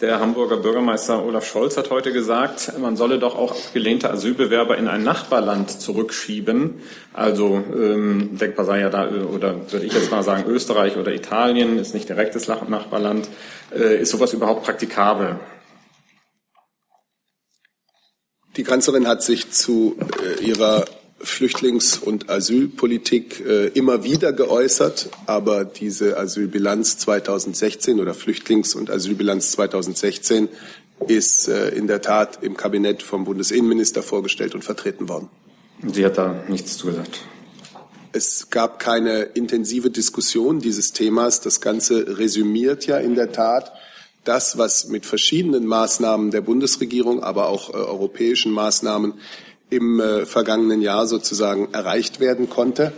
Der 0.00 0.18
Hamburger 0.18 0.56
Bürgermeister 0.56 1.22
Olaf 1.22 1.46
Scholz 1.46 1.76
hat 1.76 1.90
heute 1.90 2.10
gesagt, 2.10 2.72
man 2.78 2.96
solle 2.96 3.18
doch 3.18 3.36
auch 3.36 3.52
abgelehnte 3.52 4.08
Asylbewerber 4.08 4.78
in 4.78 4.88
ein 4.88 5.02
Nachbarland 5.02 5.70
zurückschieben. 5.70 6.80
Also 7.12 7.62
ähm, 7.76 8.38
denkbar 8.38 8.64
sei 8.64 8.80
ja 8.80 8.88
da, 8.88 9.10
oder 9.10 9.70
würde 9.70 9.84
ich 9.84 9.92
jetzt 9.92 10.10
mal 10.10 10.22
sagen, 10.22 10.48
Österreich 10.48 10.96
oder 10.96 11.12
Italien 11.12 11.78
ist 11.78 11.92
nicht 11.92 12.08
direktes 12.08 12.48
Nachbarland. 12.48 13.28
Äh, 13.76 14.00
ist 14.00 14.12
sowas 14.12 14.32
überhaupt 14.32 14.64
praktikabel? 14.64 15.38
Die 18.56 18.64
Kanzlerin 18.64 19.06
hat 19.06 19.22
sich 19.22 19.50
zu 19.50 19.96
äh, 20.38 20.42
ihrer 20.42 20.86
Flüchtlings- 21.22 21.98
und 21.98 22.30
Asylpolitik 22.30 23.44
äh, 23.46 23.66
immer 23.68 24.04
wieder 24.04 24.32
geäußert, 24.32 25.10
aber 25.26 25.64
diese 25.64 26.16
Asylbilanz 26.18 26.98
2016 26.98 28.00
oder 28.00 28.12
Flüchtlings- 28.12 28.74
und 28.74 28.90
Asylbilanz 28.90 29.52
2016 29.52 30.48
ist 31.06 31.48
äh, 31.48 31.70
in 31.70 31.86
der 31.86 32.00
Tat 32.00 32.38
im 32.42 32.56
Kabinett 32.56 33.02
vom 33.02 33.24
Bundesinnenminister 33.24 34.02
vorgestellt 34.02 34.54
und 34.54 34.64
vertreten 34.64 35.08
worden. 35.08 35.28
Sie 35.86 36.04
hat 36.04 36.18
da 36.18 36.42
nichts 36.48 36.76
zugesagt. 36.76 37.20
Es 38.12 38.50
gab 38.50 38.80
keine 38.80 39.22
intensive 39.22 39.90
Diskussion 39.90 40.58
dieses 40.58 40.92
Themas. 40.92 41.40
Das 41.40 41.60
Ganze 41.60 42.18
resümiert 42.18 42.86
ja 42.86 42.98
in 42.98 43.14
der 43.14 43.32
Tat 43.32 43.72
das, 44.24 44.58
was 44.58 44.88
mit 44.88 45.06
verschiedenen 45.06 45.66
Maßnahmen 45.66 46.30
der 46.30 46.40
Bundesregierung, 46.40 47.22
aber 47.22 47.48
auch 47.48 47.70
äh, 47.70 47.74
europäischen 47.74 48.52
Maßnahmen 48.52 49.14
im 49.70 50.00
äh, 50.00 50.26
vergangenen 50.26 50.82
Jahr 50.82 51.06
sozusagen 51.06 51.68
erreicht 51.72 52.20
werden 52.20 52.50
konnte. 52.50 52.92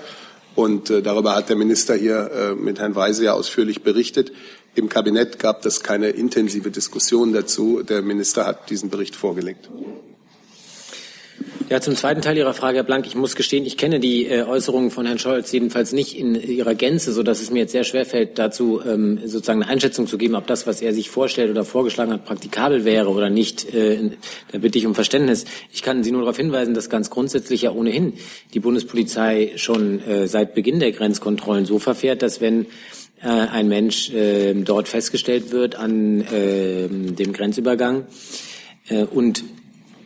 Und 0.55 0.91
äh, 0.91 1.03
darüber 1.03 1.35
hat 1.35 1.49
der 1.49 1.57
Minister 1.57 1.95
hier 1.95 2.31
äh, 2.31 2.55
mit 2.55 2.81
Herrn 2.81 2.95
Weise 2.95 3.25
ja 3.25 3.33
ausführlich 3.33 3.83
berichtet. 3.83 4.33
Im 4.75 4.89
Kabinett 4.89 5.39
gab 5.39 5.65
es 5.65 5.83
keine 5.83 6.09
intensive 6.09 6.71
Diskussion 6.71 7.33
dazu. 7.33 7.83
Der 7.83 8.03
Minister 8.03 8.47
hat 8.47 8.71
diesen 8.71 8.91
Bericht 8.91 9.17
vorgelegt. 9.17 9.69
Ja, 11.73 11.81
zum 11.81 11.97
zweiten 11.97 12.21
Teil 12.21 12.37
Ihrer 12.37 12.53
Frage, 12.53 12.77
Herr 12.77 12.85
Blank, 12.85 13.07
ich 13.07 13.15
muss 13.15 13.35
gestehen, 13.35 13.65
ich 13.65 13.79
kenne 13.79 13.99
die 13.99 14.27
äh, 14.27 14.43
Äußerungen 14.43 14.91
von 14.91 15.07
Herrn 15.07 15.19
Scholz 15.19 15.51
jedenfalls 15.53 15.93
nicht 15.93 16.19
in 16.19 16.35
ihrer 16.35 16.75
Gänze, 16.75 17.15
so 17.15 17.23
dass 17.23 17.41
es 17.41 17.51
mir 17.51 17.61
jetzt 17.61 17.73
sehr 17.73 17.85
schwerfällt, 17.85 18.39
dazu 18.39 18.83
ähm, 18.87 19.21
sozusagen 19.25 19.63
eine 19.63 19.73
Einschätzung 19.73 20.07
zu 20.07 20.19
geben, 20.19 20.35
ob 20.35 20.47
das, 20.47 20.67
was 20.67 20.83
er 20.83 20.93
sich 20.93 21.09
vorstellt 21.09 21.51
oder 21.51 21.65
vorgeschlagen 21.65 22.13
hat, 22.13 22.27
praktikabel 22.27 22.85
wäre 22.85 23.09
oder 23.09 23.31
nicht. 23.31 23.73
Äh, 23.75 24.11
da 24.51 24.59
bitte 24.59 24.77
ich 24.77 24.85
um 24.85 24.95
Verständnis. 24.95 25.47
Ich 25.73 25.81
kann 25.81 26.05
Sie 26.05 26.13
nur 26.13 26.21
darauf 26.21 26.37
hinweisen, 26.37 26.75
dass 26.75 26.91
ganz 26.91 27.09
grundsätzlich 27.09 27.63
ja 27.63 27.73
ohnehin 27.73 28.13
die 28.53 28.61
Bundespolizei 28.61 29.53
schon 29.57 30.03
äh, 30.03 30.29
seit 30.29 30.55
Beginn 30.55 30.79
der 30.79 30.93
Grenzkontrollen 30.93 31.65
so 31.65 31.79
verfährt, 31.79 32.21
dass 32.21 32.43
wenn 32.43 32.67
äh, 33.23 33.29
ein 33.29 33.69
Mensch 33.69 34.11
äh, 34.11 34.53
dort 34.53 34.89
festgestellt 34.89 35.53
wird 35.53 35.77
an 35.77 36.21
äh, 36.21 36.89
dem 36.89 37.33
Grenzübergang 37.33 38.05
äh, 38.91 39.05
und 39.05 39.43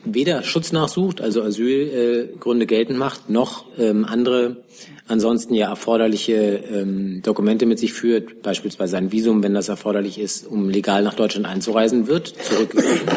weder 0.07 0.43
Schutz 0.43 0.73
nachsucht, 0.73 1.21
also 1.21 1.43
Asylgründe 1.43 2.65
äh, 2.65 2.67
geltend 2.67 2.99
macht, 2.99 3.31
noch 3.31 3.65
ähm, 3.79 4.05
andere 4.05 4.65
ansonsten 5.09 5.55
ja 5.55 5.69
erforderliche 5.69 6.35
ähm, 6.35 7.23
Dokumente 7.23 7.67
mit 7.67 7.79
sich 7.79 7.93
führt, 7.93 8.43
beispielsweise 8.43 8.97
ein 8.97 9.13
Visum, 9.13 9.43
wenn 9.43 9.55
das 9.55 9.69
erforderlich 9.69 10.19
ist, 10.19 10.47
um 10.47 10.69
legal 10.69 11.03
nach 11.03 11.15
Deutschland 11.15 11.47
einzureisen, 11.47 12.07
wird 12.07 12.29
zurückgewiesen, 12.29 13.09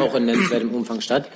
auch 0.00 0.14
in 0.14 0.26
nennenswertem 0.26 0.70
Umfang 0.70 1.00
statt. 1.00 1.30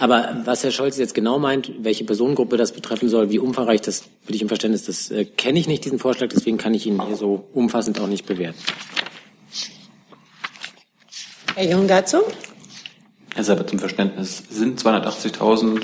Aber 0.00 0.42
was 0.44 0.64
Herr 0.64 0.70
Scholz 0.70 0.96
jetzt 0.98 1.14
genau 1.14 1.38
meint, 1.38 1.70
welche 1.80 2.04
Personengruppe 2.04 2.56
das 2.56 2.72
betreffen 2.72 3.08
soll, 3.08 3.30
wie 3.30 3.38
umfangreich, 3.38 3.80
das 3.80 4.04
bitte 4.26 4.36
ich 4.36 4.42
im 4.42 4.48
Verständnis, 4.48 4.84
das 4.84 5.10
äh, 5.10 5.24
kenne 5.24 5.58
ich 5.58 5.68
nicht, 5.68 5.84
diesen 5.84 5.98
Vorschlag, 5.98 6.28
deswegen 6.28 6.58
kann 6.58 6.74
ich 6.74 6.86
ihn 6.86 7.00
hier 7.06 7.16
so 7.16 7.44
umfassend 7.52 8.00
auch 8.00 8.08
nicht 8.08 8.26
bewerten. 8.26 8.58
Herr 11.54 11.70
Jung 11.70 11.86
dazu? 11.86 12.18
Herr 13.34 13.42
Seibert, 13.42 13.68
zum 13.68 13.80
Verständnis, 13.80 14.44
sind 14.48 14.80
280.000 14.80 15.82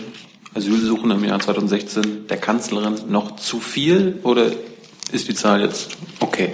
Asylsuchende 0.54 1.16
im 1.16 1.24
Jahr 1.24 1.40
2016 1.40 2.28
der 2.28 2.36
Kanzlerin 2.36 2.94
noch 3.08 3.40
zu 3.40 3.58
viel 3.58 4.20
oder 4.22 4.52
ist 5.10 5.26
die 5.26 5.34
Zahl 5.34 5.60
jetzt 5.60 5.96
okay? 6.20 6.52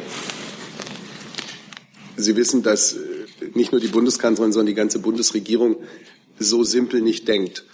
Sie 2.17 2.35
wissen, 2.35 2.63
dass 2.63 2.97
nicht 3.53 3.73
nur 3.73 3.81
die 3.83 3.89
Bundeskanzlerin, 3.89 4.53
sondern 4.53 4.69
die 4.69 4.75
ganze 4.75 4.99
Bundesregierung 4.99 5.77
so 6.39 6.65
simpel 6.65 7.03
nicht 7.03 7.29
denkt. 7.29 7.65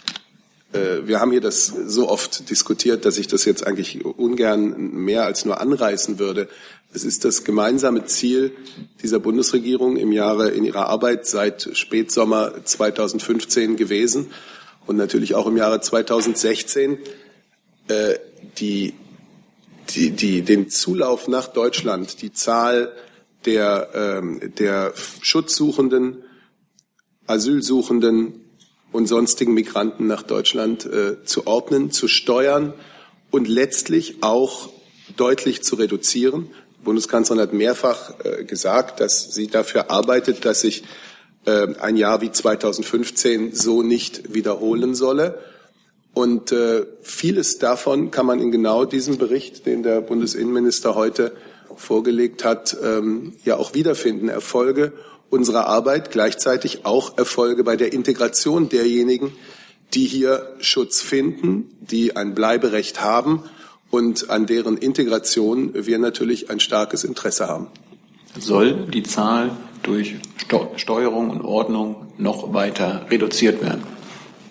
Äh, 0.73 1.07
wir 1.07 1.19
haben 1.19 1.31
hier 1.31 1.41
das 1.41 1.67
so 1.67 2.09
oft 2.09 2.49
diskutiert, 2.49 3.05
dass 3.05 3.17
ich 3.17 3.27
das 3.27 3.45
jetzt 3.45 3.65
eigentlich 3.65 4.03
ungern 4.03 4.91
mehr 4.91 5.23
als 5.25 5.45
nur 5.45 5.61
anreißen 5.61 6.19
würde. 6.19 6.49
Es 6.93 7.03
ist 7.03 7.25
das 7.25 7.43
gemeinsame 7.43 8.05
Ziel 8.05 8.51
dieser 9.01 9.19
Bundesregierung 9.19 9.97
im 9.97 10.11
Jahre 10.11 10.49
in 10.49 10.65
ihrer 10.65 10.87
Arbeit 10.87 11.25
seit 11.25 11.69
Spätsommer 11.73 12.53
2015 12.63 13.77
gewesen 13.77 14.31
und 14.85 14.97
natürlich 14.97 15.35
auch 15.35 15.47
im 15.47 15.57
Jahre 15.57 15.81
2016 15.81 16.97
äh, 17.87 18.15
die, 18.57 18.93
die, 19.89 20.11
die, 20.11 20.41
den 20.41 20.69
Zulauf 20.69 21.27
nach 21.27 21.47
Deutschland, 21.47 22.21
die 22.21 22.33
Zahl 22.33 22.91
der, 23.45 23.89
ähm, 23.93 24.53
der 24.57 24.93
Schutzsuchenden, 25.21 26.23
Asylsuchenden 27.25 28.42
und 28.93 29.07
sonstigen 29.07 29.53
Migranten 29.53 30.07
nach 30.07 30.23
Deutschland 30.23 30.85
äh, 30.85 31.23
zu 31.25 31.47
ordnen, 31.47 31.91
zu 31.91 32.07
steuern 32.07 32.73
und 33.31 33.47
letztlich 33.49 34.17
auch 34.21 34.69
deutlich 35.17 35.63
zu 35.63 35.75
reduzieren. 35.75 36.47
Die 36.79 36.85
Bundeskanzlerin 36.85 37.41
hat 37.41 37.53
mehrfach 37.53 38.13
äh, 38.23 38.45
gesagt, 38.45 38.99
dass 38.99 39.33
sie 39.33 39.47
dafür 39.47 39.89
arbeitet, 39.89 40.45
dass 40.45 40.61
sich 40.61 40.83
äh, 41.45 41.67
ein 41.79 41.97
Jahr 41.97 42.21
wie 42.21 42.31
2015 42.31 43.53
so 43.53 43.81
nicht 43.81 44.33
wiederholen 44.33 44.95
solle. 44.95 45.39
Und 46.13 46.51
äh, 46.51 46.85
vieles 47.01 47.57
davon 47.57 48.11
kann 48.11 48.27
man 48.27 48.39
in 48.39 48.51
genau 48.51 48.85
diesem 48.85 49.17
Bericht, 49.17 49.65
den 49.65 49.81
der 49.81 50.01
Bundesinnenminister 50.01 50.93
heute 50.93 51.33
vorgelegt 51.75 52.45
hat, 52.45 52.77
ähm, 52.83 53.33
ja 53.43 53.57
auch 53.57 53.73
wiederfinden. 53.73 54.29
Erfolge 54.29 54.93
unserer 55.33 55.65
Arbeit, 55.65 56.11
gleichzeitig 56.11 56.85
auch 56.85 57.17
Erfolge 57.17 57.63
bei 57.63 57.75
der 57.75 57.91
Integration 57.91 58.69
derjenigen, 58.69 59.33
die 59.95 60.05
hier 60.05 60.55
Schutz 60.59 61.01
finden, 61.01 61.75
die 61.81 62.15
ein 62.15 62.35
Bleiberecht 62.35 63.01
haben 63.01 63.43
und 63.89 64.29
an 64.29 64.45
deren 64.45 64.77
Integration 64.77 65.71
wir 65.73 65.97
natürlich 65.97 66.51
ein 66.51 66.59
starkes 66.59 67.03
Interesse 67.03 67.47
haben. 67.47 67.67
Soll 68.37 68.85
die 68.93 69.01
Zahl 69.01 69.51
durch 69.81 70.15
Steuerung 70.75 71.31
und 71.31 71.41
Ordnung 71.41 72.13
noch 72.19 72.53
weiter 72.53 73.07
reduziert 73.09 73.61
werden? 73.63 73.83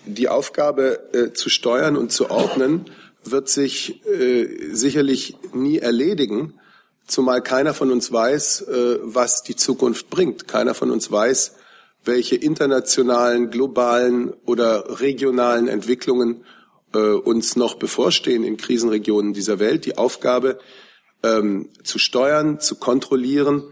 Die 0.05 0.29
Aufgabe 0.29 0.99
äh, 1.13 1.33
zu 1.33 1.49
steuern 1.49 1.97
und 1.97 2.11
zu 2.11 2.29
ordnen 2.29 2.87
wird 3.23 3.49
sich 3.49 4.05
äh, 4.05 4.49
sicherlich 4.73 5.37
nie 5.53 5.79
erledigen 5.79 6.55
zumal 7.13 7.43
keiner 7.43 7.75
von 7.75 7.93
uns 7.93 8.11
weiß, 8.11 8.63
äh, 8.63 8.99
was 9.03 9.43
die 9.43 9.55
Zukunft 9.55 10.09
bringt. 10.11 10.49
Keiner 10.49 10.75
von 10.75 10.91
uns 10.91 11.11
weiß, 11.11 11.55
welche 12.05 12.37
internationalen, 12.37 13.51
globalen 13.51 14.33
oder 14.47 15.01
regionalen 15.01 15.69
Entwicklungen 15.69 16.45
äh, 16.95 16.99
uns 16.99 17.55
noch 17.55 17.75
bevorstehen 17.75 18.45
in 18.45 18.57
Krisenregionen 18.57 19.35
dieser 19.35 19.59
Welt. 19.59 19.85
Die 19.85 19.99
Aufgabe 19.99 20.59
ähm, 21.23 21.69
zu 21.85 21.99
steuern, 21.99 22.61
zu 22.61 22.77
kontrollieren, 22.77 23.65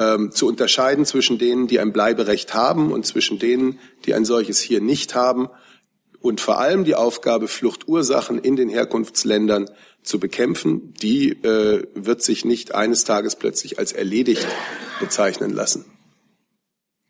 ähm, 0.00 0.32
zu 0.32 0.46
unterscheiden 0.46 1.06
zwischen 1.06 1.38
denen, 1.38 1.68
die 1.68 1.78
ein 1.78 1.92
Bleiberecht 1.92 2.52
haben 2.52 2.92
und 2.92 3.06
zwischen 3.06 3.38
denen, 3.38 3.78
die 4.04 4.14
ein 4.14 4.24
solches 4.24 4.60
hier 4.60 4.80
nicht 4.80 5.14
haben 5.14 5.48
und 6.22 6.40
vor 6.40 6.60
allem 6.60 6.84
die 6.84 6.94
Aufgabe, 6.94 7.48
Fluchtursachen 7.48 8.38
in 8.38 8.56
den 8.56 8.68
Herkunftsländern 8.68 9.68
zu 10.02 10.18
bekämpfen, 10.18 10.94
die 10.94 11.30
äh, 11.30 11.84
wird 11.94 12.22
sich 12.22 12.44
nicht 12.44 12.74
eines 12.74 13.04
Tages 13.04 13.36
plötzlich 13.36 13.78
als 13.78 13.92
erledigt 13.92 14.46
bezeichnen 15.00 15.52
lassen. 15.52 15.84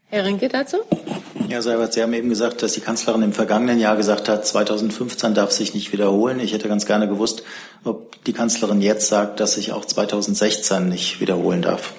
Herr 0.06 0.24
Rinke 0.24 0.48
dazu? 0.48 0.78
Herr 1.48 1.62
Seibert, 1.62 1.94
Sie 1.94 2.02
haben 2.02 2.12
eben 2.12 2.28
gesagt, 2.28 2.62
dass 2.62 2.74
die 2.74 2.80
Kanzlerin 2.80 3.22
im 3.22 3.32
vergangenen 3.32 3.78
Jahr 3.78 3.96
gesagt 3.96 4.28
hat, 4.28 4.46
2015 4.46 5.34
darf 5.34 5.52
sich 5.52 5.74
nicht 5.74 5.92
wiederholen. 5.92 6.38
Ich 6.40 6.52
hätte 6.52 6.68
ganz 6.68 6.84
gerne 6.86 7.08
gewusst, 7.08 7.42
ob 7.84 8.22
die 8.24 8.32
Kanzlerin 8.32 8.82
jetzt 8.82 9.08
sagt, 9.08 9.40
dass 9.40 9.54
sich 9.54 9.72
auch 9.72 9.84
2016 9.84 10.88
nicht 10.88 11.20
wiederholen 11.20 11.62
darf. 11.62 11.94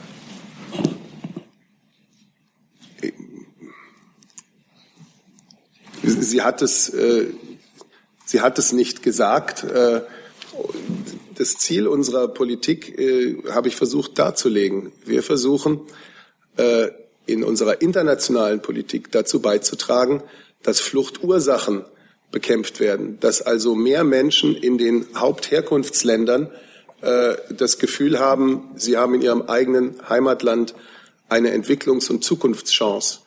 Sie 6.04 6.42
hat 6.42 6.62
es, 6.62 6.90
äh, 6.90 7.28
sie 8.26 8.42
hat 8.42 8.60
es 8.60 8.74
nicht 8.74 9.02
gesagt. 9.04 9.64
Äh, 9.64 10.02
das 11.36 11.58
Ziel 11.58 11.88
unserer 11.88 12.28
Politik 12.28 13.00
äh, 13.00 13.38
habe 13.50 13.70
ich 13.70 13.76
versucht 13.76 14.20
darzulegen. 14.20 14.92
Wir 15.06 15.24
versuchen 15.24 15.82
äh, 16.58 16.90
in 17.26 17.44
unserer 17.44 17.82
internationalen 17.82 18.62
Politik 18.62 19.12
dazu 19.12 19.42
beizutragen, 19.42 20.22
dass 20.62 20.80
Fluchtursachen 20.80 21.86
bekämpft 22.32 22.80
werden, 22.80 23.20
dass 23.20 23.42
also 23.42 23.76
mehr 23.76 24.04
Menschen 24.04 24.56
in 24.56 24.78
den 24.78 25.06
Hauptherkunftsländern 25.16 26.52
äh, 27.02 27.36
das 27.52 27.80
Gefühl 27.80 28.20
haben, 28.20 28.72
sie 28.76 28.98
haben 28.98 29.14
in 29.14 29.22
ihrem 29.22 29.44
eigenen 29.44 29.96
Heimatland 30.10 30.74
eine 31.30 31.54
Entwicklungs- 31.54 32.10
und 32.10 32.24
Zukunftschance. 32.24 33.20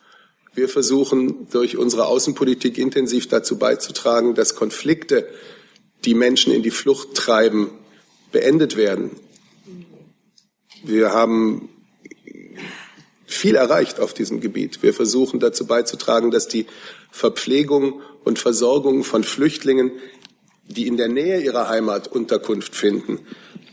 Wir 0.57 0.67
versuchen 0.67 1.47
durch 1.51 1.77
unsere 1.77 2.07
Außenpolitik 2.07 2.79
intensiv 2.79 3.27
dazu 3.27 3.59
beizutragen, 3.59 4.33
dass 4.33 4.55
Konflikte, 4.55 5.27
die 6.03 6.15
Menschen 6.15 6.51
in 6.51 6.63
die 6.63 6.71
Flucht 6.71 7.13
treiben, 7.13 7.69
beendet 8.31 8.75
werden. 8.75 9.11
Wir 10.83 11.13
haben 11.13 11.69
viel 13.27 13.53
erreicht 13.53 13.99
auf 13.99 14.15
diesem 14.15 14.41
Gebiet. 14.41 14.81
Wir 14.81 14.95
versuchen 14.95 15.39
dazu 15.39 15.67
beizutragen, 15.67 16.31
dass 16.31 16.47
die 16.47 16.65
Verpflegung 17.11 18.01
und 18.23 18.39
Versorgung 18.39 19.03
von 19.03 19.23
Flüchtlingen, 19.23 19.91
die 20.67 20.87
in 20.87 20.97
der 20.97 21.07
Nähe 21.07 21.39
ihrer 21.39 21.69
Heimat 21.69 22.07
Unterkunft 22.07 22.75
finden, 22.75 23.19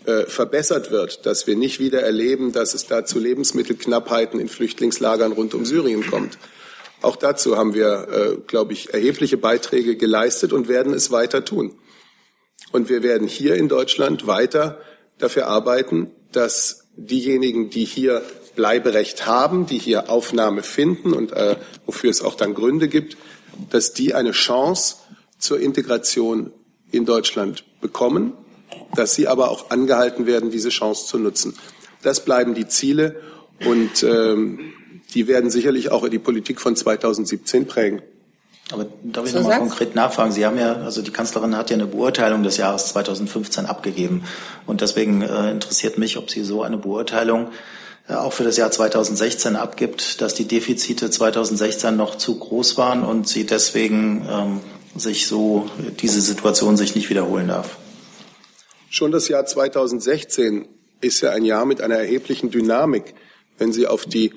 äh, 0.04 0.26
verbessert 0.26 0.90
wird, 0.90 1.24
dass 1.24 1.46
wir 1.46 1.56
nicht 1.56 1.80
wieder 1.80 2.02
erleben, 2.02 2.52
dass 2.52 2.74
es 2.74 2.86
da 2.86 3.06
zu 3.06 3.18
Lebensmittelknappheiten 3.18 4.38
in 4.38 4.50
Flüchtlingslagern 4.50 5.32
rund 5.32 5.54
um 5.54 5.64
Syrien 5.64 6.06
kommt. 6.06 6.36
Auch 7.04 7.16
dazu 7.16 7.58
haben 7.58 7.74
wir, 7.74 8.08
äh, 8.08 8.36
glaube 8.46 8.72
ich, 8.72 8.94
erhebliche 8.94 9.36
Beiträge 9.36 9.96
geleistet 9.96 10.54
und 10.54 10.68
werden 10.68 10.94
es 10.94 11.10
weiter 11.10 11.44
tun. 11.44 11.74
Und 12.72 12.88
wir 12.88 13.02
werden 13.02 13.28
hier 13.28 13.56
in 13.56 13.68
Deutschland 13.68 14.26
weiter 14.26 14.80
dafür 15.18 15.46
arbeiten, 15.46 16.10
dass 16.32 16.86
diejenigen, 16.96 17.68
die 17.68 17.84
hier 17.84 18.22
Bleiberecht 18.56 19.26
haben, 19.26 19.66
die 19.66 19.78
hier 19.78 20.08
Aufnahme 20.08 20.62
finden 20.62 21.12
und 21.12 21.32
äh, 21.32 21.56
wofür 21.84 22.08
es 22.08 22.22
auch 22.22 22.36
dann 22.36 22.54
Gründe 22.54 22.88
gibt, 22.88 23.18
dass 23.68 23.92
die 23.92 24.14
eine 24.14 24.30
Chance 24.30 24.96
zur 25.38 25.60
Integration 25.60 26.52
in 26.90 27.04
Deutschland 27.04 27.64
bekommen, 27.82 28.32
dass 28.96 29.14
sie 29.14 29.28
aber 29.28 29.50
auch 29.50 29.70
angehalten 29.70 30.24
werden, 30.24 30.50
diese 30.50 30.70
Chance 30.70 31.06
zu 31.06 31.18
nutzen. 31.18 31.54
Das 32.02 32.24
bleiben 32.24 32.54
die 32.54 32.66
Ziele 32.66 33.20
und 33.66 34.02
ähm, 34.04 34.72
die 35.14 35.26
werden 35.28 35.50
sicherlich 35.50 35.90
auch 35.90 36.08
die 36.08 36.18
Politik 36.18 36.60
von 36.60 36.76
2017 36.76 37.66
prägen. 37.66 38.02
Aber 38.70 38.86
darf 39.02 39.26
ich 39.26 39.32
so 39.32 39.40
nochmal 39.40 39.58
konkret 39.58 39.94
nachfragen? 39.94 40.32
Sie 40.32 40.44
haben 40.44 40.58
ja, 40.58 40.74
also 40.76 41.02
die 41.02 41.10
Kanzlerin 41.10 41.56
hat 41.56 41.70
ja 41.70 41.74
eine 41.74 41.86
Beurteilung 41.86 42.42
des 42.42 42.56
Jahres 42.56 42.86
2015 42.88 43.66
abgegeben. 43.66 44.24
Und 44.66 44.80
deswegen 44.80 45.22
äh, 45.22 45.50
interessiert 45.50 45.98
mich, 45.98 46.16
ob 46.16 46.30
Sie 46.30 46.42
so 46.42 46.62
eine 46.62 46.78
Beurteilung 46.78 47.48
äh, 48.08 48.14
auch 48.14 48.32
für 48.32 48.44
das 48.44 48.56
Jahr 48.56 48.70
2016 48.70 49.56
abgibt, 49.56 50.20
dass 50.20 50.34
die 50.34 50.46
Defizite 50.46 51.10
2016 51.10 51.96
noch 51.96 52.16
zu 52.16 52.38
groß 52.38 52.78
waren 52.78 53.02
und 53.02 53.28
sie 53.28 53.44
deswegen 53.44 54.26
ähm, 54.30 54.60
sich 54.96 55.26
so 55.26 55.66
diese 56.00 56.20
Situation 56.20 56.76
sich 56.76 56.94
nicht 56.94 57.10
wiederholen 57.10 57.48
darf. 57.48 57.76
Schon 58.90 59.10
das 59.10 59.28
Jahr 59.28 59.44
2016 59.44 60.68
ist 61.00 61.20
ja 61.20 61.30
ein 61.30 61.44
Jahr 61.44 61.66
mit 61.66 61.80
einer 61.80 61.96
erheblichen 61.96 62.50
Dynamik. 62.50 63.14
Wenn 63.58 63.72
Sie 63.72 63.86
auf 63.86 64.06
die 64.06 64.32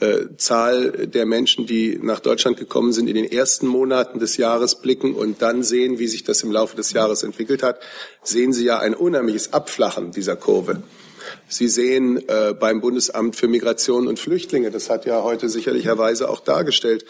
äh, 0.00 0.36
Zahl 0.36 1.06
der 1.06 1.26
Menschen, 1.26 1.66
die 1.66 1.98
nach 2.02 2.20
Deutschland 2.20 2.56
gekommen 2.56 2.92
sind, 2.92 3.08
in 3.08 3.14
den 3.14 3.30
ersten 3.30 3.66
Monaten 3.66 4.18
des 4.18 4.36
Jahres 4.36 4.76
blicken 4.80 5.14
und 5.14 5.42
dann 5.42 5.62
sehen, 5.62 5.98
wie 5.98 6.08
sich 6.08 6.24
das 6.24 6.42
im 6.42 6.50
Laufe 6.50 6.76
des 6.76 6.92
Jahres 6.92 7.22
entwickelt 7.22 7.62
hat, 7.62 7.80
sehen 8.22 8.52
Sie 8.52 8.64
ja 8.64 8.78
ein 8.78 8.94
unheimliches 8.94 9.52
Abflachen 9.52 10.10
dieser 10.10 10.36
Kurve. 10.36 10.82
Sie 11.48 11.68
sehen 11.68 12.28
äh, 12.28 12.54
beim 12.58 12.80
Bundesamt 12.80 13.36
für 13.36 13.48
Migration 13.48 14.08
und 14.08 14.18
Flüchtlinge, 14.18 14.70
das 14.70 14.90
hat 14.90 15.06
ja 15.06 15.22
heute 15.22 15.48
sicherlicherweise 15.48 16.28
auch 16.28 16.40
dargestellt, 16.40 17.04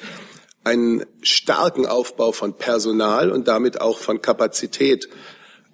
einen 0.65 1.05
starken 1.23 1.87
Aufbau 1.87 2.33
von 2.33 2.55
Personal 2.55 3.31
und 3.31 3.49
damit 3.49 3.81
auch 3.81 3.99
von 3.99 4.23
Kapazität, 4.23 5.09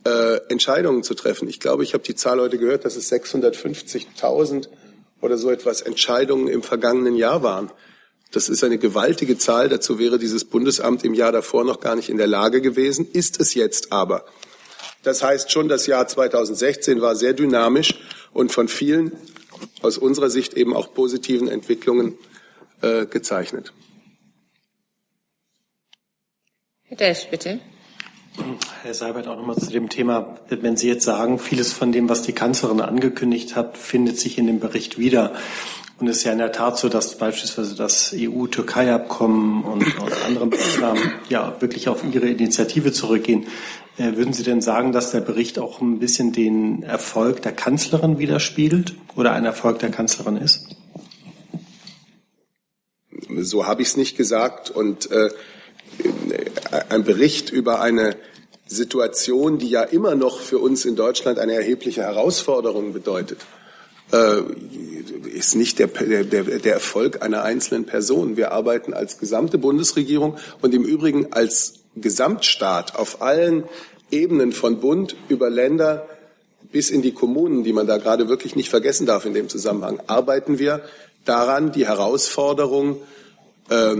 äh, 0.05 0.37
Entscheidungen 0.49 1.03
zu 1.03 1.15
treffen. 1.15 1.49
Ich 1.49 1.61
glaube, 1.61 1.83
ich 1.83 1.95
habe 1.95 2.05
die 2.05 2.15
Zahl 2.15 2.41
heute 2.41 2.59
gehört, 2.59 2.85
dass 2.85 2.97
es 2.97 3.13
650.000 3.13 4.69
oder 5.21 5.39
so 5.39 5.51
etwas 5.51 5.81
Entscheidungen 5.81 6.49
im 6.49 6.63
vergangenen 6.63 7.17
Jahr 7.17 7.43
waren. 7.43 7.71
Das 8.31 8.49
ist 8.49 8.63
eine 8.63 8.79
gewaltige 8.79 9.39
Zahl. 9.39 9.69
Dazu 9.69 9.99
wäre 9.99 10.19
dieses 10.19 10.45
Bundesamt 10.45 11.05
im 11.05 11.15
Jahr 11.15 11.33
davor 11.33 11.65
noch 11.65 11.81
gar 11.81 11.97
nicht 11.97 12.09
in 12.09 12.19
der 12.19 12.27
Lage 12.27 12.61
gewesen, 12.61 13.09
ist 13.13 13.41
es 13.41 13.55
jetzt 13.55 13.93
aber. 13.93 14.25
Das 15.03 15.23
heißt 15.23 15.51
schon, 15.51 15.69
das 15.69 15.87
Jahr 15.87 16.07
2016 16.07 17.01
war 17.01 17.17
sehr 17.17 17.33
dynamisch 17.33 17.95
und 18.33 18.53
von 18.53 18.69
vielen 18.69 19.13
aus 19.83 19.99
unserer 19.99 20.31
Sicht 20.31 20.55
eben 20.55 20.75
auch 20.75 20.93
positiven 20.93 21.49
Entwicklungen 21.49 22.19
äh, 22.83 23.07
gezeichnet. 23.07 23.73
Herr 26.83 26.97
Desch, 26.97 27.29
bitte. 27.31 27.61
Herr 28.83 28.95
Seibert, 28.95 29.29
auch 29.29 29.37
nochmal 29.37 29.57
zu 29.57 29.71
dem 29.71 29.89
Thema, 29.89 30.37
wenn 30.49 30.77
Sie 30.77 30.89
jetzt 30.89 31.05
sagen, 31.05 31.39
vieles 31.39 31.73
von 31.73 31.93
dem, 31.93 32.09
was 32.09 32.23
die 32.23 32.33
Kanzlerin 32.33 32.81
angekündigt 32.81 33.57
hat, 33.57 33.77
findet 33.77 34.19
sich 34.19 34.39
in 34.39 34.47
dem 34.47 34.61
Bericht 34.61 34.99
wieder. 34.99 35.33
Und 35.99 36.07
es 36.07 36.19
ist 36.19 36.25
ja 36.25 36.33
in 36.33 36.39
der 36.39 36.53
Tat 36.53 36.79
so, 36.79 36.89
dass 36.89 37.19
beispielsweise 37.19 37.75
das 37.75 38.15
EU-Türkei-Abkommen 38.17 39.65
und, 39.65 39.85
andere 40.27 40.47
Maßnahmen 40.47 41.03
ja 41.29 41.57
wirklich 41.61 41.89
auf 41.89 42.05
Ihre 42.05 42.29
Initiative 42.29 42.93
zurückgehen. 42.93 43.47
Äh, 43.97 44.17
würden 44.17 44.33
Sie 44.33 44.45
denn 44.45 44.61
sagen, 44.61 44.93
dass 44.93 45.11
der 45.11 45.21
Bericht 45.21 45.59
auch 45.59 45.81
ein 45.81 45.99
bisschen 45.99 46.33
den 46.33 46.85
Erfolg 46.85 47.43
der 47.43 47.53
Kanzlerin 47.53 48.19
widerspiegelt 48.19 48.95
oder 49.17 49.33
ein 49.33 49.45
Erfolg 49.45 49.81
der 49.81 49.91
Kanzlerin 49.91 50.37
ist? 50.37 50.77
So 53.41 53.67
habe 53.67 53.83
ich 53.83 53.89
es 53.89 53.97
nicht 53.97 54.17
gesagt. 54.17 54.71
Und 54.71 55.11
äh, 55.11 55.31
ein 56.89 57.05
Bericht 57.05 57.51
über 57.51 57.81
eine 57.81 58.17
Situation, 58.67 59.59
die 59.59 59.71
ja 59.71 59.83
immer 59.83 60.15
noch 60.15 60.41
für 60.41 60.59
uns 60.59 60.85
in 60.85 60.97
Deutschland 60.97 61.39
eine 61.39 61.55
erhebliche 61.55 62.03
Herausforderung 62.03 62.93
bedeutet, 62.93 63.39
äh, 64.13 64.43
ist 65.35 65.55
nicht 65.55 65.79
der, 65.79 65.89
der, 65.89 66.25
der 66.25 66.73
Erfolg 66.73 67.23
einer 67.23 67.43
einzelnen 67.43 67.87
Person. 67.87 68.37
Wir 68.37 68.53
arbeiten 68.53 68.93
als 68.93 69.19
gesamte 69.19 69.59
Bundesregierung 69.59 70.37
und 70.61 70.75
im 70.75 70.85
Übrigen 70.85 71.33
als 71.33 71.75
Gesamtstaat 71.97 72.97
auf 72.97 73.23
allen 73.23 73.65
Ebenen 74.11 74.53
von 74.53 74.81
Bund 74.81 75.17
über 75.29 75.51
Länder 75.51 76.09
bis 76.73 76.91
in 76.91 77.03
die 77.03 77.13
Kommunen, 77.13 77.65
die 77.65 77.73
man 77.73 77.87
da 77.87 77.97
gerade 77.97 78.29
wirklich 78.29 78.57
nicht 78.57 78.69
vergessen 78.69 79.07
darf 79.07 79.25
in 79.25 79.35
dem 79.35 79.49
Zusammenhang, 79.49 80.01
arbeiten 80.07 80.59
wir 80.59 80.83
daran, 81.25 81.73
die 81.73 81.87
Herausforderung 81.87 83.01
äh, 83.71 83.97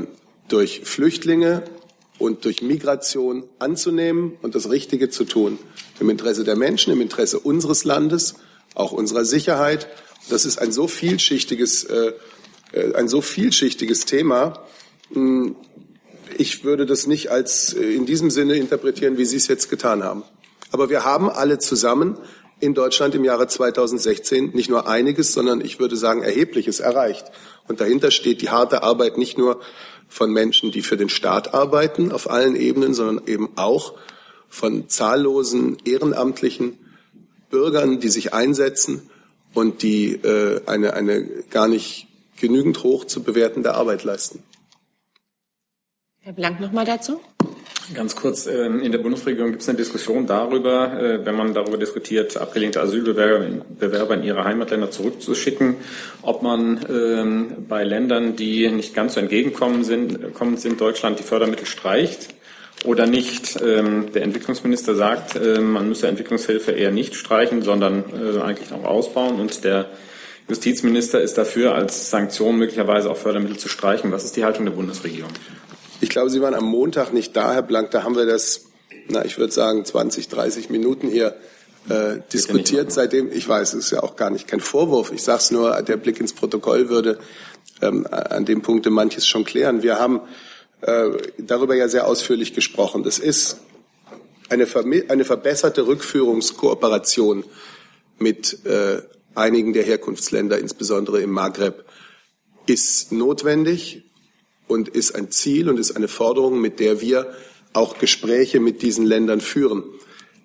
durch 0.49 0.83
Flüchtlinge 0.85 1.63
und 2.19 2.45
durch 2.45 2.63
Migration 2.63 3.45
anzunehmen 3.59 4.37
und 4.43 4.55
das 4.55 4.71
Richtige 4.71 5.09
zu 5.09 5.25
tun. 5.25 5.59
Im 6.01 6.11
Interesse 6.11 6.45
der 6.45 6.57
Menschen, 6.57 6.93
im 6.93 7.01
Interesse 7.01 7.39
unseres 7.39 7.85
Landes, 7.85 8.35
auch 8.75 8.93
unserer 8.93 9.25
Sicherheit. 9.25 9.89
Das 10.29 10.45
ist 10.45 10.59
ein 10.59 10.73
so 10.73 10.89
vielschichtiges, 10.89 11.85
äh, 11.85 12.13
äh 12.73 12.95
ein 12.95 13.09
so 13.09 13.21
vielschichtiges 13.21 14.05
Thema. 14.05 14.65
Hm, 15.13 15.57
ich 16.37 16.65
würde 16.65 16.87
das 16.87 17.07
nicht 17.07 17.31
als 17.31 17.73
äh, 17.73 17.83
in 17.83 18.07
diesem 18.07 18.31
Sinne 18.31 18.57
interpretieren, 18.57 19.19
wie 19.19 19.25
Sie 19.25 19.37
es 19.37 19.49
jetzt 19.49 19.71
getan 19.71 20.03
haben. 20.03 20.25
Aber 20.71 20.91
wir 20.91 21.05
haben 21.05 21.31
alle 21.31 21.59
zusammen 21.59 22.19
in 22.61 22.75
Deutschland 22.75 23.15
im 23.15 23.25
Jahre 23.25 23.47
2016 23.47 24.51
nicht 24.53 24.69
nur 24.69 24.89
einiges, 24.89 25.33
sondern 25.33 25.61
ich 25.61 25.79
würde 25.79 25.97
sagen 25.97 26.23
erhebliches 26.23 26.81
erreicht. 26.81 27.27
Und 27.69 27.81
dahinter 27.81 28.11
steht 28.11 28.43
die 28.43 28.51
harte 28.51 28.83
Arbeit 28.83 29.19
nicht 29.19 29.39
nur 29.39 29.61
von 30.09 30.33
Menschen, 30.33 30.73
die 30.73 30.83
für 30.83 30.97
den 30.97 31.09
Staat 31.09 31.55
arbeiten 31.55 32.13
auf 32.13 32.31
allen 32.31 32.57
Ebenen, 32.57 32.95
sondern 32.95 33.27
eben 33.27 33.51
auch 33.57 33.95
von 34.49 34.89
zahllosen 34.89 35.77
ehrenamtlichen 35.85 36.79
Bürgern, 37.51 38.01
die 38.01 38.09
sich 38.09 38.33
einsetzen 38.33 39.09
und 39.55 39.83
die 39.83 40.13
äh, 40.13 40.63
eine, 40.67 40.95
eine 40.95 41.25
gar 41.51 41.69
nicht 41.69 42.07
genügend 42.41 42.83
hoch 42.83 43.05
zu 43.05 43.23
bewertende 43.23 43.75
Arbeit 43.75 44.05
leisten. 44.05 44.43
Herr 46.21 46.33
Blank 46.33 46.61
noch 46.61 46.73
mal 46.73 46.85
dazu. 46.85 47.21
Ganz 47.95 48.17
kurz, 48.17 48.47
ähm, 48.47 48.81
in 48.81 48.93
der 48.93 48.99
Bundesregierung 48.99 49.51
gibt 49.51 49.63
es 49.63 49.69
eine 49.69 49.79
Diskussion 49.79 50.27
darüber, 50.27 51.01
äh, 51.01 51.25
wenn 51.25 51.35
man 51.35 51.55
darüber 51.55 51.79
diskutiert, 51.79 52.37
abgelehnte 52.37 52.83
Asylbewerber 52.83 54.15
in 54.15 54.23
ihre 54.25 54.45
Heimatländer 54.45 54.91
zurückzuschicken, 54.91 55.77
ob 56.21 56.43
man 56.43 56.85
ähm, 56.91 57.67
bei 57.67 57.85
Ländern, 57.85 58.37
die 58.37 58.69
nicht 58.69 58.95
ganz 58.95 59.15
so 59.15 59.21
entgegenkommen 59.21 59.85
sind, 59.85 60.19
sind 60.57 60.81
Deutschland 60.81 61.19
die 61.19 61.23
Fördermittel 61.23 61.65
streicht 61.65 62.29
oder 62.85 63.07
nicht. 63.07 63.59
Ähm, 63.63 64.13
der 64.13 64.23
Entwicklungsminister 64.23 64.95
sagt, 64.95 65.39
man 65.41 65.89
müsse 65.89 66.09
Entwicklungshilfe 66.09 66.73
eher 66.73 66.91
nicht 66.91 67.15
streichen, 67.15 67.63
sondern 67.63 68.05
äh, 68.13 68.41
eigentlich 68.41 68.73
auch 68.73 68.85
ausbauen. 68.85 69.41
Und 69.41 69.65
der 69.65 69.87
Justizminister 70.49 71.21
ist 71.21 71.39
dafür, 71.39 71.75
als 71.75 72.11
Sanktion 72.11 72.57
möglicherweise 72.57 73.11
auch 73.11 73.17
Fördermittel 73.17 73.59
zu 73.59 73.69
streichen. 73.69 74.13
Was 74.13 74.25
ist 74.25 74.37
die 74.37 74.45
Haltung 74.45 74.67
der 74.67 74.73
Bundesregierung? 74.73 75.31
Ich 76.01 76.11
glaube, 76.11 76.31
Sie 76.31 76.41
waren 76.41 76.55
am 76.55 76.65
Montag 76.65 77.13
nicht 77.13 77.35
da, 77.35 77.53
Herr 77.53 77.63
Blank. 77.63 77.91
Da 77.91 78.05
haben 78.05 78.15
wir 78.15 78.25
das, 78.25 78.67
na, 79.09 79.25
ich 79.25 79.37
würde 79.37 79.53
sagen, 79.53 79.85
20, 79.85 80.29
30 80.29 80.71
Minuten 80.71 81.09
hier 81.09 81.35
äh, 81.89 82.19
diskutiert. 82.33 82.93
Seitdem, 82.93 83.33
ich 83.33 83.49
weiß, 83.49 83.75
es 83.75 83.87
ist 83.87 83.91
ja 83.91 84.03
auch 84.03 84.15
gar 84.15 84.31
nicht 84.31 84.47
kein 84.47 84.61
Vorwurf. 84.61 85.11
Ich 85.13 85.23
sage 85.23 85.39
es 85.39 85.51
nur, 85.51 85.83
der 85.83 85.97
Blick 85.97 86.21
ins 86.21 86.33
Protokoll 86.33 86.89
würde 86.89 87.19
ähm, 87.83 88.07
an 88.11 88.45
dem 88.45 88.63
Punkte 88.63 88.91
manches 88.91 89.27
schon 89.27 89.45
klären. 89.45 89.83
Wir 89.83 89.99
haben 89.99 90.21
äh, 90.83 91.11
darüber 91.39 91.75
ja 91.75 91.89
sehr 91.89 92.07
ausführlich 92.07 92.55
gesprochen. 92.55 93.03
Das 93.03 93.19
ist 93.19 93.59
eine, 94.51 94.67
eine 95.09 95.25
verbesserte 95.25 95.87
Rückführungskooperation 95.87 97.45
mit 98.19 98.65
äh, 98.67 99.03
einigen 99.35 99.73
der 99.73 99.83
Herkunftsländer, 99.83 100.59
insbesondere 100.59 101.23
im 101.23 101.31
Maghreb, 101.31 101.85
ist 102.67 103.11
notwendig 103.11 104.08
und 104.69 104.89
ist 104.89 105.15
ein 105.15 105.31
Ziel 105.31 105.69
und 105.69 105.79
ist 105.79 105.97
eine 105.97 106.09
Forderung, 106.09 106.61
mit 106.61 106.79
der 106.79 107.01
wir 107.01 107.33
auch 107.73 107.99
Gespräche 107.99 108.61
mit 108.61 108.83
diesen 108.83 109.05
Ländern 109.05 109.41
führen. 109.41 109.83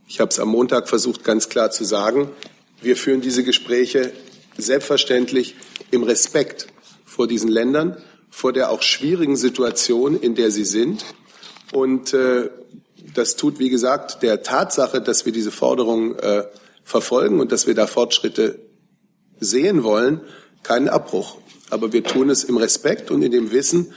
Ich 0.07 0.19
habe 0.19 0.29
es 0.29 0.39
am 0.39 0.49
Montag 0.49 0.89
versucht, 0.89 1.23
ganz 1.23 1.49
klar 1.49 1.71
zu 1.71 1.83
sagen. 1.83 2.29
Wir 2.81 2.97
führen 2.97 3.21
diese 3.21 3.43
Gespräche 3.43 4.11
selbstverständlich 4.57 5.55
im 5.91 6.03
Respekt 6.03 6.67
vor 7.05 7.27
diesen 7.27 7.49
Ländern, 7.49 7.97
vor 8.29 8.53
der 8.53 8.69
auch 8.71 8.81
schwierigen 8.81 9.35
Situation, 9.35 10.19
in 10.19 10.35
der 10.35 10.51
sie 10.51 10.65
sind. 10.65 11.05
Und 11.71 12.13
äh, 12.13 12.49
das 13.13 13.35
tut, 13.35 13.59
wie 13.59 13.69
gesagt, 13.69 14.23
der 14.23 14.43
Tatsache, 14.43 15.01
dass 15.01 15.25
wir 15.25 15.33
diese 15.33 15.51
Forderung 15.51 16.15
äh, 16.17 16.45
verfolgen 16.83 17.39
und 17.39 17.51
dass 17.51 17.67
wir 17.67 17.75
da 17.75 17.87
Fortschritte 17.87 18.59
sehen 19.39 19.83
wollen, 19.83 20.21
keinen 20.63 20.89
Abbruch. 20.89 21.37
Aber 21.69 21.93
wir 21.93 22.03
tun 22.03 22.29
es 22.29 22.43
im 22.43 22.57
Respekt 22.57 23.11
und 23.11 23.21
in 23.21 23.31
dem 23.31 23.51
Wissen, 23.51 23.93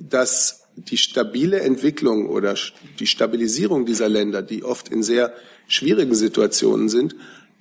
dass 0.00 0.64
die 0.76 0.96
stabile 0.96 1.60
Entwicklung 1.60 2.28
oder 2.28 2.54
die 2.98 3.06
Stabilisierung 3.06 3.84
dieser 3.84 4.08
Länder, 4.08 4.42
die 4.42 4.62
oft 4.64 4.88
in 4.88 5.02
sehr 5.02 5.32
schwierigen 5.66 6.14
Situationen 6.14 6.88
sind, 6.88 7.16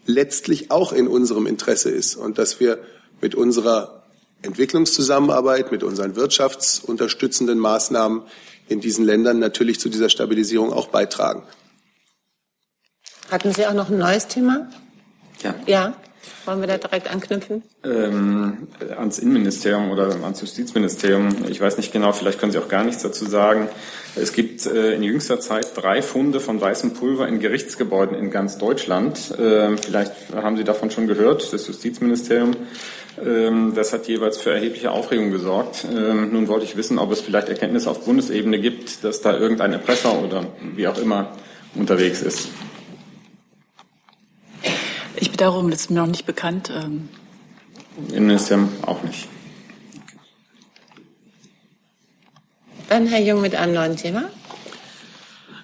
letztlich 0.06 0.72
auch 0.72 0.94
in 0.94 1.08
unserem 1.08 1.48
Interesse 1.48 1.90
ist 1.90 2.16
und 2.16 2.38
dass 2.38 2.60
wir 2.60 2.80
mit 3.22 3.36
unserer 3.36 4.04
Entwicklungszusammenarbeit, 4.44 5.72
mit 5.72 5.84
unseren 5.84 6.16
wirtschaftsunterstützenden 6.16 7.58
Maßnahmen 7.58 8.22
in 8.68 8.80
diesen 8.80 9.04
Ländern 9.04 9.40
natürlich 9.40 9.80
zu 9.80 9.90
dieser 9.90 10.10
Stabilisierung 10.10 10.72
auch 10.72 10.88
beitragen. 10.88 11.44
Hatten 13.32 13.54
Sie 13.54 13.66
auch 13.66 13.74
noch 13.74 13.90
ein 13.90 13.98
neues 13.98 14.28
Thema? 14.28 14.70
Ja. 15.42 15.56
Ja. 15.66 15.94
Wollen 16.46 16.62
wir 16.62 16.68
da 16.68 16.78
direkt 16.78 17.12
anknüpfen? 17.12 17.64
Ähm, 17.84 18.68
ans 18.98 19.20
Innenministerium 19.20 19.92
oder 19.92 20.16
ans 20.24 20.42
Justizministerium. 20.42 21.30
Ich 21.50 21.60
weiß 21.60 21.78
nicht 21.78 21.92
genau, 21.92 22.14
vielleicht 22.14 22.40
können 22.40 22.52
Sie 22.52 22.58
auch 22.58 22.70
gar 22.70 22.84
nichts 22.84 23.04
dazu 23.04 23.26
sagen. 23.26 23.70
Es 24.16 24.34
gibt 24.34 24.66
äh, 24.66 24.94
in 24.94 25.04
jüngster 25.04 25.40
Zeit 25.40 25.68
drei 25.76 26.02
Funde 26.02 26.40
von 26.40 26.60
weißem 26.60 26.94
Pulver 26.94 27.28
in 27.28 27.40
Gerichtsgebäuden 27.40 28.18
in 28.18 28.32
ganz 28.32 28.58
Deutschland. 28.58 29.38
Äh, 29.38 29.78
vielleicht 29.78 30.14
haben 30.34 30.58
Sie 30.58 30.64
davon 30.64 30.90
schon 30.90 31.08
gehört, 31.08 31.54
das 31.54 31.68
Justizministerium. 31.68 32.56
Ähm, 33.24 33.74
das 33.76 33.94
hat 33.94 34.08
jeweils 34.08 34.38
für 34.38 34.52
erhebliche 34.52 34.92
Aufregung 34.92 35.32
gesorgt. 35.32 35.86
Ähm, 35.92 36.32
nun 36.32 36.48
wollte 36.48 36.66
ich 36.66 36.78
wissen, 36.78 37.00
ob 37.00 37.12
es 37.12 37.22
vielleicht 37.22 37.50
Erkenntnisse 37.50 37.90
auf 37.90 38.06
Bundesebene 38.06 38.60
gibt, 38.60 39.04
dass 39.04 39.22
da 39.22 39.38
irgendein 39.38 39.74
Erpresser 39.74 40.22
oder 40.24 40.46
wie 40.76 40.88
auch 40.88 40.98
immer 40.98 41.32
unterwegs 41.76 42.22
ist. 42.22 42.50
Ich 45.20 45.32
darum, 45.32 45.72
das 45.72 45.82
ist 45.82 45.90
mir 45.90 46.00
noch 46.00 46.08
nicht 46.08 46.26
bekannt. 46.26 46.72
Ähm 46.74 47.10
Innenministerium 48.10 48.70
auch 48.84 49.02
nicht. 49.04 49.28
Dann 52.90 53.08
Herr 53.08 53.22
Jung 53.22 53.42
mit 53.42 53.56
einem 53.56 53.74
neuen 53.74 53.98
Thema. 53.98 54.30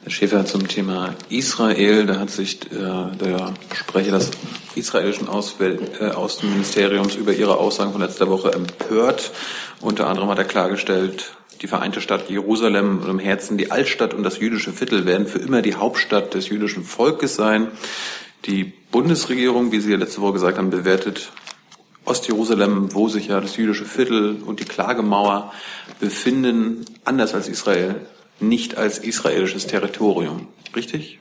Herr 0.04 0.12
Schäfer 0.12 0.46
zum 0.46 0.68
Thema 0.68 1.16
Israel. 1.30 2.06
Da 2.06 2.20
hat 2.20 2.32
sich 2.32 2.60
äh, 2.72 2.76
der 2.76 3.54
Sprecher 3.74 4.12
des 4.12 4.32
israelischen 4.76 5.30
Auswähl 5.30 5.80
äh, 6.00 6.10
Außenministeriums 6.10 7.16
über 7.16 7.32
Ihre 7.34 7.58
Aussagen 7.58 7.92
von 7.92 8.02
letzter 8.02 8.30
Woche 8.30 8.52
empört. 8.52 9.32
Unter 9.80 10.08
anderem 10.08 10.30
hat 10.30 10.40
er 10.40 10.46
klargestellt, 10.46 11.34
die 11.62 11.68
vereinte 11.68 12.02
Stadt 12.02 12.30
Jerusalem 12.30 13.02
und 13.04 13.10
im 13.10 13.20
Herzen 13.20 13.58
die 13.58 13.72
Altstadt 13.72 14.14
und 14.14 14.24
das 14.24 14.40
jüdische 14.40 14.74
Viertel 14.74 15.06
werden 15.06 15.28
für 15.28 15.40
immer 15.40 15.62
die 15.62 15.76
Hauptstadt 15.76 16.34
des 16.34 16.50
jüdischen 16.50 16.84
Volkes 16.84 17.36
sein. 17.36 17.68
Die 18.46 18.74
Bundesregierung, 18.92 19.72
wie 19.72 19.80
Sie 19.80 19.92
ja 19.92 19.98
letzte 19.98 20.22
Woche 20.22 20.34
gesagt 20.34 20.58
haben, 20.58 20.70
bewertet 20.70 21.32
Ostjerusalem, 22.06 22.94
wo 22.94 23.08
sich 23.08 23.28
ja 23.28 23.40
das 23.40 23.56
jüdische 23.56 23.86
Viertel 23.86 24.42
und 24.46 24.60
die 24.60 24.66
Klagemauer 24.66 25.54
befinden, 26.00 26.86
anders 27.06 27.34
als 27.34 27.48
Israel, 27.48 27.96
nicht 28.40 28.78
als 28.78 29.00
israelisches 29.00 29.68
Territorium. 29.68 30.48
Richtig? 30.76 31.20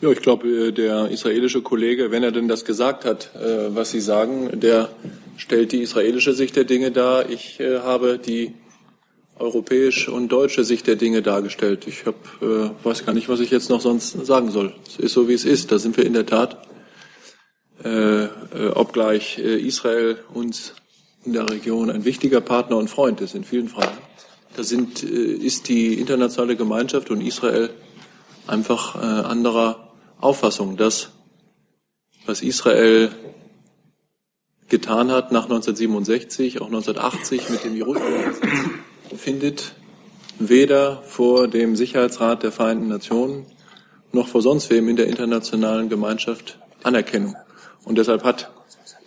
Ja, 0.00 0.10
ich 0.10 0.20
glaube, 0.20 0.48
äh, 0.48 0.72
der 0.72 1.08
israelische 1.10 1.62
Kollege, 1.62 2.10
wenn 2.10 2.24
er 2.24 2.32
denn 2.32 2.48
das 2.48 2.64
gesagt 2.64 3.04
hat, 3.04 3.30
äh, 3.36 3.72
was 3.72 3.92
Sie 3.92 4.00
sagen, 4.00 4.58
der 4.58 4.88
stellt 5.36 5.70
die 5.70 5.82
israelische 5.82 6.32
Sicht 6.32 6.56
der 6.56 6.64
Dinge 6.64 6.90
dar. 6.90 7.30
Ich 7.30 7.60
äh, 7.60 7.78
habe 7.78 8.18
die 8.18 8.52
europäische 9.38 10.12
und 10.12 10.28
deutsche 10.28 10.64
Sicht 10.64 10.86
der 10.86 10.96
Dinge 10.96 11.22
dargestellt. 11.22 11.86
Ich 11.86 12.06
hab, 12.06 12.14
äh, 12.42 12.70
weiß 12.82 13.04
gar 13.04 13.12
nicht, 13.12 13.28
was 13.28 13.40
ich 13.40 13.50
jetzt 13.50 13.70
noch 13.70 13.80
sonst 13.80 14.12
sagen 14.26 14.50
soll. 14.50 14.74
Es 14.86 14.96
ist 14.96 15.12
so, 15.12 15.28
wie 15.28 15.34
es 15.34 15.44
ist. 15.44 15.72
Da 15.72 15.78
sind 15.78 15.96
wir 15.96 16.06
in 16.06 16.12
der 16.12 16.26
Tat, 16.26 16.66
äh, 17.84 18.24
äh, 18.24 18.28
obgleich 18.74 19.38
äh, 19.38 19.58
Israel 19.58 20.18
uns 20.32 20.74
in 21.24 21.32
der 21.32 21.48
Region 21.48 21.90
ein 21.90 22.04
wichtiger 22.04 22.40
Partner 22.40 22.76
und 22.76 22.88
Freund 22.88 23.20
ist 23.20 23.34
in 23.34 23.44
vielen 23.44 23.68
Fragen. 23.68 23.98
Da 24.56 24.62
sind, 24.62 25.02
äh, 25.02 25.06
ist 25.06 25.68
die 25.68 25.94
internationale 25.94 26.56
Gemeinschaft 26.56 27.10
und 27.10 27.20
Israel 27.20 27.70
einfach 28.46 28.96
äh, 28.96 28.98
anderer 28.98 29.92
Auffassung. 30.20 30.76
Das, 30.76 31.10
was 32.26 32.42
Israel 32.42 33.10
getan 34.68 35.10
hat 35.10 35.32
nach 35.32 35.44
1967, 35.44 36.60
auch 36.60 36.66
1980 36.66 37.50
mit 37.50 37.64
dem 37.64 37.76
Jerusalem-Gesetz, 37.76 38.40
findet 39.22 39.72
weder 40.38 41.02
vor 41.06 41.46
dem 41.48 41.76
Sicherheitsrat 41.76 42.42
der 42.42 42.52
Vereinten 42.52 42.88
Nationen 42.88 43.46
noch 44.10 44.28
vor 44.28 44.42
sonst 44.42 44.68
wem 44.70 44.88
in 44.88 44.96
der 44.96 45.06
internationalen 45.06 45.88
Gemeinschaft 45.88 46.58
Anerkennung. 46.82 47.36
Und 47.84 47.98
deshalb 47.98 48.24
hat 48.24 48.50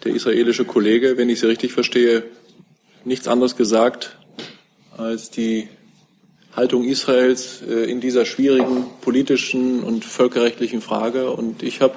der 0.04 0.16
israelische 0.16 0.66
Kollege, 0.66 1.18
wenn 1.18 1.30
ich 1.30 1.40
Sie 1.40 1.48
richtig 1.48 1.74
verstehe, 1.74 2.24
nichts 3.04 3.28
anderes 3.28 3.56
gesagt 3.56 4.18
als 4.98 5.30
die 5.30 5.68
Haltung 6.56 6.86
Israels 6.86 7.62
äh, 7.62 7.92
in 7.92 8.00
dieser 8.00 8.26
schwierigen 8.26 8.86
politischen 9.02 9.84
und 9.84 10.06
völkerrechtlichen 10.06 10.82
Frage. 10.82 11.32
Und 11.32 11.62
ich 11.62 11.82
habe 11.82 11.96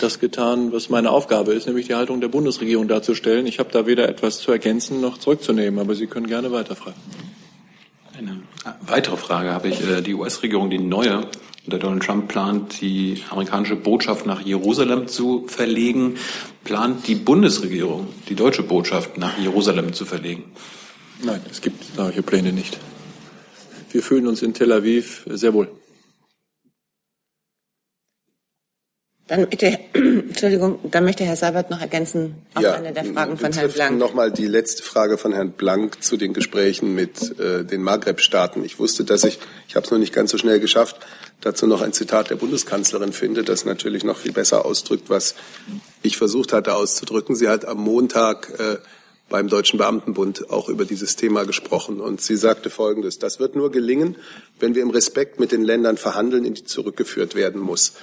das 0.00 0.18
getan, 0.18 0.72
was 0.72 0.88
meine 0.88 1.10
Aufgabe 1.10 1.52
ist, 1.52 1.66
nämlich 1.66 1.86
die 1.86 1.94
Haltung 1.94 2.20
der 2.20 2.28
Bundesregierung 2.28 2.88
darzustellen. 2.88 3.46
Ich 3.46 3.58
habe 3.58 3.70
da 3.72 3.86
weder 3.86 4.08
etwas 4.08 4.38
zu 4.38 4.52
ergänzen 4.52 5.00
noch 5.00 5.18
zurückzunehmen, 5.18 5.80
aber 5.80 5.94
Sie 5.94 6.06
können 6.06 6.26
gerne 6.26 6.52
weiterfragen. 6.52 7.00
Eine 8.16 8.42
weitere 8.86 9.16
Frage 9.16 9.50
habe 9.50 9.68
ich. 9.68 9.80
Äh, 9.88 10.02
die 10.02 10.14
US-Regierung, 10.14 10.70
die 10.70 10.78
neue, 10.78 11.26
der 11.66 11.78
Donald 11.78 12.02
Trump 12.02 12.28
plant, 12.28 12.80
die 12.80 13.22
amerikanische 13.30 13.76
Botschaft 13.76 14.26
nach 14.26 14.40
Jerusalem 14.40 15.08
zu 15.08 15.46
verlegen. 15.48 16.16
Plant 16.62 17.06
die 17.08 17.14
Bundesregierung, 17.14 18.06
die 18.28 18.34
deutsche 18.34 18.62
Botschaft 18.62 19.18
nach 19.18 19.36
Jerusalem 19.38 19.92
zu 19.92 20.04
verlegen? 20.04 20.44
Nein, 21.22 21.40
es 21.50 21.60
gibt 21.60 21.84
solche 21.96 22.22
Pläne 22.22 22.52
nicht. 22.52 22.78
Wir 23.90 24.02
fühlen 24.02 24.26
uns 24.26 24.42
in 24.42 24.54
Tel 24.54 24.72
Aviv 24.72 25.24
sehr 25.30 25.54
wohl. 25.54 25.68
Dann 29.26 29.48
bitte, 29.48 29.78
Entschuldigung, 29.94 30.78
dann 30.90 31.04
möchte 31.04 31.24
Herr 31.24 31.36
Seibert 31.36 31.70
noch 31.70 31.80
ergänzen 31.80 32.34
auf 32.54 32.62
ja, 32.62 32.74
eine 32.74 32.92
der 32.92 33.06
Fragen 33.06 33.38
von 33.38 33.52
Herrn 33.52 33.70
Blank. 33.70 33.98
Nochmal 33.98 34.30
die 34.30 34.46
letzte 34.46 34.82
Frage 34.82 35.16
von 35.16 35.32
Herrn 35.32 35.52
Blank 35.52 36.02
zu 36.02 36.18
den 36.18 36.34
Gesprächen 36.34 36.94
mit 36.94 37.38
äh, 37.40 37.64
den 37.64 37.82
Maghreb-Staaten. 37.82 38.62
Ich 38.64 38.78
wusste, 38.78 39.04
dass 39.04 39.24
ich, 39.24 39.38
ich 39.66 39.76
habe 39.76 39.86
es 39.86 39.90
noch 39.90 39.98
nicht 39.98 40.12
ganz 40.12 40.30
so 40.30 40.36
schnell 40.36 40.60
geschafft, 40.60 40.96
dazu 41.40 41.66
noch 41.66 41.80
ein 41.80 41.94
Zitat 41.94 42.28
der 42.28 42.36
Bundeskanzlerin 42.36 43.14
finde, 43.14 43.44
das 43.44 43.64
natürlich 43.64 44.04
noch 44.04 44.18
viel 44.18 44.32
besser 44.32 44.66
ausdrückt, 44.66 45.08
was 45.08 45.34
ich 46.02 46.18
versucht 46.18 46.52
hatte 46.52 46.74
auszudrücken. 46.74 47.34
Sie 47.34 47.48
hat 47.48 47.64
am 47.64 47.78
Montag 47.78 48.52
äh, 48.58 48.76
beim 49.30 49.48
Deutschen 49.48 49.78
Beamtenbund 49.78 50.50
auch 50.50 50.68
über 50.68 50.84
dieses 50.84 51.16
Thema 51.16 51.44
gesprochen. 51.44 52.00
Und 52.00 52.20
sie 52.20 52.36
sagte 52.36 52.68
Folgendes, 52.68 53.18
das 53.18 53.40
wird 53.40 53.56
nur 53.56 53.72
gelingen, 53.72 54.16
wenn 54.60 54.74
wir 54.74 54.82
im 54.82 54.90
Respekt 54.90 55.40
mit 55.40 55.50
den 55.50 55.62
Ländern 55.62 55.96
verhandeln, 55.96 56.44
in 56.44 56.54
die 56.54 56.64
zurückgeführt 56.64 57.34
werden 57.34 57.60
muss. 57.60 57.94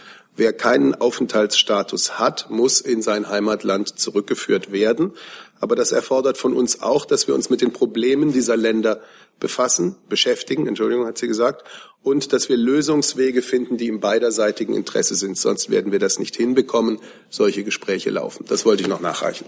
Wer 0.41 0.53
keinen 0.53 0.95
Aufenthaltsstatus 0.95 2.17
hat, 2.17 2.49
muss 2.49 2.81
in 2.81 3.03
sein 3.03 3.29
Heimatland 3.29 3.99
zurückgeführt 3.99 4.71
werden. 4.71 5.11
Aber 5.59 5.75
das 5.75 5.91
erfordert 5.91 6.39
von 6.39 6.55
uns 6.55 6.81
auch, 6.81 7.05
dass 7.05 7.27
wir 7.27 7.35
uns 7.35 7.51
mit 7.51 7.61
den 7.61 7.73
Problemen 7.73 8.31
dieser 8.31 8.57
Länder 8.57 9.01
befassen, 9.39 9.97
beschäftigen, 10.09 10.65
Entschuldigung, 10.65 11.05
hat 11.05 11.19
sie 11.19 11.27
gesagt, 11.27 11.63
und 12.01 12.33
dass 12.33 12.49
wir 12.49 12.57
Lösungswege 12.57 13.43
finden, 13.43 13.77
die 13.77 13.85
im 13.85 13.99
beiderseitigen 13.99 14.73
Interesse 14.73 15.13
sind. 15.13 15.37
Sonst 15.37 15.69
werden 15.69 15.91
wir 15.91 15.99
das 15.99 16.17
nicht 16.17 16.35
hinbekommen. 16.35 16.97
Solche 17.29 17.63
Gespräche 17.63 18.09
laufen. 18.09 18.43
Das 18.49 18.65
wollte 18.65 18.81
ich 18.81 18.89
noch 18.89 18.99
nachreichen. 18.99 19.45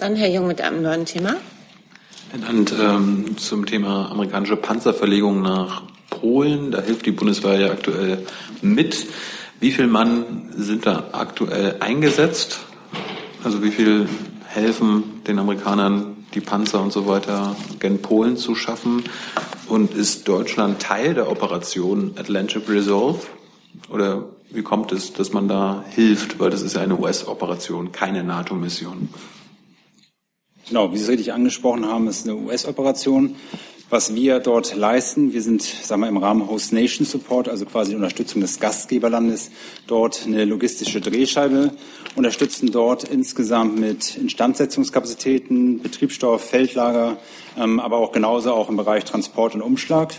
Dann 0.00 0.16
Herr 0.16 0.28
Jung 0.28 0.48
mit 0.48 0.60
einem 0.60 0.82
neuen 0.82 1.06
Thema. 1.06 1.36
Und 2.48 2.74
ähm, 2.80 3.38
zum 3.38 3.64
Thema 3.64 4.10
amerikanische 4.10 4.56
Panzerverlegung 4.56 5.40
nach 5.40 5.93
Polen. 6.20 6.70
Da 6.70 6.80
hilft 6.80 7.06
die 7.06 7.12
Bundeswehr 7.12 7.58
ja 7.60 7.70
aktuell 7.70 8.26
mit. 8.62 9.06
Wie 9.60 9.70
viele 9.70 9.88
Mann 9.88 10.50
sind 10.56 10.86
da 10.86 11.10
aktuell 11.12 11.76
eingesetzt? 11.80 12.60
Also 13.42 13.62
wie 13.62 13.70
viel 13.70 14.08
helfen 14.46 15.22
den 15.26 15.38
Amerikanern, 15.38 16.24
die 16.34 16.40
Panzer 16.40 16.80
und 16.82 16.92
so 16.92 17.06
weiter 17.06 17.56
gen 17.78 18.00
Polen 18.00 18.36
zu 18.36 18.54
schaffen? 18.54 19.04
Und 19.68 19.94
ist 19.94 20.28
Deutschland 20.28 20.80
Teil 20.80 21.14
der 21.14 21.30
Operation 21.30 22.12
Atlantic 22.16 22.68
Resolve? 22.68 23.20
Oder 23.90 24.26
wie 24.50 24.62
kommt 24.62 24.92
es, 24.92 25.12
dass 25.12 25.32
man 25.32 25.48
da 25.48 25.84
hilft? 25.90 26.38
Weil 26.38 26.50
das 26.50 26.62
ist 26.62 26.76
ja 26.76 26.82
eine 26.82 26.98
US-Operation, 26.98 27.92
keine 27.92 28.22
NATO-Mission. 28.22 29.08
Genau, 30.68 30.92
wie 30.92 30.96
Sie 30.96 31.04
es 31.04 31.08
richtig 31.10 31.32
angesprochen 31.32 31.86
haben, 31.86 32.08
ist 32.08 32.26
eine 32.26 32.36
US-Operation. 32.36 33.36
Was 33.90 34.14
wir 34.14 34.40
dort 34.40 34.74
leisten, 34.74 35.34
wir 35.34 35.42
sind 35.42 35.62
sagen 35.62 36.00
wir, 36.00 36.08
im 36.08 36.16
Rahmen 36.16 36.48
Host 36.48 36.72
Nation 36.72 37.06
Support, 37.06 37.48
also 37.48 37.66
quasi 37.66 37.90
die 37.90 37.96
Unterstützung 37.96 38.40
des 38.40 38.58
Gastgeberlandes, 38.58 39.50
dort 39.86 40.22
eine 40.26 40.46
logistische 40.46 41.00
Drehscheibe, 41.00 41.70
unterstützen 42.16 42.72
dort 42.72 43.04
insgesamt 43.04 43.78
mit 43.78 44.16
Instandsetzungskapazitäten, 44.16 45.82
Betriebsstoff, 45.82 46.42
Feldlager, 46.42 47.18
ähm, 47.58 47.78
aber 47.78 47.98
auch 47.98 48.12
genauso 48.12 48.54
auch 48.54 48.70
im 48.70 48.76
Bereich 48.76 49.04
Transport 49.04 49.54
und 49.54 49.62
Umschlag. 49.62 50.14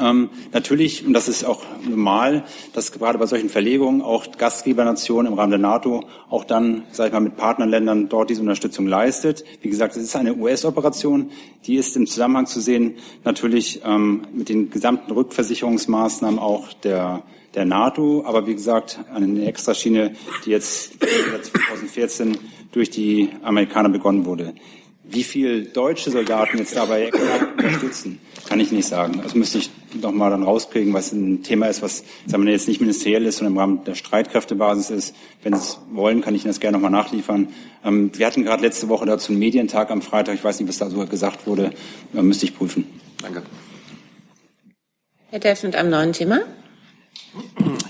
Ähm, 0.00 0.28
natürlich, 0.52 1.06
und 1.06 1.12
das 1.14 1.28
ist 1.28 1.44
auch 1.44 1.64
normal, 1.88 2.44
dass 2.74 2.92
gerade 2.92 3.18
bei 3.18 3.26
solchen 3.26 3.48
Verlegungen 3.48 4.02
auch 4.02 4.26
Gastgebernationen 4.36 5.32
im 5.32 5.38
Rahmen 5.38 5.50
der 5.50 5.58
NATO 5.58 6.04
auch 6.28 6.44
dann, 6.44 6.84
sage 6.92 7.08
ich 7.08 7.12
mal, 7.14 7.20
mit 7.20 7.36
Partnerländern 7.36 8.08
dort 8.08 8.30
diese 8.30 8.42
Unterstützung 8.42 8.86
leistet. 8.86 9.44
Wie 9.62 9.70
gesagt, 9.70 9.96
es 9.96 10.02
ist 10.02 10.16
eine 10.16 10.34
US-Operation, 10.34 11.30
die 11.64 11.76
ist 11.76 11.96
im 11.96 12.06
Zusammenhang 12.06 12.46
zu 12.46 12.60
sehen 12.60 12.96
natürlich 13.24 13.80
ähm, 13.84 14.26
mit 14.34 14.48
den 14.48 14.70
gesamten 14.70 15.10
Rückversicherungsmaßnahmen 15.12 16.38
auch 16.38 16.72
der 16.74 17.22
der 17.54 17.64
NATO, 17.64 18.24
aber 18.26 18.46
wie 18.46 18.54
gesagt, 18.54 19.00
eine 19.12 19.46
Extraschiene, 19.46 20.14
die 20.44 20.50
jetzt 20.50 20.94
2014 21.00 22.38
durch 22.72 22.90
die 22.90 23.30
Amerikaner 23.42 23.88
begonnen 23.88 24.26
wurde. 24.26 24.54
Wie 25.02 25.24
viel 25.24 25.64
deutsche 25.64 26.10
Soldaten 26.10 26.58
jetzt 26.58 26.76
dabei 26.76 27.10
unterstützen, 27.56 28.20
kann 28.46 28.60
ich 28.60 28.70
nicht 28.70 28.86
sagen. 28.86 29.20
Das 29.22 29.34
müsste 29.34 29.58
ich 29.58 29.70
noch 30.02 30.12
mal 30.12 30.30
dann 30.30 30.42
rauskriegen, 30.42 30.94
was 30.94 31.12
ein 31.12 31.42
Thema 31.42 31.66
ist, 31.66 31.82
was 31.82 32.04
sagen 32.26 32.44
wir, 32.44 32.52
jetzt 32.52 32.68
nicht 32.68 32.80
ministeriell 32.80 33.24
ist, 33.26 33.38
sondern 33.38 33.54
im 33.54 33.58
Rahmen 33.58 33.84
der 33.84 33.94
Streitkräftebasis 33.94 34.90
ist. 34.90 35.16
Wenn 35.42 35.54
Sie 35.54 35.60
es 35.60 35.78
wollen, 35.90 36.20
kann 36.20 36.34
ich 36.34 36.44
Ihnen 36.44 36.50
das 36.50 36.60
gerne 36.60 36.78
noch 36.78 36.82
mal 36.82 36.90
nachliefern. 36.90 37.48
Ähm, 37.84 38.10
wir 38.14 38.26
hatten 38.26 38.44
gerade 38.44 38.62
letzte 38.62 38.88
Woche 38.88 39.06
dazu 39.06 39.32
einen 39.32 39.38
Medientag 39.38 39.90
am 39.90 40.02
Freitag. 40.02 40.34
Ich 40.34 40.44
weiß 40.44 40.60
nicht, 40.60 40.68
was 40.68 40.78
da 40.78 40.90
so 40.90 41.04
gesagt 41.06 41.46
wurde. 41.46 41.72
Äh, 42.14 42.22
müsste 42.22 42.46
ich 42.46 42.56
prüfen. 42.56 42.86
Danke. 43.22 43.42
Herr 45.30 45.40
Delf 45.40 45.62
mit 45.62 45.76
einem 45.76 45.90
neuen 45.90 46.12
Thema. 46.12 46.40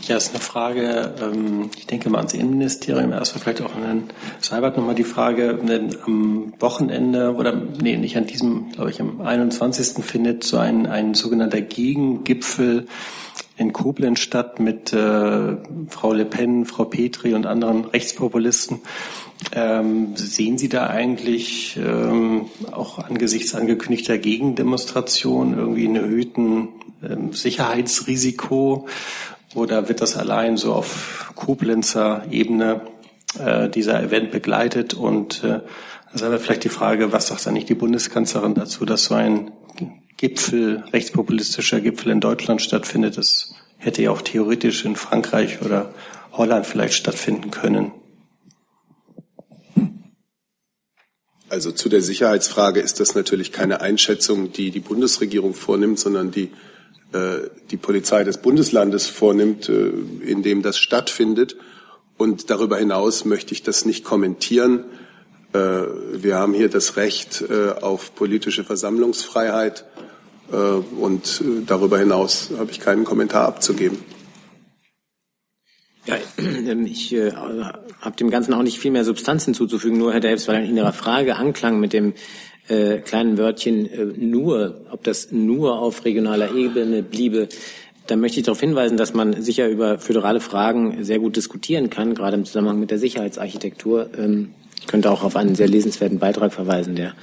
Ja, 0.03 0.17
ist 0.17 0.31
eine 0.31 0.41
Frage, 0.41 1.15
ähm, 1.21 1.71
ich 1.77 1.87
denke 1.87 2.11
mal 2.11 2.19
ans 2.19 2.33
Innenministerium, 2.33 3.13
erstmal 3.13 3.43
vielleicht 3.43 3.63
auch 3.63 3.75
an 3.75 3.83
Herrn 3.83 4.05
Seibert 4.41 4.77
nochmal 4.77 4.95
die 4.95 5.05
Frage, 5.05 5.59
am 6.07 6.55
Wochenende 6.59 7.35
oder 7.35 7.53
nee, 7.55 7.97
nicht 7.97 8.17
an 8.17 8.27
diesem, 8.27 8.73
glaube 8.73 8.91
ich, 8.91 9.01
am 9.01 9.21
21. 9.21 10.05
findet 10.05 10.45
so 10.45 10.57
ein, 10.59 10.87
ein 10.87 11.15
sogenannter 11.15 11.61
Gegengipfel 11.61 12.87
in 13.59 13.73
Koblenz 13.73 14.21
statt 14.21 14.61
mit 14.61 14.93
äh, 14.93 15.57
Frau 15.89 16.13
Le 16.13 16.25
Pen, 16.25 16.65
Frau 16.65 16.85
Petri 16.85 17.35
und 17.35 17.45
anderen 17.45 17.85
Rechtspopulisten. 17.85 18.81
Ähm, 19.53 20.17
sehen 20.17 20.59
Sie 20.59 20.69
da 20.69 20.87
eigentlich 20.89 21.77
ähm, 21.77 22.47
auch 22.73 22.99
angesichts 22.99 23.55
angekündigter 23.55 24.19
Gegendemonstration 24.19 25.57
irgendwie 25.57 25.87
einen 25.87 25.97
erhöhten 25.97 26.69
Sicherheitsrisiko 27.33 28.89
oder 29.55 29.89
wird 29.89 30.01
das 30.01 30.17
allein 30.17 30.57
so 30.57 30.75
auf 30.75 31.33
Koblenzer 31.35 32.25
Ebene 32.31 32.83
äh, 33.39 33.69
dieser 33.69 34.03
Event 34.03 34.31
begleitet? 34.31 34.95
Und 34.95 35.45
äh, 35.45 35.61
das 36.07 36.23
ist 36.23 36.23
aber 36.23 36.39
vielleicht 36.39 36.65
die 36.65 36.69
Frage, 36.71 37.13
was 37.13 37.29
sagt 37.29 37.47
eigentlich 37.47 37.67
die 37.67 37.75
Bundeskanzlerin 37.75 38.55
dazu, 38.55 38.85
dass 38.85 39.05
so 39.05 39.15
ein 39.15 39.53
Gipfel, 40.17 40.85
rechtspopulistischer 40.93 41.81
Gipfel 41.81 42.13
in 42.13 42.21
Deutschland 42.21 42.63
stattfindet? 42.63 43.17
Das 43.17 43.55
hätte 43.77 44.03
ja 44.03 44.11
auch 44.11 44.23
theoretisch 44.23 44.85
in 44.85 44.97
Frankreich 44.97 45.63
oder 45.63 45.95
Holland 46.33 46.67
vielleicht 46.67 46.95
stattfinden 46.95 47.51
können. 47.51 47.93
Also 51.51 51.73
zu 51.73 51.89
der 51.89 52.03
Sicherheitsfrage 52.03 52.81
ist 52.81 53.01
das 53.01 53.15
natürlich 53.15 53.53
keine 53.53 53.81
Einschätzung, 53.81 54.53
die 54.53 54.71
die 54.71 54.81
Bundesregierung 54.81 55.55
vornimmt, 55.55 55.99
sondern 55.99 56.31
die 56.31 56.51
die 57.71 57.77
Polizei 57.77 58.23
des 58.25 58.39
Bundeslandes 58.39 59.07
vornimmt, 59.07 59.69
äh, 59.69 59.91
in 60.27 60.43
dem 60.43 60.63
das 60.63 60.79
stattfindet. 60.79 61.57
Und 62.17 62.51
darüber 62.51 62.77
hinaus 62.77 63.25
möchte 63.25 63.55
ich 63.55 63.63
das 63.63 63.85
nicht 63.85 64.05
kommentieren. 64.05 64.85
Äh, 65.53 65.59
wir 66.13 66.37
haben 66.37 66.53
hier 66.53 66.69
das 66.69 66.97
Recht 66.97 67.45
auf 67.81 68.15
politische 68.15 68.65
Versammlungsfreiheit. 68.65 69.85
Und 70.51 71.45
darüber 71.67 71.99
hinaus 71.99 72.49
habe 72.59 72.71
ich 72.71 72.81
keinen 72.81 73.05
Kommentar 73.05 73.47
abzugeben. 73.47 73.99
Ja, 76.09 76.17
ich 76.87 77.15
äh, 77.15 77.33
habe 77.33 78.17
dem 78.19 78.31
Ganzen 78.31 78.55
auch 78.55 78.63
nicht 78.63 78.79
viel 78.79 78.91
mehr 78.91 79.05
Substanz 79.05 79.45
hinzuzufügen, 79.45 79.99
nur 79.99 80.13
Herr 80.13 80.21
Delfs, 80.21 80.49
weil 80.49 80.65
in 80.65 80.77
Ihrer 80.77 80.95
Frage 80.95 81.37
anklang 81.37 81.79
mit 81.81 81.93
dem 81.93 82.15
äh, 82.69 82.99
kleinen 82.99 83.39
Wörtchen 83.39 83.87
äh, 83.87 84.05
nur, 84.17 84.83
ob 84.91 85.03
das 85.05 85.33
nur 85.33 85.81
auf 85.81 86.05
regionaler 86.05 86.55
Ebene 86.55 87.03
bliebe, 87.03 87.49
da 88.07 88.17
möchte 88.17 88.41
ich 88.41 88.47
darauf 88.47 88.61
hinweisen, 88.61 88.97
dass 88.97 89.13
man 89.13 89.43
sicher 89.43 89.69
über 89.69 89.99
föderale 89.99 90.41
Fragen 90.41 91.05
sehr 91.05 91.19
gut 91.19 91.37
diskutieren 91.37 91.91
kann, 91.91 92.15
gerade 92.15 92.37
im 92.37 92.45
Zusammenhang 92.47 92.81
mit 92.81 92.91
der 92.91 92.99
Sicherheitsarchitektur. 92.99 94.09
Ähm, 94.19 94.55
ich 94.81 94.87
könnte 94.87 95.11
auch 95.11 95.23
auf 95.23 95.37
einen 95.37 95.55
sehr 95.55 95.69
lesenswerten 95.69 96.19
Beitrag 96.19 96.53
verweisen, 96.53 96.97
der 96.97 97.15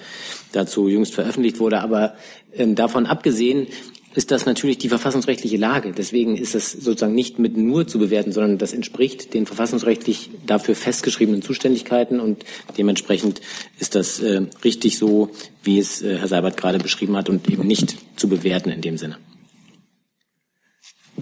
dazu 0.51 0.87
jüngst 0.87 1.15
veröffentlicht 1.15 1.59
wurde. 1.59 1.81
Aber 1.81 2.13
ähm, 2.53 2.75
davon 2.75 3.05
abgesehen 3.07 3.67
ist 4.15 4.31
das 4.31 4.45
natürlich 4.45 4.77
die 4.77 4.89
verfassungsrechtliche 4.89 5.57
Lage. 5.57 5.91
Deswegen 5.91 6.37
ist 6.37 6.55
das 6.55 6.71
sozusagen 6.71 7.13
nicht 7.13 7.37
mit 7.37 7.57
nur 7.57 7.85
zu 7.85 7.99
bewerten, 7.99 8.31
sondern 8.31 8.57
das 8.57 8.73
entspricht 8.73 9.33
den 9.33 9.45
verfassungsrechtlich 9.45 10.29
dafür 10.45 10.75
festgeschriebenen 10.75 11.41
Zuständigkeiten 11.41 12.19
und 12.19 12.45
dementsprechend 12.77 13.41
ist 13.77 13.93
das 13.93 14.19
äh, 14.21 14.43
richtig 14.63 14.97
so, 14.97 15.29
wie 15.63 15.79
es 15.79 16.01
äh, 16.01 16.17
Herr 16.17 16.27
Seibert 16.27 16.55
gerade 16.55 16.79
beschrieben 16.79 17.17
hat 17.17 17.29
und 17.29 17.49
eben 17.49 17.67
nicht 17.67 17.97
zu 18.15 18.29
bewerten 18.29 18.71
in 18.71 18.81
dem 18.81 18.97
Sinne. 18.97 19.17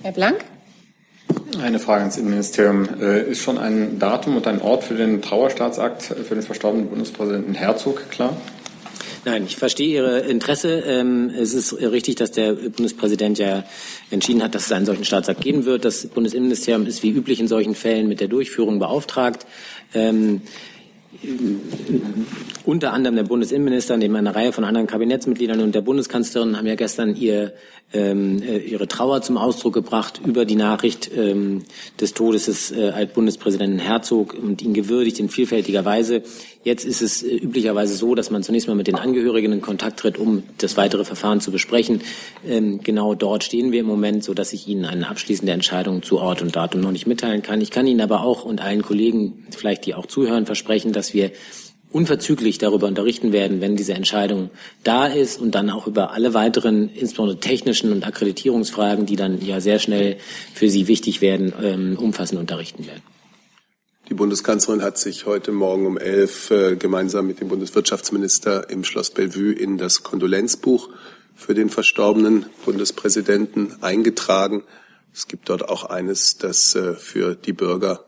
Herr 0.01 0.11
Blank? 0.11 0.45
Eine 1.61 1.79
Frage 1.79 2.01
ans 2.01 2.17
Innenministerium. 2.17 2.87
Äh, 3.01 3.23
ist 3.31 3.41
schon 3.41 3.57
ein 3.57 3.97
Datum 3.97 4.37
und 4.37 4.45
ein 4.45 4.61
Ort 4.61 4.83
für 4.83 4.95
den 4.95 5.21
Trauerstaatsakt 5.21 6.03
für 6.03 6.35
den 6.35 6.43
verstorbenen 6.43 6.89
Bundespräsidenten 6.89 7.55
Herzog 7.55 8.09
klar? 8.11 8.37
Nein, 9.25 9.45
ich 9.47 9.55
verstehe 9.55 9.95
Ihre 9.95 10.19
Interesse. 10.19 10.83
Ähm, 10.85 11.29
es 11.29 11.53
ist 11.53 11.73
richtig, 11.73 12.15
dass 12.15 12.31
der 12.31 12.53
Bundespräsident 12.53 13.39
ja 13.39 13.63
entschieden 14.11 14.43
hat, 14.43 14.53
dass 14.53 14.65
es 14.65 14.71
einen 14.73 14.85
solchen 14.85 15.05
Staatsakt 15.05 15.39
geben 15.39 15.63
wird. 15.63 15.85
Das 15.85 16.07
Bundesinnenministerium 16.07 16.85
ist 16.85 17.03
wie 17.03 17.11
üblich 17.11 17.39
in 17.39 17.47
solchen 17.47 17.73
Fällen 17.73 18.09
mit 18.09 18.19
der 18.19 18.27
Durchführung 18.27 18.79
beauftragt. 18.79 19.45
Ähm, 19.93 20.41
unter 22.65 22.91
anderem 22.91 23.15
der 23.15 23.23
Bundesinnenminister 23.23 23.95
neben 23.95 24.15
einer 24.17 24.35
Reihe 24.35 24.51
von 24.51 24.65
anderen 24.65 24.87
Kabinettsmitgliedern 24.87 25.61
und 25.61 25.73
der 25.73 25.81
Bundeskanzlerin 25.81 26.57
haben 26.57 26.67
ja 26.67 26.75
gestern 26.75 27.15
ihr, 27.15 27.53
ähm, 27.93 28.41
äh, 28.41 28.57
ihre 28.57 28.89
Trauer 28.89 29.21
zum 29.21 29.37
Ausdruck 29.37 29.73
gebracht 29.73 30.19
über 30.25 30.43
die 30.43 30.55
Nachricht 30.55 31.11
des 31.15 32.13
Todes 32.13 32.45
des 32.45 32.71
äh, 32.71 32.89
Altbundespräsidenten 32.89 33.79
Herzog 33.79 34.33
und 34.33 34.61
ihn 34.61 34.73
gewürdigt 34.73 35.19
in 35.19 35.29
vielfältiger 35.29 35.85
Weise. 35.85 36.23
Jetzt 36.63 36.85
ist 36.85 37.01
es 37.01 37.23
äh, 37.23 37.35
üblicherweise 37.35 37.95
so, 37.95 38.15
dass 38.15 38.31
man 38.31 38.41
zunächst 38.41 38.67
mal 38.67 38.75
mit 38.75 38.87
den 38.87 38.95
Angehörigen 38.95 39.51
in 39.51 39.61
Kontakt 39.61 39.99
tritt, 39.99 40.17
um 40.17 40.43
das 40.57 40.77
weitere 40.77 41.03
Verfahren 41.03 41.41
zu 41.41 41.51
besprechen. 41.51 42.01
Ähm, 42.47 42.81
genau 42.81 43.15
dort 43.15 43.43
stehen 43.43 43.71
wir 43.71 43.81
im 43.81 43.85
Moment, 43.85 44.23
so 44.23 44.33
dass 44.33 44.53
ich 44.53 44.67
Ihnen 44.67 44.85
eine 44.85 45.09
abschließende 45.09 45.51
Entscheidung 45.51 46.03
zu 46.03 46.19
Ort 46.19 46.41
und 46.41 46.55
Datum 46.55 46.81
noch 46.81 46.91
nicht 46.91 47.05
mitteilen 47.05 47.41
kann. 47.41 47.59
Ich 47.59 47.69
kann 47.69 47.85
Ihnen 47.85 48.01
aber 48.01 48.23
auch 48.23 48.45
und 48.45 48.61
allen 48.61 48.81
Kollegen, 48.81 49.45
vielleicht 49.51 49.85
die 49.85 49.93
auch 49.93 50.05
zuhören, 50.05 50.45
versprechen, 50.45 50.93
dass 50.93 51.13
wir 51.13 51.31
unverzüglich 51.91 52.57
darüber 52.57 52.87
unterrichten 52.87 53.31
werden, 53.33 53.61
wenn 53.61 53.75
diese 53.75 53.93
Entscheidung 53.93 54.49
da 54.83 55.05
ist 55.05 55.39
und 55.39 55.53
dann 55.53 55.69
auch 55.69 55.85
über 55.85 56.11
alle 56.11 56.33
weiteren, 56.33 56.89
insbesondere 56.89 57.39
technischen 57.39 57.91
und 57.91 58.07
Akkreditierungsfragen, 58.07 59.05
die 59.05 59.15
dann 59.15 59.45
ja 59.45 59.59
sehr 59.59 59.79
schnell 59.79 60.17
für 60.53 60.69
Sie 60.69 60.87
wichtig 60.87 61.21
werden, 61.21 61.53
ähm, 61.61 61.97
umfassend 61.99 62.39
unterrichten 62.39 62.87
werden. 62.87 63.12
Die 64.13 64.17
Bundeskanzlerin 64.17 64.83
hat 64.83 64.99
sich 64.99 65.25
heute 65.25 65.51
Morgen 65.51 65.87
um 65.87 65.97
elf 65.97 66.51
äh, 66.51 66.75
gemeinsam 66.75 67.25
mit 67.25 67.39
dem 67.39 67.47
Bundeswirtschaftsminister 67.47 68.69
im 68.69 68.83
Schloss 68.83 69.09
Bellevue 69.09 69.53
in 69.53 69.79
das 69.79 70.03
Kondolenzbuch 70.03 70.89
für 71.33 71.55
den 71.55 71.71
verstorbenen 71.71 72.45
Bundespräsidenten 72.63 73.81
eingetragen. 73.81 74.61
Es 75.11 75.27
gibt 75.27 75.49
dort 75.49 75.67
auch 75.67 75.85
eines, 75.85 76.37
das 76.37 76.75
äh, 76.75 76.93
für 76.93 77.33
die 77.33 77.53
Bürger, 77.53 78.05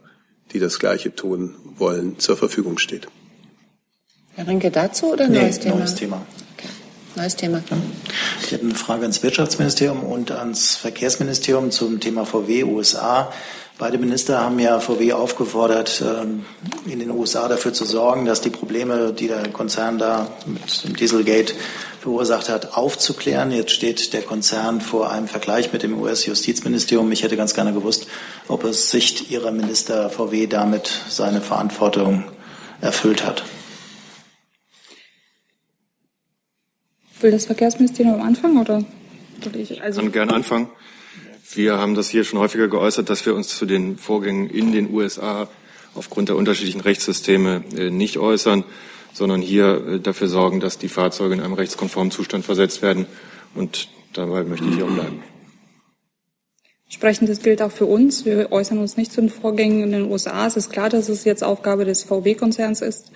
die 0.53 0.59
das 0.59 0.77
Gleiche 0.77 1.15
tun 1.15 1.55
wollen, 1.75 2.19
zur 2.19 2.37
Verfügung 2.37 2.77
steht. 2.77 3.07
Herr 4.35 4.47
Rinke 4.47 4.69
dazu 4.69 5.07
oder 5.07 5.27
nee, 5.27 5.39
neues 5.41 5.59
Thema? 5.59 5.77
Neues 5.77 5.95
Thema. 5.95 6.23
Neues 7.15 7.35
Thema. 7.35 7.61
Ich 8.43 8.51
hätte 8.51 8.65
eine 8.65 8.75
Frage 8.75 9.03
ans 9.03 9.23
Wirtschaftsministerium 9.23 10.03
und 10.03 10.31
ans 10.31 10.75
Verkehrsministerium 10.75 11.71
zum 11.71 11.99
Thema 11.99 12.25
VW 12.25 12.63
USA. 12.63 13.31
Beide 13.77 13.97
Minister 13.97 14.39
haben 14.39 14.57
ja 14.59 14.79
VW 14.79 15.13
aufgefordert, 15.13 16.01
ähm, 16.01 16.45
in 16.85 16.99
den 16.99 17.11
USA 17.11 17.49
dafür 17.49 17.73
zu 17.73 17.83
sorgen, 17.83 18.25
dass 18.25 18.39
die 18.39 18.49
Probleme, 18.49 19.11
die 19.11 19.27
der 19.27 19.49
Konzern 19.49 19.97
da 19.97 20.27
mit 20.45 20.83
dem 20.85 20.95
Dieselgate 20.95 21.53
verursacht 21.99 22.47
hat, 22.47 22.77
aufzuklären. 22.77 23.51
Jetzt 23.51 23.71
steht 23.71 24.13
der 24.13 24.21
Konzern 24.21 24.79
vor 24.79 25.11
einem 25.11 25.27
Vergleich 25.27 25.73
mit 25.73 25.83
dem 25.83 25.99
US-Justizministerium. 25.99 27.11
Ich 27.11 27.23
hätte 27.23 27.35
ganz 27.35 27.53
gerne 27.53 27.73
gewusst, 27.73 28.07
ob 28.47 28.63
aus 28.63 28.91
Sicht 28.91 29.29
Ihrer 29.29 29.51
Minister 29.51 30.09
VW 30.09 30.47
damit 30.47 30.89
seine 31.09 31.41
Verantwortung 31.41 32.23
erfüllt 32.79 33.25
hat. 33.25 33.43
Will 37.25 37.31
das 37.31 37.47
Verkehrsministerium 37.47 38.21
anfangen 38.21 38.59
oder 38.59 38.85
soll 39.43 39.55
ich? 39.55 39.81
Also 39.81 39.99
ich 39.99 40.05
kann 40.05 40.11
gerne 40.11 40.33
anfangen. 40.35 40.69
Wir 41.55 41.79
haben 41.79 41.95
das 41.95 42.07
hier 42.07 42.23
schon 42.23 42.37
häufiger 42.37 42.67
geäußert, 42.67 43.09
dass 43.09 43.25
wir 43.25 43.33
uns 43.33 43.47
zu 43.47 43.65
den 43.65 43.97
Vorgängen 43.97 44.47
in 44.47 44.71
den 44.71 44.93
USA 44.93 45.49
aufgrund 45.95 46.29
der 46.29 46.35
unterschiedlichen 46.35 46.81
Rechtssysteme 46.81 47.63
äh, 47.75 47.89
nicht 47.89 48.19
äußern, 48.19 48.63
sondern 49.11 49.41
hier 49.41 49.87
äh, 49.87 49.99
dafür 49.99 50.27
sorgen, 50.27 50.59
dass 50.59 50.77
die 50.77 50.87
Fahrzeuge 50.87 51.33
in 51.33 51.41
einem 51.41 51.53
rechtskonformen 51.53 52.11
Zustand 52.11 52.45
versetzt 52.45 52.83
werden. 52.83 53.07
Und 53.55 53.87
dabei 54.13 54.43
möchte 54.43 54.67
ich 54.67 54.75
hier 54.75 54.85
auch 54.85 54.91
bleiben. 54.91 55.23
Sprechen, 56.87 57.25
das 57.25 57.39
gilt 57.39 57.61
auch 57.61 57.71
für 57.71 57.87
uns. 57.87 58.25
Wir 58.25 58.51
äußern 58.51 58.77
uns 58.77 58.95
nicht 58.95 59.11
zu 59.11 59.19
den 59.19 59.29
Vorgängen 59.29 59.83
in 59.83 59.91
den 59.91 60.11
USA. 60.11 60.45
Es 60.45 60.55
ist 60.55 60.71
klar, 60.71 60.89
dass 60.89 61.09
es 61.09 61.23
jetzt 61.23 61.43
Aufgabe 61.43 61.83
des 61.83 62.03
VW-Konzerns 62.03 62.81
ist, 62.81 63.11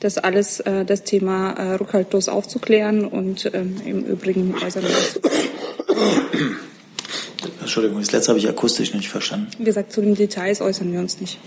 das 0.00 0.18
alles, 0.18 0.60
äh, 0.60 0.84
das 0.84 1.02
Thema 1.02 1.52
äh, 1.52 1.74
rückhaltlos 1.74 2.28
aufzuklären 2.28 3.04
und 3.04 3.50
ähm, 3.54 3.76
im 3.84 4.04
Übrigen 4.04 4.54
äußern 4.54 4.84
wir 4.84 4.90
uns. 4.90 5.20
Entschuldigung, 7.60 8.00
das 8.00 8.12
letzte 8.12 8.28
habe 8.30 8.38
ich 8.38 8.48
akustisch 8.48 8.94
nicht 8.94 9.08
verstanden. 9.08 9.48
Wie 9.58 9.64
gesagt, 9.64 9.92
zu 9.92 10.00
den 10.00 10.14
Details 10.14 10.60
äußern 10.60 10.92
wir 10.92 11.00
uns 11.00 11.20
nicht. 11.20 11.38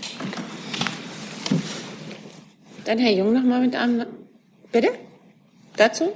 Dann 2.84 2.98
Herr 2.98 3.12
Jung 3.12 3.32
noch 3.32 3.42
mal 3.42 3.60
mit 3.60 3.74
einem. 3.74 4.04
Bitte? 4.72 4.88
Dazu? 5.76 6.12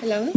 Herr 0.00 0.08
Lange? 0.08 0.32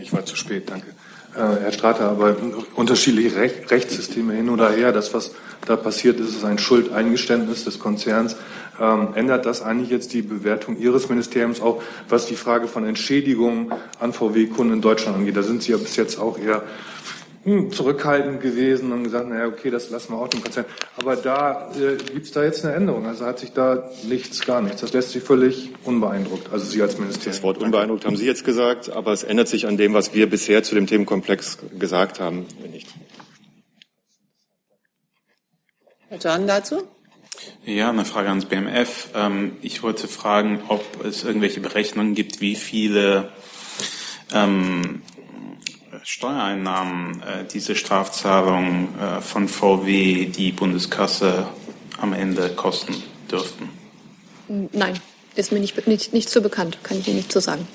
Ich 0.00 0.12
war 0.12 0.24
zu 0.24 0.36
spät, 0.36 0.70
danke. 0.70 0.94
Äh, 1.34 1.40
Herr 1.40 1.72
Strater, 1.72 2.08
aber 2.08 2.36
unterschiedliche 2.74 3.36
Rech 3.36 3.70
Rechtssysteme 3.70 4.32
hin 4.32 4.48
oder 4.48 4.70
her, 4.70 4.92
das, 4.92 5.12
was 5.12 5.32
da 5.66 5.76
passiert 5.76 6.18
ist, 6.20 6.30
ist 6.30 6.44
ein 6.44 6.58
Schuldeingeständnis 6.58 7.64
des 7.64 7.78
Konzerns. 7.78 8.36
Ähm, 8.80 9.08
ändert 9.14 9.44
das 9.44 9.60
eigentlich 9.60 9.90
jetzt 9.90 10.12
die 10.14 10.22
Bewertung 10.22 10.78
Ihres 10.78 11.08
Ministeriums 11.08 11.60
auch, 11.60 11.82
was 12.08 12.26
die 12.26 12.36
Frage 12.36 12.66
von 12.66 12.86
Entschädigungen 12.86 13.72
an 14.00 14.12
VW-Kunden 14.12 14.74
in 14.74 14.80
Deutschland 14.80 15.18
angeht? 15.18 15.36
Da 15.36 15.42
sind 15.42 15.62
Sie 15.62 15.72
ja 15.72 15.78
bis 15.78 15.96
jetzt 15.96 16.18
auch 16.18 16.38
eher 16.38 16.62
hm, 17.44 17.72
zurückhaltend 17.72 18.40
gewesen 18.40 18.92
und 18.92 19.04
gesagt, 19.04 19.28
naja, 19.28 19.46
okay, 19.46 19.70
das 19.70 19.90
lassen 19.90 20.12
wir 20.12 20.18
auch 20.18 20.28
dem 20.28 20.42
Konzern. 20.42 20.64
Aber 20.96 21.16
da 21.16 21.70
äh, 21.72 21.96
gibt 21.96 22.26
es 22.26 22.32
da 22.32 22.42
jetzt 22.42 22.64
eine 22.64 22.74
Änderung. 22.74 23.06
Also 23.06 23.24
hat 23.24 23.38
sich 23.38 23.52
da 23.52 23.90
nichts, 24.08 24.44
gar 24.44 24.60
nichts. 24.60 24.80
Das 24.80 24.92
lässt 24.92 25.10
sich 25.10 25.22
völlig 25.22 25.70
unbeeindruckt. 25.84 26.52
Also 26.52 26.66
Sie 26.66 26.82
als 26.82 26.98
Ministerium. 26.98 27.32
Das 27.32 27.42
Wort 27.42 27.58
unbeeindruckt 27.58 28.04
haben 28.04 28.16
Sie 28.16 28.26
jetzt 28.26 28.44
gesagt, 28.44 28.90
aber 28.90 29.12
es 29.12 29.22
ändert 29.22 29.48
sich 29.48 29.66
an 29.66 29.76
dem, 29.76 29.94
was 29.94 30.14
wir 30.14 30.28
bisher 30.28 30.62
zu 30.62 30.74
dem 30.74 30.86
Themenkomplex 30.86 31.58
gesagt 31.78 32.20
haben, 32.20 32.46
nicht. 32.70 32.88
Herr 36.08 36.18
John 36.18 36.46
dazu? 36.46 36.82
Ja, 37.64 37.90
eine 37.90 38.04
Frage 38.04 38.30
ans 38.30 38.46
BMF. 38.46 39.08
Ähm, 39.14 39.58
ich 39.62 39.82
wollte 39.82 40.08
fragen, 40.08 40.62
ob 40.68 41.04
es 41.04 41.22
irgendwelche 41.24 41.60
Berechnungen 41.60 42.14
gibt, 42.14 42.40
wie 42.40 42.56
viele 42.56 43.30
ähm, 44.32 45.02
Steuereinnahmen 46.04 47.22
äh, 47.22 47.44
diese 47.52 47.74
Strafzahlung 47.74 48.88
äh, 48.98 49.20
von 49.20 49.48
VW 49.48 50.26
die 50.26 50.52
Bundeskasse 50.52 51.48
am 52.00 52.12
Ende 52.12 52.50
kosten 52.50 52.94
dürften? 53.30 53.68
Nein, 54.48 54.94
ist 55.34 55.52
mir 55.52 55.60
nicht, 55.60 55.86
nicht, 55.86 56.12
nicht 56.12 56.30
so 56.30 56.40
bekannt, 56.40 56.78
kann 56.82 56.98
ich 56.98 57.08
Ihnen 57.08 57.16
nicht 57.16 57.32
so 57.32 57.40
sagen. 57.40 57.66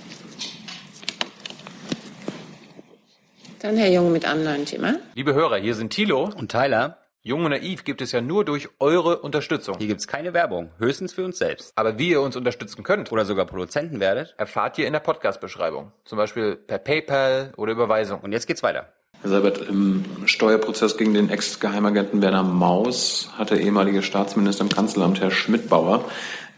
Dann 3.59 3.77
Herr 3.77 3.89
Jung 3.89 4.11
mit 4.11 4.25
einem 4.25 4.43
neuen 4.43 4.65
Thema. 4.65 4.95
Liebe 5.15 5.33
Hörer, 5.33 5.57
hier 5.57 5.75
sind 5.75 5.91
Thilo 5.91 6.29
und 6.35 6.51
Tyler. 6.51 6.97
Jung 7.25 7.45
und 7.45 7.51
Naiv 7.51 7.85
gibt 7.85 8.01
es 8.01 8.11
ja 8.11 8.19
nur 8.19 8.43
durch 8.43 8.67
eure 8.79 9.19
Unterstützung. 9.19 9.77
Hier 9.77 9.87
gibt's 9.87 10.09
keine 10.09 10.33
Werbung, 10.33 10.71
höchstens 10.77 11.13
für 11.13 11.23
uns 11.23 11.37
selbst. 11.37 11.71
Aber 11.77 11.97
wie 11.97 12.09
ihr 12.09 12.19
uns 12.19 12.35
unterstützen 12.35 12.83
könnt 12.83 13.13
oder 13.13 13.23
sogar 13.23 13.45
Produzenten 13.45 14.01
werdet, 14.01 14.35
erfahrt 14.37 14.77
ihr 14.77 14.87
in 14.87 14.91
der 14.91 14.99
Podcast-Beschreibung. 14.99 15.93
Zum 16.03 16.17
Beispiel 16.17 16.57
per 16.57 16.79
PayPal 16.79 17.53
oder 17.55 17.71
Überweisung. 17.71 18.19
Und 18.19 18.33
jetzt 18.33 18.45
geht's 18.45 18.61
weiter. 18.61 18.89
Herr 19.21 19.29
Seibert, 19.29 19.69
im 19.69 20.03
Steuerprozess 20.25 20.97
gegen 20.97 21.13
den 21.13 21.29
Ex-Geheimagenten 21.29 22.21
Werner 22.21 22.43
Maus 22.43 23.29
hat 23.37 23.51
der 23.51 23.61
ehemalige 23.61 24.03
Staatsminister 24.03 24.65
im 24.65 24.69
Kanzleramt, 24.69 25.21
Herr 25.21 25.31
Schmidbauer, 25.31 26.03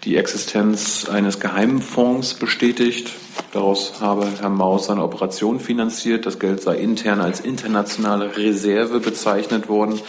die 0.04 0.18
Existenz 0.18 1.08
eines 1.08 1.40
Geheimfonds 1.40 2.34
bestätigt. 2.34 3.14
Daraus 3.54 4.02
habe 4.02 4.28
Herr 4.40 4.50
Maus 4.50 4.88
seine 4.88 5.04
Operation 5.04 5.60
finanziert. 5.60 6.26
Das 6.26 6.40
Geld 6.40 6.62
sei 6.62 6.78
intern 6.78 7.22
als 7.22 7.40
internationale 7.40 8.36
Reserve 8.36 9.00
bezeichnet 9.00 9.70
worden 9.70 10.02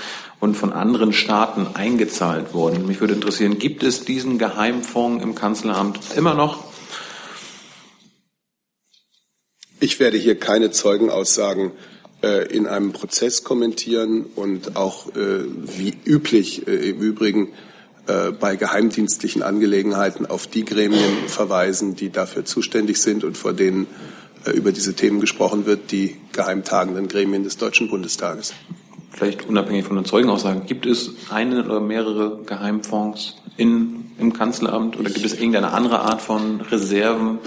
und 0.47 0.57
von 0.57 0.73
anderen 0.73 1.13
Staaten 1.13 1.67
eingezahlt 1.75 2.55
worden. 2.55 2.87
Mich 2.87 3.01
würde 3.01 3.15
interessieren, 3.15 3.59
gibt 3.59 3.83
es 3.83 4.05
diesen 4.05 4.39
Geheimfonds 4.39 5.23
im 5.25 5.35
Kanzleramt 5.35 5.99
immer 6.17 6.35
noch? 6.35 6.63
Ich 9.81 9.99
werde 9.99 10.17
hier 10.17 10.39
keine 10.39 10.71
Zeugenaussagen 10.71 11.73
äh, 12.23 12.47
in 12.47 12.69
einem 12.69 12.93
Prozess 12.93 13.43
kommentieren 13.43 14.25
und 14.37 14.77
auch 14.77 15.09
äh, 15.17 15.45
wie 15.65 15.95
üblich 16.05 16.69
äh, 16.69 16.91
im 16.91 17.01
Übrigen 17.01 17.49
äh, 18.07 18.31
bei 18.31 18.55
geheimdienstlichen 18.55 19.43
Angelegenheiten 19.43 20.27
auf 20.27 20.47
die 20.47 20.65
Gremien 20.65 21.27
verweisen, 21.27 21.97
die 21.97 22.11
dafür 22.11 22.45
zuständig 22.45 23.03
sind 23.03 23.25
und 23.25 23.37
vor 23.37 23.53
denen 23.53 23.89
äh, 24.45 24.53
über 24.53 24.71
diese 24.71 24.95
Themen 24.95 25.21
gesprochen 25.21 25.67
wird, 25.67 25.91
die 25.91 26.17
geheimtagenden 26.33 27.09
Gremien 27.09 27.43
des 27.43 27.57
Deutschen 27.57 27.91
Bundestages 27.91 28.55
vielleicht 29.17 29.49
unabhängig 29.49 29.85
von 29.87 29.97
den 29.97 30.05
Zeugenaussagen, 30.05 30.67
gibt 30.67 30.87
es 30.87 31.11
eine 31.31 31.65
oder 31.65 31.81
mehrere 31.81 32.43
Geheimfonds 32.45 33.37
in, 33.57 34.11
im 34.19 34.33
Kanzleramt 34.33 34.99
oder 34.99 35.11
gibt 35.11 35.25
es 35.25 35.35
irgendeine 35.35 35.73
andere 35.73 36.01
Art 36.01 36.21
von 36.21 36.61
Reserven, 36.61 37.39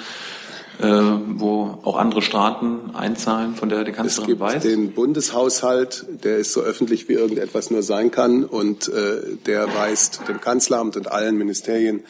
äh, 0.81 0.87
wo 0.87 1.77
auch 1.83 1.97
andere 1.97 2.23
Staaten 2.23 2.95
einzahlen, 2.95 3.53
von 3.55 3.69
der 3.69 3.83
die 3.83 3.91
Kanzlerin 3.91 4.23
es 4.23 4.27
gibt 4.27 4.39
weiß? 4.39 4.63
den 4.63 4.93
Bundeshaushalt, 4.93 6.05
der 6.23 6.37
ist 6.37 6.53
so 6.53 6.61
öffentlich 6.61 7.07
wie 7.07 7.13
irgendetwas 7.13 7.69
nur 7.69 7.83
sein 7.83 8.09
kann 8.09 8.43
und 8.45 8.87
äh, 8.87 9.37
der 9.45 9.67
weist 9.75 10.21
dem 10.27 10.41
Kanzleramt 10.41 10.97
und 10.97 11.11
allen 11.11 11.37
Ministerien 11.37 12.01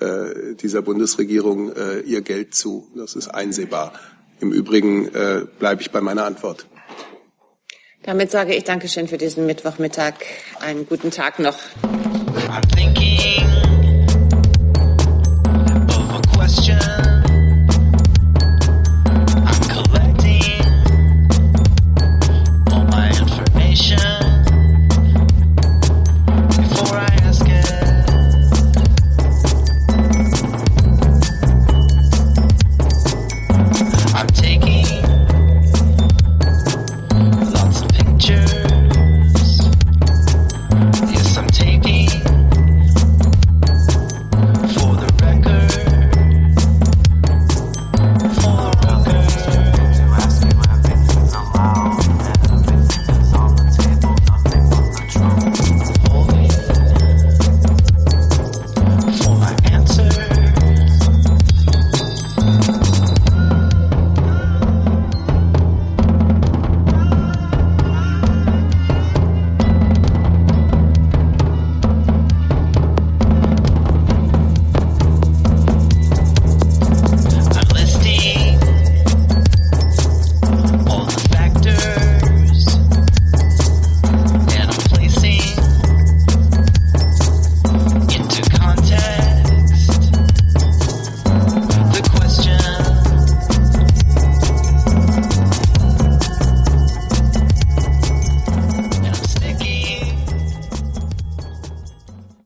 äh, 0.00 0.54
dieser 0.54 0.80
Bundesregierung 0.80 1.72
äh, 1.72 2.00
ihr 2.00 2.22
Geld 2.22 2.54
zu. 2.54 2.88
Das 2.96 3.14
ist 3.14 3.28
einsehbar. 3.28 3.92
Im 4.40 4.50
Übrigen 4.50 5.14
äh, 5.14 5.42
bleibe 5.58 5.82
ich 5.82 5.90
bei 5.90 6.00
meiner 6.00 6.24
Antwort. 6.24 6.66
Damit 8.06 8.30
sage 8.30 8.54
ich 8.54 8.64
Dankeschön 8.64 9.08
für 9.08 9.16
diesen 9.16 9.46
Mittwochmittag. 9.46 10.14
Einen 10.60 10.86
guten 10.86 11.10
Tag 11.10 11.38
noch. 11.38 11.58